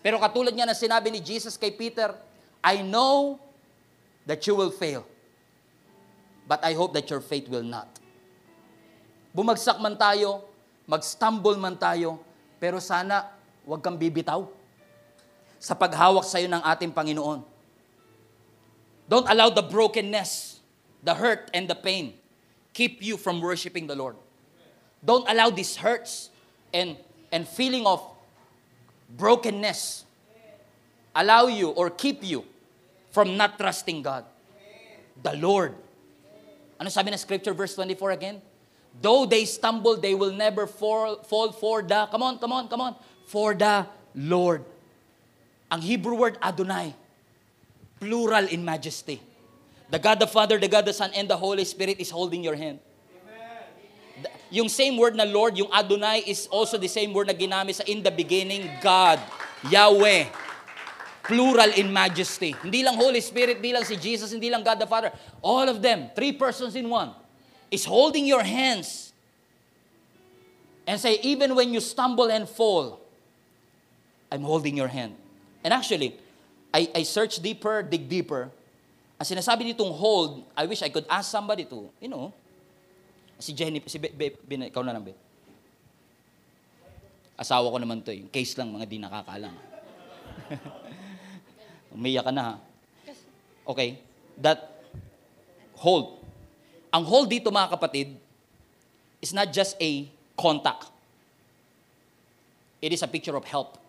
Pero 0.01 0.21
katulad 0.21 0.53
nga 0.53 0.69
na 0.69 0.77
sinabi 0.77 1.09
ni 1.09 1.19
Jesus 1.19 1.57
kay 1.57 1.73
Peter, 1.73 2.13
I 2.61 2.85
know 2.85 3.41
that 4.29 4.43
you 4.45 4.53
will 4.53 4.73
fail. 4.73 5.05
But 6.47 6.63
I 6.63 6.77
hope 6.77 6.95
that 6.95 7.09
your 7.11 7.19
faith 7.19 7.51
will 7.51 7.65
not. 7.65 7.91
Bumagsak 9.35 9.77
man 9.83 9.99
tayo, 9.99 10.47
mag-stumble 10.87 11.59
man 11.59 11.75
tayo, 11.75 12.23
pero 12.57 12.79
sana 12.79 13.27
huwag 13.67 13.83
kang 13.83 13.99
bibitaw 13.99 14.47
sa 15.59 15.75
paghawak 15.75 16.23
sa 16.23 16.39
iyo 16.39 16.47
ng 16.47 16.63
ating 16.63 16.93
Panginoon. 16.95 17.43
Don't 19.07 19.27
allow 19.27 19.51
the 19.51 19.63
brokenness, 19.63 20.63
the 21.03 21.15
hurt, 21.15 21.51
and 21.51 21.67
the 21.67 21.75
pain 21.75 22.15
keep 22.77 23.01
you 23.01 23.17
from 23.17 23.41
worshiping 23.41 23.89
the 23.89 23.97
Lord. 23.97 24.15
Don't 25.01 25.25
allow 25.25 25.49
these 25.49 25.75
hurts 25.81 26.29
and, 26.71 26.95
and 27.31 27.47
feeling 27.47 27.89
of 27.89 28.05
brokenness 29.17 30.05
allow 31.15 31.47
you 31.47 31.69
or 31.73 31.89
keep 31.89 32.21
you 32.21 32.45
from 33.09 33.35
not 33.35 33.57
trusting 33.57 34.03
God. 34.03 34.25
The 35.23 35.33
Lord. 35.33 35.73
Ano 36.77 36.93
sabi 36.93 37.09
ng 37.09 37.17
scripture, 37.17 37.57
verse 37.57 37.73
24 37.73 38.13
again? 38.13 38.37
Though 39.01 39.25
they 39.25 39.49
stumble, 39.49 39.97
they 39.97 40.13
will 40.13 40.33
never 40.33 40.69
fall, 40.69 41.25
fall 41.25 41.49
for 41.49 41.81
the, 41.81 42.05
come 42.13 42.21
on, 42.21 42.37
come 42.37 42.53
on, 42.53 42.69
come 42.69 42.81
on, 42.81 42.93
for 43.25 43.57
the 43.57 43.89
Lord. 44.13 44.61
Ang 45.73 45.81
Hebrew 45.81 46.13
word 46.13 46.37
Adonai, 46.45 46.93
plural 47.99 48.45
in 48.45 48.61
majesty. 48.61 49.17
The 49.89 49.99
God 49.99 50.19
the 50.19 50.27
Father, 50.27 50.57
the 50.57 50.67
God 50.67 50.85
the 50.85 50.93
Son, 50.93 51.11
and 51.15 51.29
the 51.29 51.37
Holy 51.37 51.63
Spirit 51.63 51.99
is 51.99 52.09
holding 52.11 52.43
your 52.43 52.55
hand. 52.55 52.79
yung 54.49 54.69
same 54.69 54.97
word 54.97 55.15
na 55.15 55.23
Lord, 55.23 55.57
yung 55.57 55.71
Adonai 55.71 56.23
is 56.25 56.47
also 56.47 56.77
the 56.77 56.87
same 56.87 57.13
word 57.13 57.27
na 57.27 57.35
ginamit 57.35 57.75
sa 57.75 57.83
in 57.83 58.03
the 58.03 58.11
beginning, 58.11 58.69
God, 58.81 59.19
Yahweh. 59.69 60.27
Plural 61.27 61.75
in 61.75 61.91
majesty. 61.91 62.55
Hindi 62.63 62.87
lang 62.87 62.95
Holy 62.95 63.19
Spirit, 63.19 63.59
hindi 63.59 63.75
lang 63.75 63.83
si 63.83 63.99
Jesus, 63.99 64.31
hindi 64.31 64.47
lang 64.47 64.63
God 64.63 64.79
the 64.79 64.87
Father. 64.87 65.11
All 65.43 65.67
of 65.67 65.83
them, 65.83 66.07
three 66.15 66.31
persons 66.31 66.75
in 66.75 66.87
one, 66.87 67.11
is 67.67 67.83
holding 67.83 68.23
your 68.23 68.43
hands 68.43 69.11
and 70.87 70.95
say, 70.95 71.19
even 71.19 71.51
when 71.51 71.75
you 71.75 71.83
stumble 71.83 72.31
and 72.31 72.47
fall, 72.47 73.03
I'm 74.31 74.43
holding 74.43 74.77
your 74.77 74.87
hand. 74.87 75.15
And 75.63 75.73
actually, 75.73 76.15
I, 76.73 76.87
I 76.95 77.03
search 77.03 77.43
deeper, 77.43 77.83
dig 77.83 78.07
deeper. 78.07 78.51
Ang 79.17 79.25
sinasabi 79.25 79.65
nitong 79.73 79.89
hold, 79.97 80.45
I 80.53 80.69
wish 80.69 80.85
I 80.85 80.93
could 80.93 81.09
ask 81.09 81.33
somebody 81.33 81.65
to, 81.65 81.89
you 81.97 82.05
know, 82.05 82.29
si 83.41 83.53
Jenny, 83.53 83.81
si 83.89 83.97
Be, 83.97 84.13
Be, 84.13 84.29
Be, 84.37 84.69
ikaw 84.69 84.85
na 84.85 84.93
lang, 84.93 85.01
Be. 85.01 85.17
Asawa 87.37 87.69
ko 87.69 87.77
naman 87.81 88.05
to, 88.05 88.13
yung 88.13 88.29
case 88.29 88.53
lang, 88.57 88.69
mga 88.69 88.85
di 88.85 88.97
nakakalam. 89.01 89.53
Umiyak 91.97 92.29
ka 92.29 92.33
na 92.33 92.41
ha. 92.41 92.55
Okay, 93.65 94.01
that 94.37 94.85
hold. 95.73 96.21
Ang 96.93 97.03
hold 97.05 97.29
dito 97.29 97.49
mga 97.49 97.73
kapatid, 97.73 98.13
is 99.21 99.33
not 99.33 99.49
just 99.49 99.73
a 99.81 100.05
contact. 100.37 100.93
It 102.81 102.93
is 102.93 103.01
a 103.01 103.09
picture 103.09 103.33
of 103.33 103.45
help. 103.45 103.81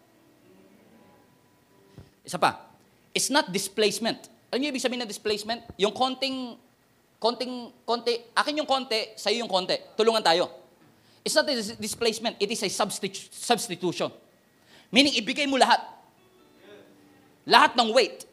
Isa 2.24 2.40
pa, 2.40 2.60
it's 3.12 3.28
not 3.28 3.52
displacement. 3.52 4.28
Alam 4.48 4.58
niyo 4.64 4.68
ibig 4.72 4.80
sabihin 4.80 5.04
ng 5.04 5.10
displacement? 5.10 5.60
Yung 5.76 5.92
konting, 5.92 6.56
konting, 7.20 7.72
konti, 7.84 8.32
akin 8.32 8.64
yung 8.64 8.68
konti, 8.68 9.12
sa'yo 9.18 9.44
yung 9.44 9.50
konti. 9.50 9.76
Tulungan 9.92 10.24
tayo. 10.24 10.48
It's 11.20 11.36
not 11.36 11.44
a 11.44 11.52
dis- 11.52 11.76
displacement, 11.76 12.40
it 12.40 12.48
is 12.48 12.62
a 12.64 12.70
substitu- 12.72 13.28
substitution. 13.28 14.08
Meaning, 14.88 15.20
ibigay 15.20 15.44
mo 15.44 15.60
lahat. 15.60 15.84
Lahat 17.44 17.76
ng 17.76 17.92
weight. 17.92 18.24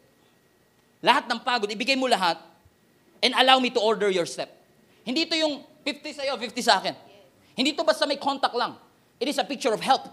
Lahat 1.04 1.28
ng 1.28 1.40
pagod, 1.44 1.68
ibigay 1.68 1.96
mo 1.96 2.08
lahat 2.08 2.40
and 3.20 3.36
allow 3.36 3.60
me 3.60 3.68
to 3.68 3.80
order 3.80 4.08
your 4.08 4.24
step. 4.24 4.48
Hindi 5.04 5.28
ito 5.28 5.36
yung 5.36 5.60
50 5.84 6.18
sa'yo, 6.22 6.34
50 6.40 6.62
sa 6.64 6.80
akin. 6.80 6.94
Hindi 7.56 7.72
ito 7.72 7.84
basta 7.84 8.04
may 8.04 8.20
contact 8.20 8.56
lang. 8.56 8.76
It 9.20 9.28
is 9.28 9.38
a 9.38 9.44
picture 9.44 9.72
of 9.72 9.80
help. 9.80 10.08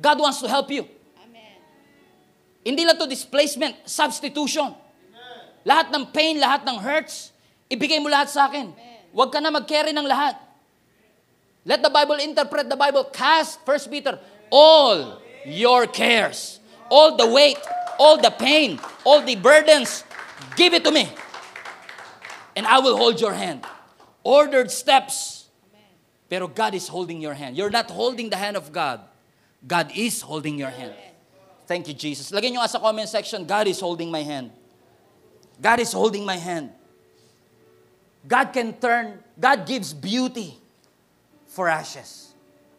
God 0.00 0.16
wants 0.20 0.40
to 0.40 0.48
help 0.48 0.72
you. 0.72 0.88
Amen. 1.20 1.60
Hindi 2.64 2.82
lang 2.88 2.96
to 2.96 3.04
displacement, 3.04 3.76
substitution. 3.84 4.72
Lahat 5.64 5.92
ng 5.92 6.08
pain, 6.08 6.40
lahat 6.40 6.64
ng 6.64 6.78
hurts, 6.80 7.32
ibigay 7.68 8.00
mo 8.00 8.08
lahat 8.08 8.32
sa 8.32 8.48
akin. 8.48 8.72
Huwag 9.12 9.30
ka 9.34 9.38
na 9.42 9.52
mag-carry 9.52 9.92
ng 9.92 10.06
lahat. 10.06 10.38
Let 11.64 11.84
the 11.84 11.92
Bible 11.92 12.16
interpret 12.16 12.68
the 12.68 12.78
Bible. 12.78 13.04
Cast, 13.12 13.60
1 13.68 13.92
Peter, 13.92 14.16
all 14.48 15.20
your 15.44 15.84
cares, 15.86 16.60
all 16.88 17.16
the 17.16 17.28
weight, 17.28 17.60
all 18.00 18.16
the 18.16 18.32
pain, 18.32 18.80
all 19.04 19.20
the 19.20 19.36
burdens, 19.36 20.04
give 20.56 20.72
it 20.72 20.84
to 20.84 20.90
me. 20.90 21.04
And 22.56 22.66
I 22.66 22.80
will 22.80 22.96
hold 22.96 23.20
your 23.20 23.36
hand. 23.36 23.64
Ordered 24.24 24.70
steps. 24.70 25.48
Pero 26.28 26.48
God 26.48 26.74
is 26.74 26.88
holding 26.88 27.20
your 27.20 27.34
hand. 27.34 27.56
You're 27.56 27.74
not 27.74 27.90
holding 27.90 28.30
the 28.30 28.36
hand 28.36 28.56
of 28.56 28.72
God. 28.72 29.00
God 29.66 29.92
is 29.94 30.22
holding 30.22 30.56
your 30.56 30.70
hand. 30.70 30.94
Thank 31.66 31.88
you, 31.88 31.94
Jesus. 31.94 32.30
Lagyan 32.30 32.56
nyo 32.56 32.66
sa 32.66 32.80
comment 32.80 33.06
section, 33.06 33.44
God 33.44 33.68
is 33.68 33.78
holding 33.78 34.10
my 34.10 34.22
hand. 34.24 34.50
God 35.60 35.80
is 35.80 35.92
holding 35.92 36.24
my 36.24 36.36
hand. 36.36 36.70
God 38.26 38.52
can 38.52 38.72
turn, 38.74 39.20
God 39.38 39.66
gives 39.66 39.92
beauty 39.92 40.56
for 41.46 41.68
ashes. 41.68 42.32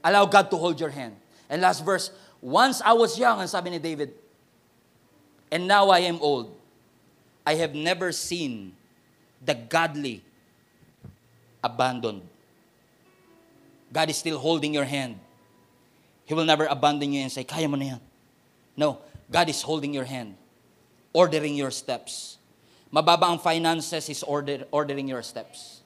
Allow 0.04 0.26
God 0.26 0.50
to 0.52 0.58
hold 0.58 0.80
your 0.80 0.90
hand. 0.90 1.16
And 1.50 1.62
last 1.62 1.86
verse, 1.86 2.12
once 2.42 2.82
I 2.82 2.94
was 2.94 3.18
young, 3.18 3.40
ang 3.40 3.48
sabi 3.48 3.70
ni 3.70 3.80
David, 3.80 4.14
and 5.52 5.68
now 5.68 5.90
I 5.90 6.00
am 6.00 6.18
old, 6.22 6.56
I 7.46 7.56
have 7.56 7.76
never 7.76 8.12
seen 8.12 8.74
the 9.44 9.54
godly 9.54 10.24
abandoned. 11.64 12.22
God 13.92 14.10
is 14.10 14.18
still 14.18 14.40
holding 14.40 14.74
your 14.74 14.86
hand. 14.86 15.20
He 16.26 16.34
will 16.34 16.46
never 16.46 16.66
abandon 16.66 17.12
you 17.12 17.22
and 17.22 17.32
say, 17.32 17.44
kaya 17.44 17.68
mo 17.68 17.76
na 17.76 17.98
yan. 17.98 18.02
No, 18.78 19.00
God 19.30 19.50
is 19.50 19.62
holding 19.62 19.94
your 19.94 20.06
hand, 20.06 20.36
ordering 21.14 21.56
your 21.56 21.72
steps. 21.72 22.38
Mababa 22.92 23.32
ang 23.32 23.40
finances, 23.40 24.04
He's 24.12 24.20
order, 24.20 24.68
ordering 24.68 25.08
your 25.08 25.24
steps. 25.24 25.80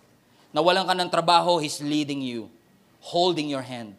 Nawalan 0.50 0.90
ka 0.90 0.98
ng 0.98 1.12
trabaho, 1.14 1.62
He's 1.62 1.78
leading 1.78 2.26
you, 2.26 2.50
holding 2.98 3.46
your 3.46 3.62
hand. 3.62 3.94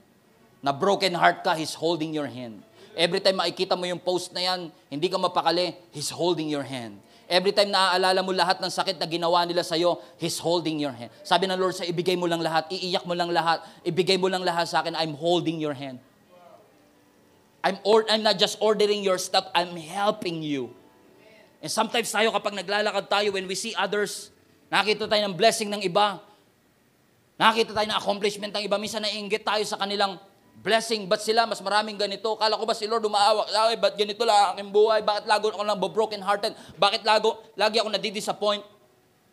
Na 0.59 0.75
broken 0.75 1.15
heart 1.15 1.47
ka, 1.47 1.55
He's 1.55 1.71
holding 1.79 2.11
your 2.11 2.27
hand. 2.27 2.67
Every 2.99 3.23
time 3.23 3.39
makikita 3.39 3.79
mo 3.79 3.87
yung 3.87 4.03
post 4.03 4.35
na 4.35 4.43
yan, 4.43 4.75
hindi 4.91 5.07
ka 5.07 5.23
mapakali, 5.23 5.79
He's 5.95 6.11
holding 6.11 6.51
your 6.51 6.67
hand. 6.67 6.99
Every 7.31 7.55
time 7.55 7.71
naaalala 7.71 8.27
mo 8.27 8.35
lahat 8.35 8.59
ng 8.59 8.73
sakit 8.75 8.99
na 8.99 9.07
ginawa 9.07 9.47
nila 9.47 9.63
sa'yo, 9.63 10.03
He's 10.19 10.43
holding 10.43 10.83
your 10.83 10.91
hand. 10.91 11.15
Sabi 11.23 11.47
ng 11.47 11.55
Lord 11.55 11.79
sa 11.79 11.87
ibigay 11.87 12.19
mo 12.19 12.27
lang 12.27 12.43
lahat, 12.43 12.67
iiyak 12.75 13.07
mo 13.07 13.15
lang 13.15 13.31
lahat, 13.31 13.63
ibigay 13.87 14.19
mo 14.19 14.27
lang 14.27 14.43
lahat 14.43 14.67
sa 14.67 14.83
akin, 14.83 14.99
I'm 14.99 15.15
holding 15.15 15.63
your 15.63 15.79
hand. 15.79 16.03
I'm, 17.63 17.79
or, 17.87 18.03
I'm 18.11 18.27
not 18.27 18.39
just 18.39 18.59
ordering 18.59 19.07
your 19.07 19.19
stuff, 19.19 19.47
I'm 19.55 19.79
helping 19.79 20.43
you. 20.43 20.75
And 21.67 21.73
sometimes 21.75 22.07
tayo 22.15 22.31
kapag 22.31 22.55
naglalakad 22.55 23.11
tayo, 23.11 23.35
when 23.35 23.43
we 23.51 23.59
see 23.59 23.75
others, 23.75 24.31
nakita 24.71 25.11
tayo 25.11 25.27
ng 25.27 25.35
blessing 25.35 25.67
ng 25.67 25.83
iba, 25.83 26.23
nakita 27.35 27.75
tayo 27.75 27.91
ng 27.91 27.99
accomplishment 27.99 28.55
ng 28.55 28.71
iba, 28.71 28.79
minsan 28.79 29.03
naiingit 29.03 29.43
tayo 29.43 29.67
sa 29.67 29.75
kanilang 29.75 30.15
blessing, 30.63 31.11
ba't 31.11 31.19
sila 31.19 31.43
mas 31.43 31.59
maraming 31.59 31.99
ganito? 31.99 32.39
Kala 32.39 32.55
ko 32.55 32.63
ba 32.63 32.71
si 32.71 32.87
Lord 32.87 33.03
umaawa? 33.03 33.51
Ay, 33.51 33.75
ba't 33.83 33.99
ganito 33.99 34.23
lang 34.23 34.39
ang 34.39 34.49
aking 34.55 34.71
buhay? 34.71 35.03
Bakit 35.03 35.27
lago 35.27 35.51
ako 35.51 35.67
lang 35.67 35.79
broken 35.83 36.23
hearted? 36.23 36.55
Bakit 36.79 37.03
lago, 37.03 37.43
lagi 37.59 37.83
ako 37.83 37.91
nadidisappoint? 37.91 38.63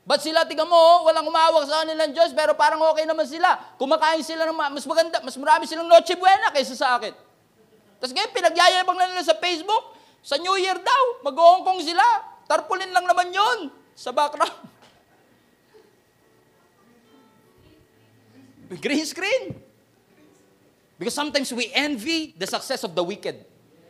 Ba't 0.02 0.26
sila, 0.26 0.42
tiga 0.50 0.66
mo, 0.66 0.74
oh, 0.74 0.98
walang 1.06 1.30
umawak 1.30 1.70
sa 1.70 1.86
kanilang 1.86 2.18
Diyos, 2.18 2.34
pero 2.34 2.58
parang 2.58 2.82
okay 2.90 3.06
naman 3.06 3.30
sila. 3.30 3.78
Kumakain 3.78 4.26
sila 4.26 4.50
ng 4.50 4.58
ma- 4.58 4.74
mas 4.74 4.90
maganda, 4.90 5.22
mas 5.22 5.38
marami 5.38 5.70
silang 5.70 5.86
Noche 5.86 6.18
Buena 6.18 6.50
kaysa 6.50 6.74
sa 6.74 6.98
akin. 6.98 7.14
Tapos 8.02 8.10
ngayon, 8.10 8.32
pinagyayabang 8.34 8.98
na 8.98 9.06
nila 9.14 9.22
sa 9.22 9.38
Facebook, 9.38 9.94
sa 10.24 10.40
New 10.40 10.56
Year 10.56 10.80
daw, 10.80 11.04
mag-Hong 11.28 11.68
Kong 11.68 11.84
sila. 11.84 12.02
Tarpulin 12.48 12.96
lang 12.96 13.04
naman 13.04 13.28
yon 13.36 13.68
sa 13.92 14.16
background. 14.16 14.56
Green 18.84 19.04
screen. 19.04 19.60
Because 20.96 21.12
sometimes 21.12 21.52
we 21.52 21.68
envy 21.76 22.32
the 22.40 22.48
success 22.48 22.88
of 22.88 22.96
the 22.96 23.04
wicked. 23.04 23.44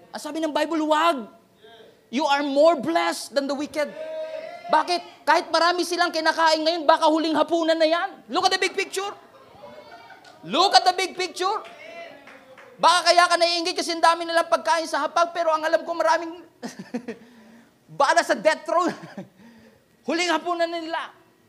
Ang 0.10 0.22
sabi 0.22 0.42
ng 0.42 0.50
Bible, 0.50 0.82
wag. 0.90 1.30
You 2.10 2.26
are 2.26 2.42
more 2.42 2.82
blessed 2.82 3.38
than 3.38 3.46
the 3.46 3.54
wicked. 3.54 3.94
Bakit? 4.74 5.26
Kahit 5.26 5.54
marami 5.54 5.86
silang 5.86 6.10
kinakain 6.10 6.66
ngayon, 6.66 6.90
baka 6.90 7.06
huling 7.06 7.38
hapunan 7.38 7.78
na 7.78 7.86
yan. 7.86 8.10
Look 8.30 8.50
at 8.50 8.54
the 8.54 8.62
big 8.62 8.74
picture. 8.74 9.14
Look 10.46 10.74
at 10.74 10.82
the 10.82 10.98
big 10.98 11.14
picture. 11.14 11.62
Baka 12.84 13.16
kaya 13.16 13.24
ka 13.32 13.40
naiingit 13.40 13.80
kasi 13.80 13.96
ang 13.96 14.04
dami 14.04 14.28
nilang 14.28 14.52
pagkain 14.52 14.84
sa 14.84 15.08
hapag, 15.08 15.32
pero 15.32 15.56
ang 15.56 15.64
alam 15.64 15.88
ko 15.88 15.96
maraming 15.96 16.44
bala 18.00 18.20
sa 18.28 18.36
death 18.36 18.68
row. 18.68 18.92
Huling 20.12 20.28
hapunan 20.28 20.68
na 20.68 20.84
nila. 20.84 21.02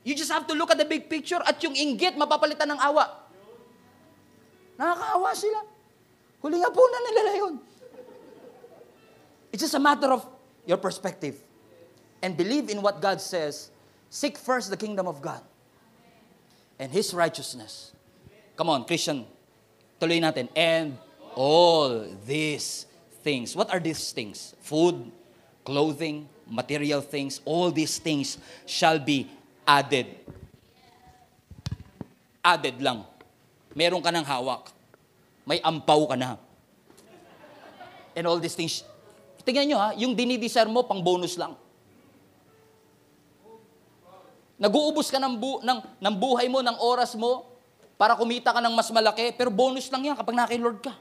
You 0.07 0.14
just 0.14 0.30
have 0.30 0.47
to 0.47 0.55
look 0.55 0.70
at 0.70 0.78
the 0.78 0.87
big 0.87 1.11
picture 1.11 1.43
at 1.43 1.59
yung 1.59 1.74
inggit 1.74 2.14
mapapalitan 2.14 2.70
ng 2.70 2.78
awa. 2.78 3.26
Nakakaawa 4.78 5.30
sila. 5.35 5.61
Huling 6.39 6.62
hapunan 6.62 7.03
nila 7.03 7.20
na 7.26 7.35
yun. 7.35 7.55
It's 9.51 9.66
just 9.66 9.74
a 9.74 9.82
matter 9.82 10.14
of 10.14 10.22
your 10.70 10.78
perspective. 10.78 11.43
And 12.22 12.39
believe 12.39 12.70
in 12.70 12.78
what 12.78 13.03
God 13.03 13.18
says. 13.18 13.74
Seek 14.07 14.39
first 14.39 14.70
the 14.70 14.78
kingdom 14.78 15.11
of 15.11 15.18
God. 15.18 15.43
And 16.78 16.95
His 16.95 17.11
righteousness. 17.11 17.91
Come 18.55 18.70
on, 18.70 18.87
Christian. 18.87 19.26
Tuloy 19.99 20.22
natin. 20.22 20.47
And 20.55 20.95
all 21.35 22.07
these 22.26 22.87
things. 23.22 23.55
What 23.55 23.70
are 23.70 23.82
these 23.82 24.11
things? 24.11 24.55
Food, 24.62 25.11
clothing, 25.66 26.26
material 26.49 27.03
things. 27.03 27.43
All 27.45 27.70
these 27.70 27.99
things 27.99 28.39
shall 28.64 28.99
be 28.99 29.28
added. 29.66 30.07
Added 32.45 32.80
lang. 32.80 33.05
Meron 33.74 34.01
ka 34.01 34.14
ng 34.14 34.24
hawak. 34.24 34.70
May 35.45 35.61
ampaw 35.61 36.09
ka 36.09 36.16
na. 36.16 36.39
And 38.14 38.24
all 38.30 38.39
these 38.39 38.55
things. 38.55 38.87
Tingnan 39.45 39.68
nyo 39.68 39.76
ha, 39.76 39.91
yung 39.93 40.16
dinideserve 40.16 40.72
mo, 40.72 40.87
pang 40.89 41.05
bonus 41.05 41.37
lang. 41.37 41.53
Nag-uubos 44.57 45.12
ka 45.12 45.20
ng, 45.20 45.35
bu- 45.37 45.61
ng, 45.61 45.78
ng 46.01 46.14
buhay 46.16 46.49
mo, 46.49 46.64
ng 46.64 46.78
oras 46.80 47.12
mo, 47.12 47.45
para 48.01 48.16
kumita 48.16 48.55
ka 48.55 48.64
ng 48.64 48.72
mas 48.72 48.89
malaki, 48.89 49.37
pero 49.37 49.53
bonus 49.53 49.93
lang 49.93 50.01
yan 50.01 50.16
kapag 50.16 50.32
naki 50.32 50.57
Lord 50.57 50.80
ka. 50.80 50.95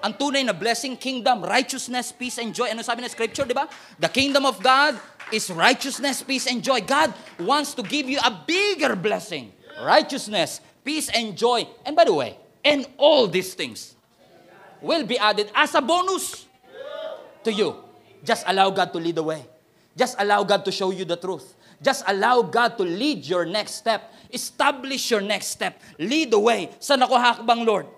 Ang 0.00 0.16
tunay 0.16 0.40
na 0.40 0.56
blessing, 0.56 0.96
kingdom, 0.96 1.44
righteousness, 1.44 2.08
peace, 2.08 2.40
and 2.40 2.56
joy. 2.56 2.72
Ano 2.72 2.80
sabi 2.80 3.04
ng 3.04 3.12
scripture, 3.12 3.44
di 3.44 3.52
ba? 3.52 3.68
The 4.00 4.08
kingdom 4.08 4.48
of 4.48 4.56
God 4.64 4.96
is 5.28 5.52
righteousness, 5.52 6.24
peace, 6.24 6.48
and 6.48 6.64
joy. 6.64 6.80
God 6.80 7.12
wants 7.36 7.76
to 7.76 7.84
give 7.84 8.08
you 8.08 8.16
a 8.24 8.32
bigger 8.32 8.96
blessing. 8.96 9.52
Righteousness, 9.84 10.64
peace 10.84 11.12
and 11.12 11.36
joy. 11.36 11.68
And 11.84 11.92
by 11.92 12.08
the 12.08 12.16
way, 12.16 12.40
and 12.64 12.88
all 12.96 13.28
these 13.28 13.52
things 13.52 13.96
will 14.80 15.04
be 15.04 15.20
added 15.20 15.52
as 15.52 15.76
a 15.76 15.84
bonus 15.84 16.48
to 17.44 17.52
you. 17.52 17.76
Just 18.24 18.44
allow 18.48 18.72
God 18.72 18.92
to 18.92 18.98
lead 19.00 19.16
the 19.16 19.24
way. 19.24 19.44
Just 19.96 20.16
allow 20.16 20.44
God 20.44 20.64
to 20.64 20.72
show 20.72 20.92
you 20.92 21.04
the 21.04 21.16
truth. 21.16 21.56
Just 21.80 22.04
allow 22.08 22.40
God 22.40 22.76
to 22.76 22.84
lead 22.84 23.24
your 23.24 23.44
next 23.44 23.80
step. 23.80 24.12
Establish 24.32 25.10
your 25.10 25.20
next 25.20 25.48
step. 25.48 25.80
Lead 25.98 26.30
the 26.30 26.38
way. 26.40 26.68
Saan 26.76 27.00
ako 27.00 27.16
hakbang, 27.16 27.64
Lord? 27.64 27.88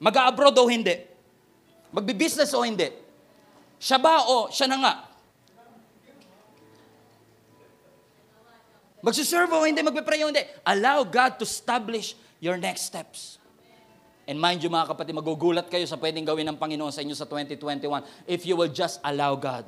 Mag-abroad 0.00 0.56
o 0.56 0.68
hindi? 0.68 0.96
Magbi-business 1.94 2.50
o 2.54 2.62
hindi? 2.62 2.90
Siya 3.76 4.00
ba 4.00 4.24
o 4.26 4.48
siya 4.48 4.66
na 4.66 4.78
nga? 4.80 4.94
Magsiserve 9.04 9.52
o 9.54 9.62
hindi, 9.62 9.84
magpipray 9.86 10.24
o 10.26 10.32
hindi. 10.32 10.42
Allow 10.66 11.06
God 11.06 11.38
to 11.38 11.46
establish 11.46 12.18
your 12.42 12.58
next 12.58 12.90
steps. 12.90 13.38
And 14.26 14.42
mind 14.42 14.66
you 14.66 14.70
mga 14.72 14.90
kapatid, 14.90 15.14
magugulat 15.14 15.70
kayo 15.70 15.86
sa 15.86 15.94
pwedeng 15.94 16.26
gawin 16.26 16.42
ng 16.50 16.58
Panginoon 16.58 16.90
sa 16.90 16.98
inyo 16.98 17.14
sa 17.14 17.22
2021 17.30 18.02
if 18.26 18.42
you 18.42 18.58
will 18.58 18.70
just 18.70 18.98
allow 19.06 19.38
God 19.38 19.62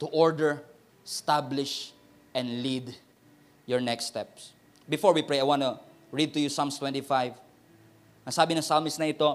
to 0.00 0.08
order, 0.08 0.64
establish, 1.04 1.92
and 2.32 2.64
lead 2.64 2.96
your 3.68 3.84
next 3.84 4.08
steps. 4.08 4.56
Before 4.88 5.12
we 5.12 5.20
pray, 5.20 5.40
I 5.40 5.46
want 5.46 5.60
to 5.60 5.76
read 6.08 6.32
to 6.32 6.40
you 6.40 6.48
Psalms 6.48 6.80
25. 6.80 7.36
Ang 8.24 8.32
sabi 8.32 8.56
ng 8.56 8.64
psalmist 8.64 8.96
na 8.96 9.12
ito, 9.12 9.28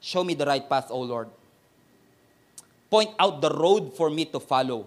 Show 0.00 0.24
me 0.24 0.34
the 0.34 0.46
right 0.46 0.68
path, 0.68 0.86
O 0.90 1.00
Lord. 1.00 1.28
Point 2.90 3.10
out 3.18 3.40
the 3.40 3.50
road 3.50 3.94
for 3.94 4.10
me 4.10 4.24
to 4.26 4.40
follow. 4.40 4.86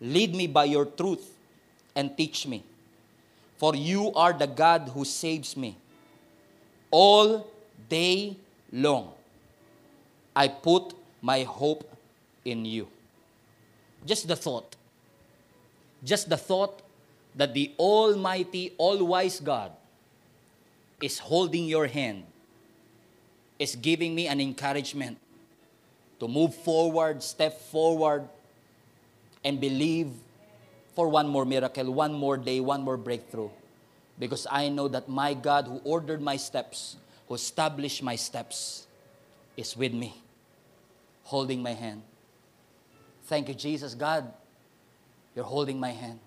Lead 0.00 0.34
me 0.34 0.46
by 0.46 0.64
your 0.64 0.86
truth 0.86 1.36
and 1.94 2.16
teach 2.16 2.46
me. 2.46 2.64
For 3.56 3.74
you 3.74 4.12
are 4.14 4.32
the 4.32 4.46
God 4.46 4.90
who 4.92 5.04
saves 5.04 5.56
me. 5.56 5.76
All 6.90 7.46
day 7.88 8.36
long, 8.72 9.12
I 10.34 10.48
put 10.48 10.94
my 11.22 11.42
hope 11.42 11.88
in 12.44 12.64
you. 12.64 12.88
Just 14.04 14.28
the 14.28 14.36
thought, 14.36 14.76
just 16.02 16.28
the 16.28 16.36
thought 16.36 16.82
that 17.34 17.54
the 17.54 17.72
Almighty, 17.78 18.72
all 18.76 19.02
wise 19.04 19.40
God 19.40 19.72
is 21.00 21.18
holding 21.18 21.64
your 21.64 21.86
hand, 21.86 22.24
is 23.64 23.80
giving 23.80 24.14
me 24.14 24.28
an 24.28 24.44
encouragement 24.44 25.16
to 26.20 26.28
move 26.28 26.52
forward, 26.52 27.24
step 27.24 27.56
forward, 27.72 28.28
and 29.40 29.56
believe 29.56 30.12
for 30.92 31.08
one 31.08 31.26
more 31.26 31.48
miracle, 31.48 31.88
one 31.88 32.12
more 32.12 32.36
day, 32.36 32.60
one 32.60 32.84
more 32.84 33.00
breakthrough. 33.00 33.48
Because 34.20 34.46
I 34.52 34.68
know 34.68 34.86
that 34.88 35.08
my 35.08 35.32
God 35.32 35.66
who 35.66 35.80
ordered 35.82 36.20
my 36.20 36.36
steps, 36.36 36.96
who 37.26 37.34
established 37.34 38.04
my 38.04 38.14
steps, 38.14 38.86
is 39.56 39.74
with 39.76 39.92
me, 39.96 40.14
holding 41.24 41.64
my 41.64 41.72
hand. 41.72 42.02
Thank 43.24 43.48
you, 43.48 43.56
Jesus. 43.56 43.96
God, 43.96 44.28
you're 45.34 45.48
holding 45.48 45.80
my 45.80 45.90
hand. 45.90 46.20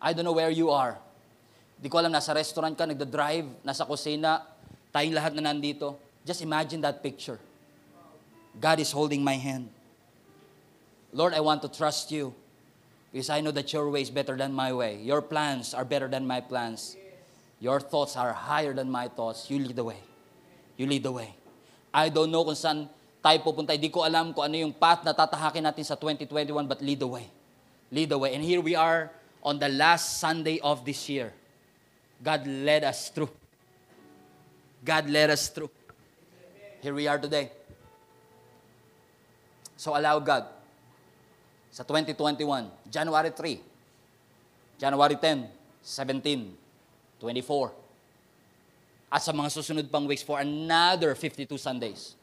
I 0.00 0.12
don't 0.12 0.24
know 0.24 0.36
where 0.36 0.52
you 0.52 0.70
are. 0.70 1.00
Di 1.80 1.88
ko 1.88 1.96
alam, 1.98 2.12
nasa 2.12 2.36
restaurant 2.36 2.76
ka, 2.76 2.84
nagda-drive, 2.84 3.64
nasa 3.64 3.88
kusina, 3.88 4.44
tayong 4.92 5.16
lahat 5.16 5.32
na 5.32 5.48
nandito. 5.48 5.96
Just 6.26 6.42
imagine 6.42 6.80
that 6.82 7.02
picture. 7.02 7.38
God 8.60 8.80
is 8.80 8.92
holding 8.92 9.22
my 9.22 9.34
hand. 9.34 9.68
Lord, 11.12 11.34
I 11.34 11.40
want 11.40 11.62
to 11.62 11.68
trust 11.68 12.10
you 12.10 12.34
because 13.12 13.30
I 13.30 13.40
know 13.40 13.50
that 13.50 13.72
your 13.72 13.90
way 13.90 14.02
is 14.02 14.10
better 14.10 14.36
than 14.36 14.52
my 14.52 14.72
way. 14.72 15.00
Your 15.02 15.22
plans 15.22 15.74
are 15.74 15.84
better 15.84 16.08
than 16.08 16.26
my 16.26 16.40
plans. 16.40 16.96
Your 17.58 17.80
thoughts 17.80 18.16
are 18.16 18.32
higher 18.32 18.72
than 18.72 18.90
my 18.90 19.08
thoughts. 19.08 19.50
You 19.50 19.58
lead 19.58 19.76
the 19.76 19.84
way. 19.84 19.98
You 20.76 20.86
lead 20.86 21.02
the 21.02 21.12
way. 21.12 21.34
I 21.92 22.08
don't 22.08 22.30
know 22.30 22.44
kung 22.44 22.54
saan 22.54 22.88
tayo 23.20 23.38
pupunta. 23.42 23.74
Hindi 23.74 23.90
ko 23.90 24.06
alam 24.06 24.32
kung 24.32 24.46
ano 24.46 24.56
yung 24.56 24.72
path 24.72 25.04
na 25.04 25.12
tatahakin 25.12 25.66
natin 25.66 25.84
sa 25.84 25.98
2021, 25.98 26.64
but 26.64 26.80
lead 26.80 27.00
the 27.02 27.10
way. 27.10 27.26
Lead 27.90 28.08
the 28.08 28.18
way. 28.18 28.32
And 28.32 28.44
here 28.44 28.62
we 28.62 28.78
are 28.78 29.10
on 29.42 29.58
the 29.58 29.68
last 29.68 30.22
Sunday 30.22 30.62
of 30.62 30.86
this 30.86 31.08
year. 31.10 31.34
God 32.22 32.46
led 32.46 32.84
us 32.84 33.10
through. 33.10 33.32
God 34.84 35.10
led 35.10 35.28
us 35.28 35.48
through. 35.50 35.68
Here 36.80 36.96
we 36.96 37.04
are 37.04 37.20
today. 37.20 37.52
So 39.76 39.92
allow 39.92 40.16
God 40.20 40.48
sa 41.68 41.84
2021, 41.84 42.40
January 42.88 43.30
3, 43.32 43.60
January 44.80 45.16
10, 45.16 45.44
17, 45.84 47.20
24, 47.20 47.72
at 49.12 49.20
sa 49.20 49.32
mga 49.36 49.52
susunod 49.52 49.86
pang 49.92 50.08
weeks 50.08 50.24
for 50.24 50.40
another 50.40 51.12
52 51.12 51.52
Sundays. 51.60 52.16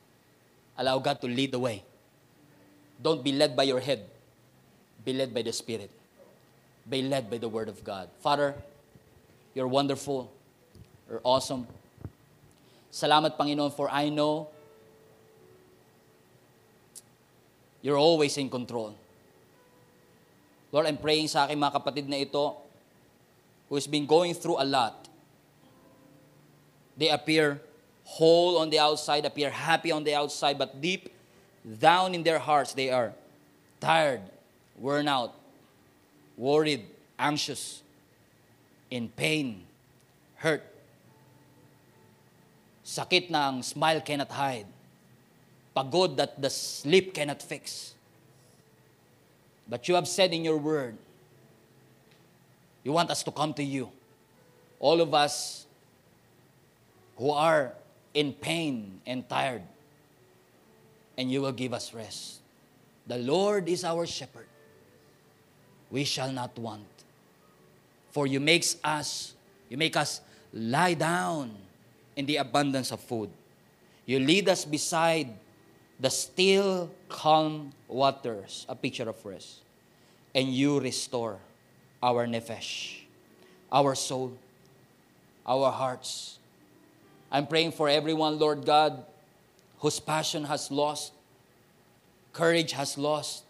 Allow 0.73 0.97
God 1.05 1.21
to 1.21 1.29
lead 1.29 1.53
the 1.53 1.61
way. 1.61 1.85
Don't 2.97 3.21
be 3.21 3.33
led 3.33 3.53
by 3.53 3.69
your 3.69 3.79
head. 3.79 4.09
Be 5.05 5.13
led 5.13 5.33
by 5.33 5.45
the 5.45 5.53
Spirit. 5.53 5.93
Be 6.89 7.05
led 7.05 7.29
by 7.29 7.37
the 7.37 7.49
Word 7.49 7.69
of 7.69 7.83
God. 7.85 8.09
Father, 8.25 8.57
you're 9.53 9.69
wonderful. 9.69 10.33
You're 11.09 11.21
awesome. 11.21 11.69
Salamat, 12.91 13.37
Panginoon, 13.37 13.73
for 13.73 13.91
I 13.91 14.09
know 14.09 14.49
you're 17.81 17.97
always 17.97 18.37
in 18.37 18.49
control. 18.49 18.95
Lord, 20.71 20.85
I'm 20.85 20.97
praying 20.97 21.31
sa 21.31 21.47
aking 21.47 21.59
mga 21.59 21.73
kapatid 21.79 22.05
na 22.09 22.19
ito 22.19 22.55
who 23.69 23.75
has 23.75 23.87
been 23.87 24.05
going 24.05 24.33
through 24.33 24.59
a 24.59 24.67
lot. 24.67 25.07
They 26.97 27.09
appear 27.09 27.61
whole 28.03 28.57
on 28.57 28.69
the 28.69 28.79
outside, 28.79 29.25
appear 29.25 29.51
happy 29.51 29.91
on 29.91 30.03
the 30.03 30.15
outside, 30.15 30.57
but 30.57 30.81
deep 30.81 31.11
down 31.63 32.15
in 32.15 32.23
their 32.23 32.39
hearts, 32.39 32.73
they 32.73 32.89
are 32.89 33.13
tired, 33.79 34.21
worn 34.79 35.07
out, 35.07 35.35
worried, 36.37 36.87
anxious, 37.19 37.83
in 38.89 39.09
pain, 39.09 39.63
hurt. 40.35 40.63
Sakit 42.87 43.27
na 43.27 43.51
ang 43.51 43.59
smile 43.67 43.99
cannot 43.99 44.31
hide. 44.31 44.63
Pagod 45.75 46.15
that 46.15 46.39
the 46.39 46.47
sleep 46.47 47.11
cannot 47.11 47.43
fix. 47.43 47.91
But 49.67 49.91
you 49.91 49.95
have 49.99 50.07
said 50.07 50.31
in 50.31 50.47
your 50.47 50.55
word, 50.55 50.95
you 52.87 52.95
want 52.95 53.11
us 53.11 53.27
to 53.27 53.31
come 53.35 53.53
to 53.59 53.63
you. 53.63 53.91
All 54.79 55.01
of 55.01 55.13
us 55.13 55.67
who 57.17 57.31
are 57.31 57.75
in 58.13 58.31
pain 58.31 59.01
and 59.05 59.27
tired, 59.27 59.67
and 61.17 61.29
you 61.29 61.41
will 61.41 61.51
give 61.51 61.73
us 61.73 61.93
rest. 61.93 62.39
The 63.05 63.17
Lord 63.17 63.67
is 63.67 63.83
our 63.83 64.07
shepherd. 64.07 64.47
We 65.91 66.05
shall 66.05 66.31
not 66.31 66.57
want. 66.57 66.87
For 68.11 68.27
you 68.27 68.39
makes 68.39 68.77
us, 68.81 69.33
you 69.67 69.75
make 69.75 69.97
us 69.97 70.21
lie 70.53 70.93
down 70.93 71.66
in 72.17 72.25
the 72.25 72.37
abundance 72.41 72.91
of 72.91 72.99
food. 72.99 73.29
You 74.09 74.19
lead 74.19 74.49
us 74.49 74.65
beside 74.65 75.29
the 75.99 76.09
still 76.09 76.89
calm 77.07 77.71
waters, 77.87 78.65
a 78.67 78.75
picture 78.75 79.07
of 79.07 79.23
rest. 79.23 79.61
And 80.33 80.49
you 80.49 80.79
restore 80.79 81.37
our 82.01 82.25
nefesh, 82.25 83.05
our 83.71 83.95
soul, 83.95 84.33
our 85.45 85.71
hearts. 85.71 86.39
I'm 87.31 87.45
praying 87.45 87.71
for 87.71 87.89
everyone, 87.89 88.37
Lord 88.37 88.65
God, 88.65 89.05
whose 89.79 89.99
passion 89.99 90.43
has 90.45 90.71
lost, 90.71 91.13
courage 92.33 92.73
has 92.73 92.97
lost, 92.97 93.43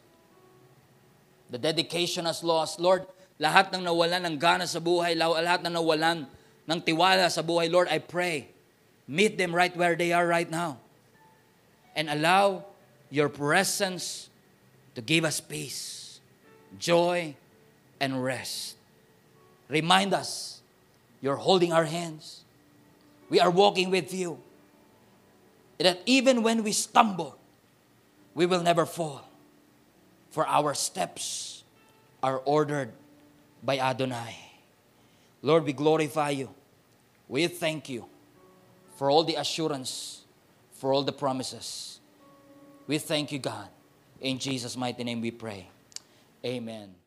the 1.50 1.58
dedication 1.58 2.26
has 2.26 2.44
lost. 2.44 2.80
Lord, 2.80 3.08
lahat 3.40 3.72
ng 3.72 3.84
nawalan 3.84 4.28
ng 4.28 4.36
gana 4.40 4.68
sa 4.68 4.80
buhay, 4.80 5.16
lahat 5.16 5.64
ng 5.64 5.74
nawalan 5.76 6.28
ng 6.68 6.80
tiwala 6.84 7.32
sa 7.32 7.40
buhay, 7.44 7.72
Lord, 7.72 7.88
I 7.88 8.00
pray, 8.00 8.52
meet 9.08 9.38
them 9.38 9.56
right 9.56 9.76
where 9.76 9.96
they 9.96 10.12
are 10.12 10.28
right 10.28 10.50
now. 10.50 10.78
And 11.96 12.10
allow 12.10 12.66
your 13.10 13.30
presence 13.30 14.30
to 14.96 15.02
give 15.02 15.24
us 15.24 15.40
peace, 15.40 16.20
joy, 16.78 17.36
and 18.00 18.24
rest. 18.24 18.76
Remind 19.70 20.14
us, 20.14 20.62
you're 21.22 21.36
holding 21.36 21.74
our 21.74 21.86
hands. 21.86 22.44
We 23.30 23.40
are 23.40 23.50
walking 23.50 23.90
with 23.90 24.14
you. 24.14 24.40
That 25.80 26.02
even 26.06 26.44
when 26.44 26.64
we 26.64 26.72
stumble, 26.72 27.38
we 28.34 28.46
will 28.46 28.62
never 28.62 28.86
fall. 28.86 29.28
For 30.32 30.46
our 30.48 30.74
steps 30.74 31.64
are 32.22 32.38
ordered 32.38 32.92
by 33.64 33.80
Adonai. 33.80 34.36
Lord, 35.42 35.66
we 35.66 35.74
glorify 35.74 36.32
you. 36.32 36.50
We 37.28 37.48
thank 37.48 37.90
you 37.90 38.08
for 38.98 39.14
all 39.14 39.24
the 39.24 39.38
assurance, 39.38 40.26
for 40.74 40.92
all 40.92 41.06
the 41.06 41.14
promises. 41.14 42.02
We 42.90 42.98
thank 42.98 43.32
you, 43.32 43.38
God. 43.38 43.70
In 44.20 44.42
Jesus' 44.42 44.76
mighty 44.76 45.06
name 45.06 45.22
we 45.22 45.30
pray. 45.30 45.70
Amen. 46.44 46.98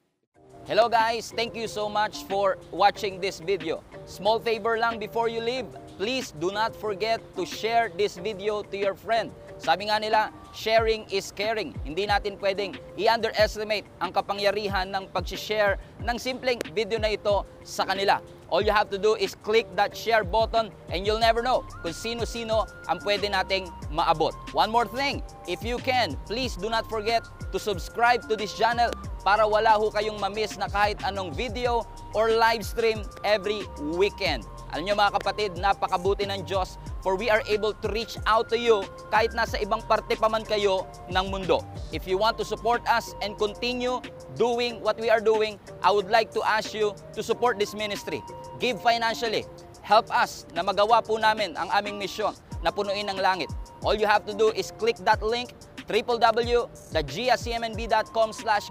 Hello 0.69 0.93
guys, 0.93 1.33
thank 1.35 1.57
you 1.57 1.67
so 1.67 1.89
much 1.89 2.23
for 2.29 2.59
watching 2.71 3.19
this 3.19 3.41
video. 3.41 3.83
Small 4.05 4.39
favor 4.39 4.79
lang 4.79 5.01
before 5.01 5.27
you 5.27 5.41
leave, 5.41 5.67
please 5.97 6.31
do 6.37 6.53
not 6.53 6.77
forget 6.77 7.19
to 7.35 7.49
share 7.49 7.91
this 7.97 8.21
video 8.21 8.63
to 8.69 8.77
your 8.77 8.95
friend. 8.95 9.33
Sabi 9.57 9.89
nga 9.89 9.99
nila, 9.99 10.31
sharing 10.53 11.09
is 11.11 11.33
caring. 11.33 11.75
Hindi 11.83 12.07
natin 12.07 12.37
pwedeng 12.39 12.77
i-underestimate 13.01 13.89
ang 13.99 14.13
kapangyarihan 14.13 14.93
ng 14.95 15.09
pag-share 15.11 15.81
ng 16.05 16.17
simpleng 16.21 16.61
video 16.71 17.01
na 17.01 17.17
ito 17.17 17.43
sa 17.65 17.89
kanila. 17.89 18.21
All 18.51 18.61
you 18.61 18.75
have 18.75 18.91
to 18.91 18.99
do 18.99 19.15
is 19.15 19.35
click 19.35 19.71
that 19.77 19.97
share 19.97 20.25
button 20.27 20.71
and 20.91 21.07
you'll 21.07 21.23
never 21.23 21.43
know 21.43 21.63
kung 21.87 21.95
sino-sino 21.95 22.67
ang 22.91 22.99
pwede 23.07 23.31
nating 23.31 23.71
maabot. 23.95 24.35
One 24.51 24.75
more 24.75 24.91
thing, 24.91 25.23
if 25.47 25.63
you 25.63 25.79
can, 25.79 26.19
please 26.27 26.59
do 26.59 26.67
not 26.67 26.91
forget 26.91 27.23
to 27.55 27.59
subscribe 27.63 28.27
to 28.27 28.35
this 28.35 28.51
channel 28.59 28.91
para 29.23 29.47
wala 29.47 29.79
ho 29.79 29.95
kayong 29.95 30.19
mamiss 30.19 30.59
na 30.59 30.67
kahit 30.67 30.99
anong 31.07 31.31
video 31.31 31.87
or 32.15 32.35
live 32.35 32.65
stream 32.67 33.03
every 33.23 33.67
weekend. 33.95 34.47
Alam 34.71 34.87
nyo 34.87 34.95
mga 34.95 35.13
kapatid, 35.19 35.51
napakabuti 35.59 36.31
ng 36.31 36.47
Diyos 36.47 36.79
for 37.03 37.19
we 37.19 37.27
are 37.27 37.43
able 37.51 37.75
to 37.75 37.87
reach 37.91 38.15
out 38.31 38.47
to 38.53 38.59
you 38.59 38.87
kahit 39.11 39.35
nasa 39.35 39.59
ibang 39.59 39.83
parte 39.91 40.15
pa 40.15 40.31
man 40.31 40.47
kayo 40.47 40.87
ng 41.11 41.27
mundo. 41.27 41.65
If 41.91 42.07
you 42.07 42.21
want 42.21 42.39
to 42.39 42.47
support 42.47 42.85
us 42.87 43.19
and 43.19 43.35
continue 43.35 43.99
doing 44.39 44.79
what 44.79 44.95
we 45.01 45.11
are 45.11 45.23
doing, 45.23 45.59
I 45.83 45.91
would 45.91 46.07
like 46.07 46.31
to 46.39 46.43
ask 46.47 46.71
you 46.71 46.95
to 47.19 47.21
support 47.23 47.59
this 47.59 47.75
ministry. 47.75 48.23
Give 48.63 48.79
financially. 48.79 49.43
Help 49.83 50.07
us 50.15 50.47
na 50.55 50.63
magawa 50.63 51.03
po 51.03 51.19
namin 51.19 51.59
ang 51.59 51.67
aming 51.75 51.99
misyon 51.99 52.37
na 52.63 52.71
punuin 52.71 53.11
ang 53.11 53.19
langit. 53.19 53.51
All 53.83 53.97
you 53.97 54.07
have 54.07 54.29
to 54.29 54.37
do 54.37 54.53
is 54.53 54.71
click 54.77 55.01
that 55.09 55.25
link 55.25 55.57
www.giacmnb.com 55.91 58.29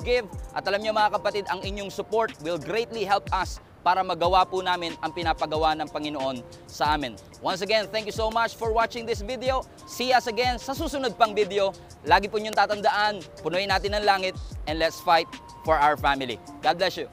give 0.07 0.23
at 0.55 0.63
alam 0.63 0.79
nyo 0.79 0.95
mga 0.95 1.19
kapatid, 1.19 1.43
ang 1.51 1.59
inyong 1.59 1.91
support 1.91 2.31
will 2.39 2.55
greatly 2.55 3.03
help 3.03 3.27
us 3.35 3.59
para 3.83 4.03
magawa 4.03 4.47
po 4.47 4.63
namin 4.63 4.95
ang 4.99 5.11
pinapagawa 5.11 5.75
ng 5.75 5.87
Panginoon 5.91 6.43
sa 6.67 6.95
amin. 6.95 7.15
Once 7.39 7.63
again, 7.63 7.87
thank 7.91 8.07
you 8.07 8.15
so 8.15 8.31
much 8.31 8.55
for 8.55 8.71
watching 8.75 9.07
this 9.07 9.23
video. 9.23 9.63
See 9.87 10.11
us 10.11 10.27
again 10.27 10.59
sa 10.59 10.75
susunod 10.75 11.15
pang 11.15 11.35
video. 11.35 11.71
Lagi 12.03 12.27
po 12.27 12.39
niyong 12.39 12.55
tatandaan, 12.55 13.23
punuin 13.43 13.71
natin 13.71 13.95
ang 13.95 14.03
langit 14.03 14.35
and 14.67 14.79
let's 14.79 14.99
fight 14.99 15.27
for 15.63 15.79
our 15.79 15.95
family. 15.95 16.39
God 16.63 16.79
bless 16.79 16.99
you. 16.99 17.07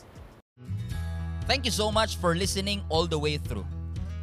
Thank 1.46 1.62
you 1.62 1.74
so 1.74 1.94
much 1.94 2.18
for 2.18 2.34
listening 2.34 2.82
all 2.90 3.06
the 3.06 3.18
way 3.18 3.38
through. 3.38 3.66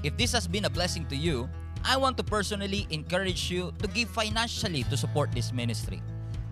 If 0.03 0.19
this 0.19 0.35
has 0.35 0.43
been 0.43 0.67
a 0.67 0.71
blessing 0.71 1.07
to 1.07 1.15
you, 1.15 1.47
I 1.83 1.99
want 1.99 2.15
to 2.17 2.23
personally 2.23 2.87
encourage 2.89 3.51
you 3.51 3.75
to 3.83 3.87
give 3.91 4.09
financially 4.09 4.87
to 4.87 4.95
support 4.95 5.31
this 5.35 5.51
ministry. 5.51 6.01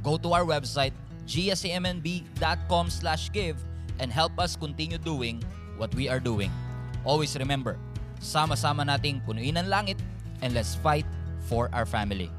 Go 0.03 0.17
to 0.19 0.33
our 0.35 0.43
website, 0.43 0.91
gsmnb.com 1.25 2.89
slash 2.89 3.31
give 3.31 3.55
and 3.99 4.11
help 4.11 4.35
us 4.39 4.55
continue 4.55 4.97
doing 4.97 5.43
what 5.77 5.93
we 5.95 6.09
are 6.09 6.19
doing. 6.19 6.51
Always 7.07 7.37
remember, 7.39 7.79
sama-sama 8.19 8.83
nating 8.83 9.23
punuin 9.23 9.55
ang 9.55 9.71
langit 9.71 9.97
and 10.43 10.51
let's 10.51 10.75
fight 10.75 11.07
for 11.47 11.71
our 11.71 11.87
family. 11.87 12.29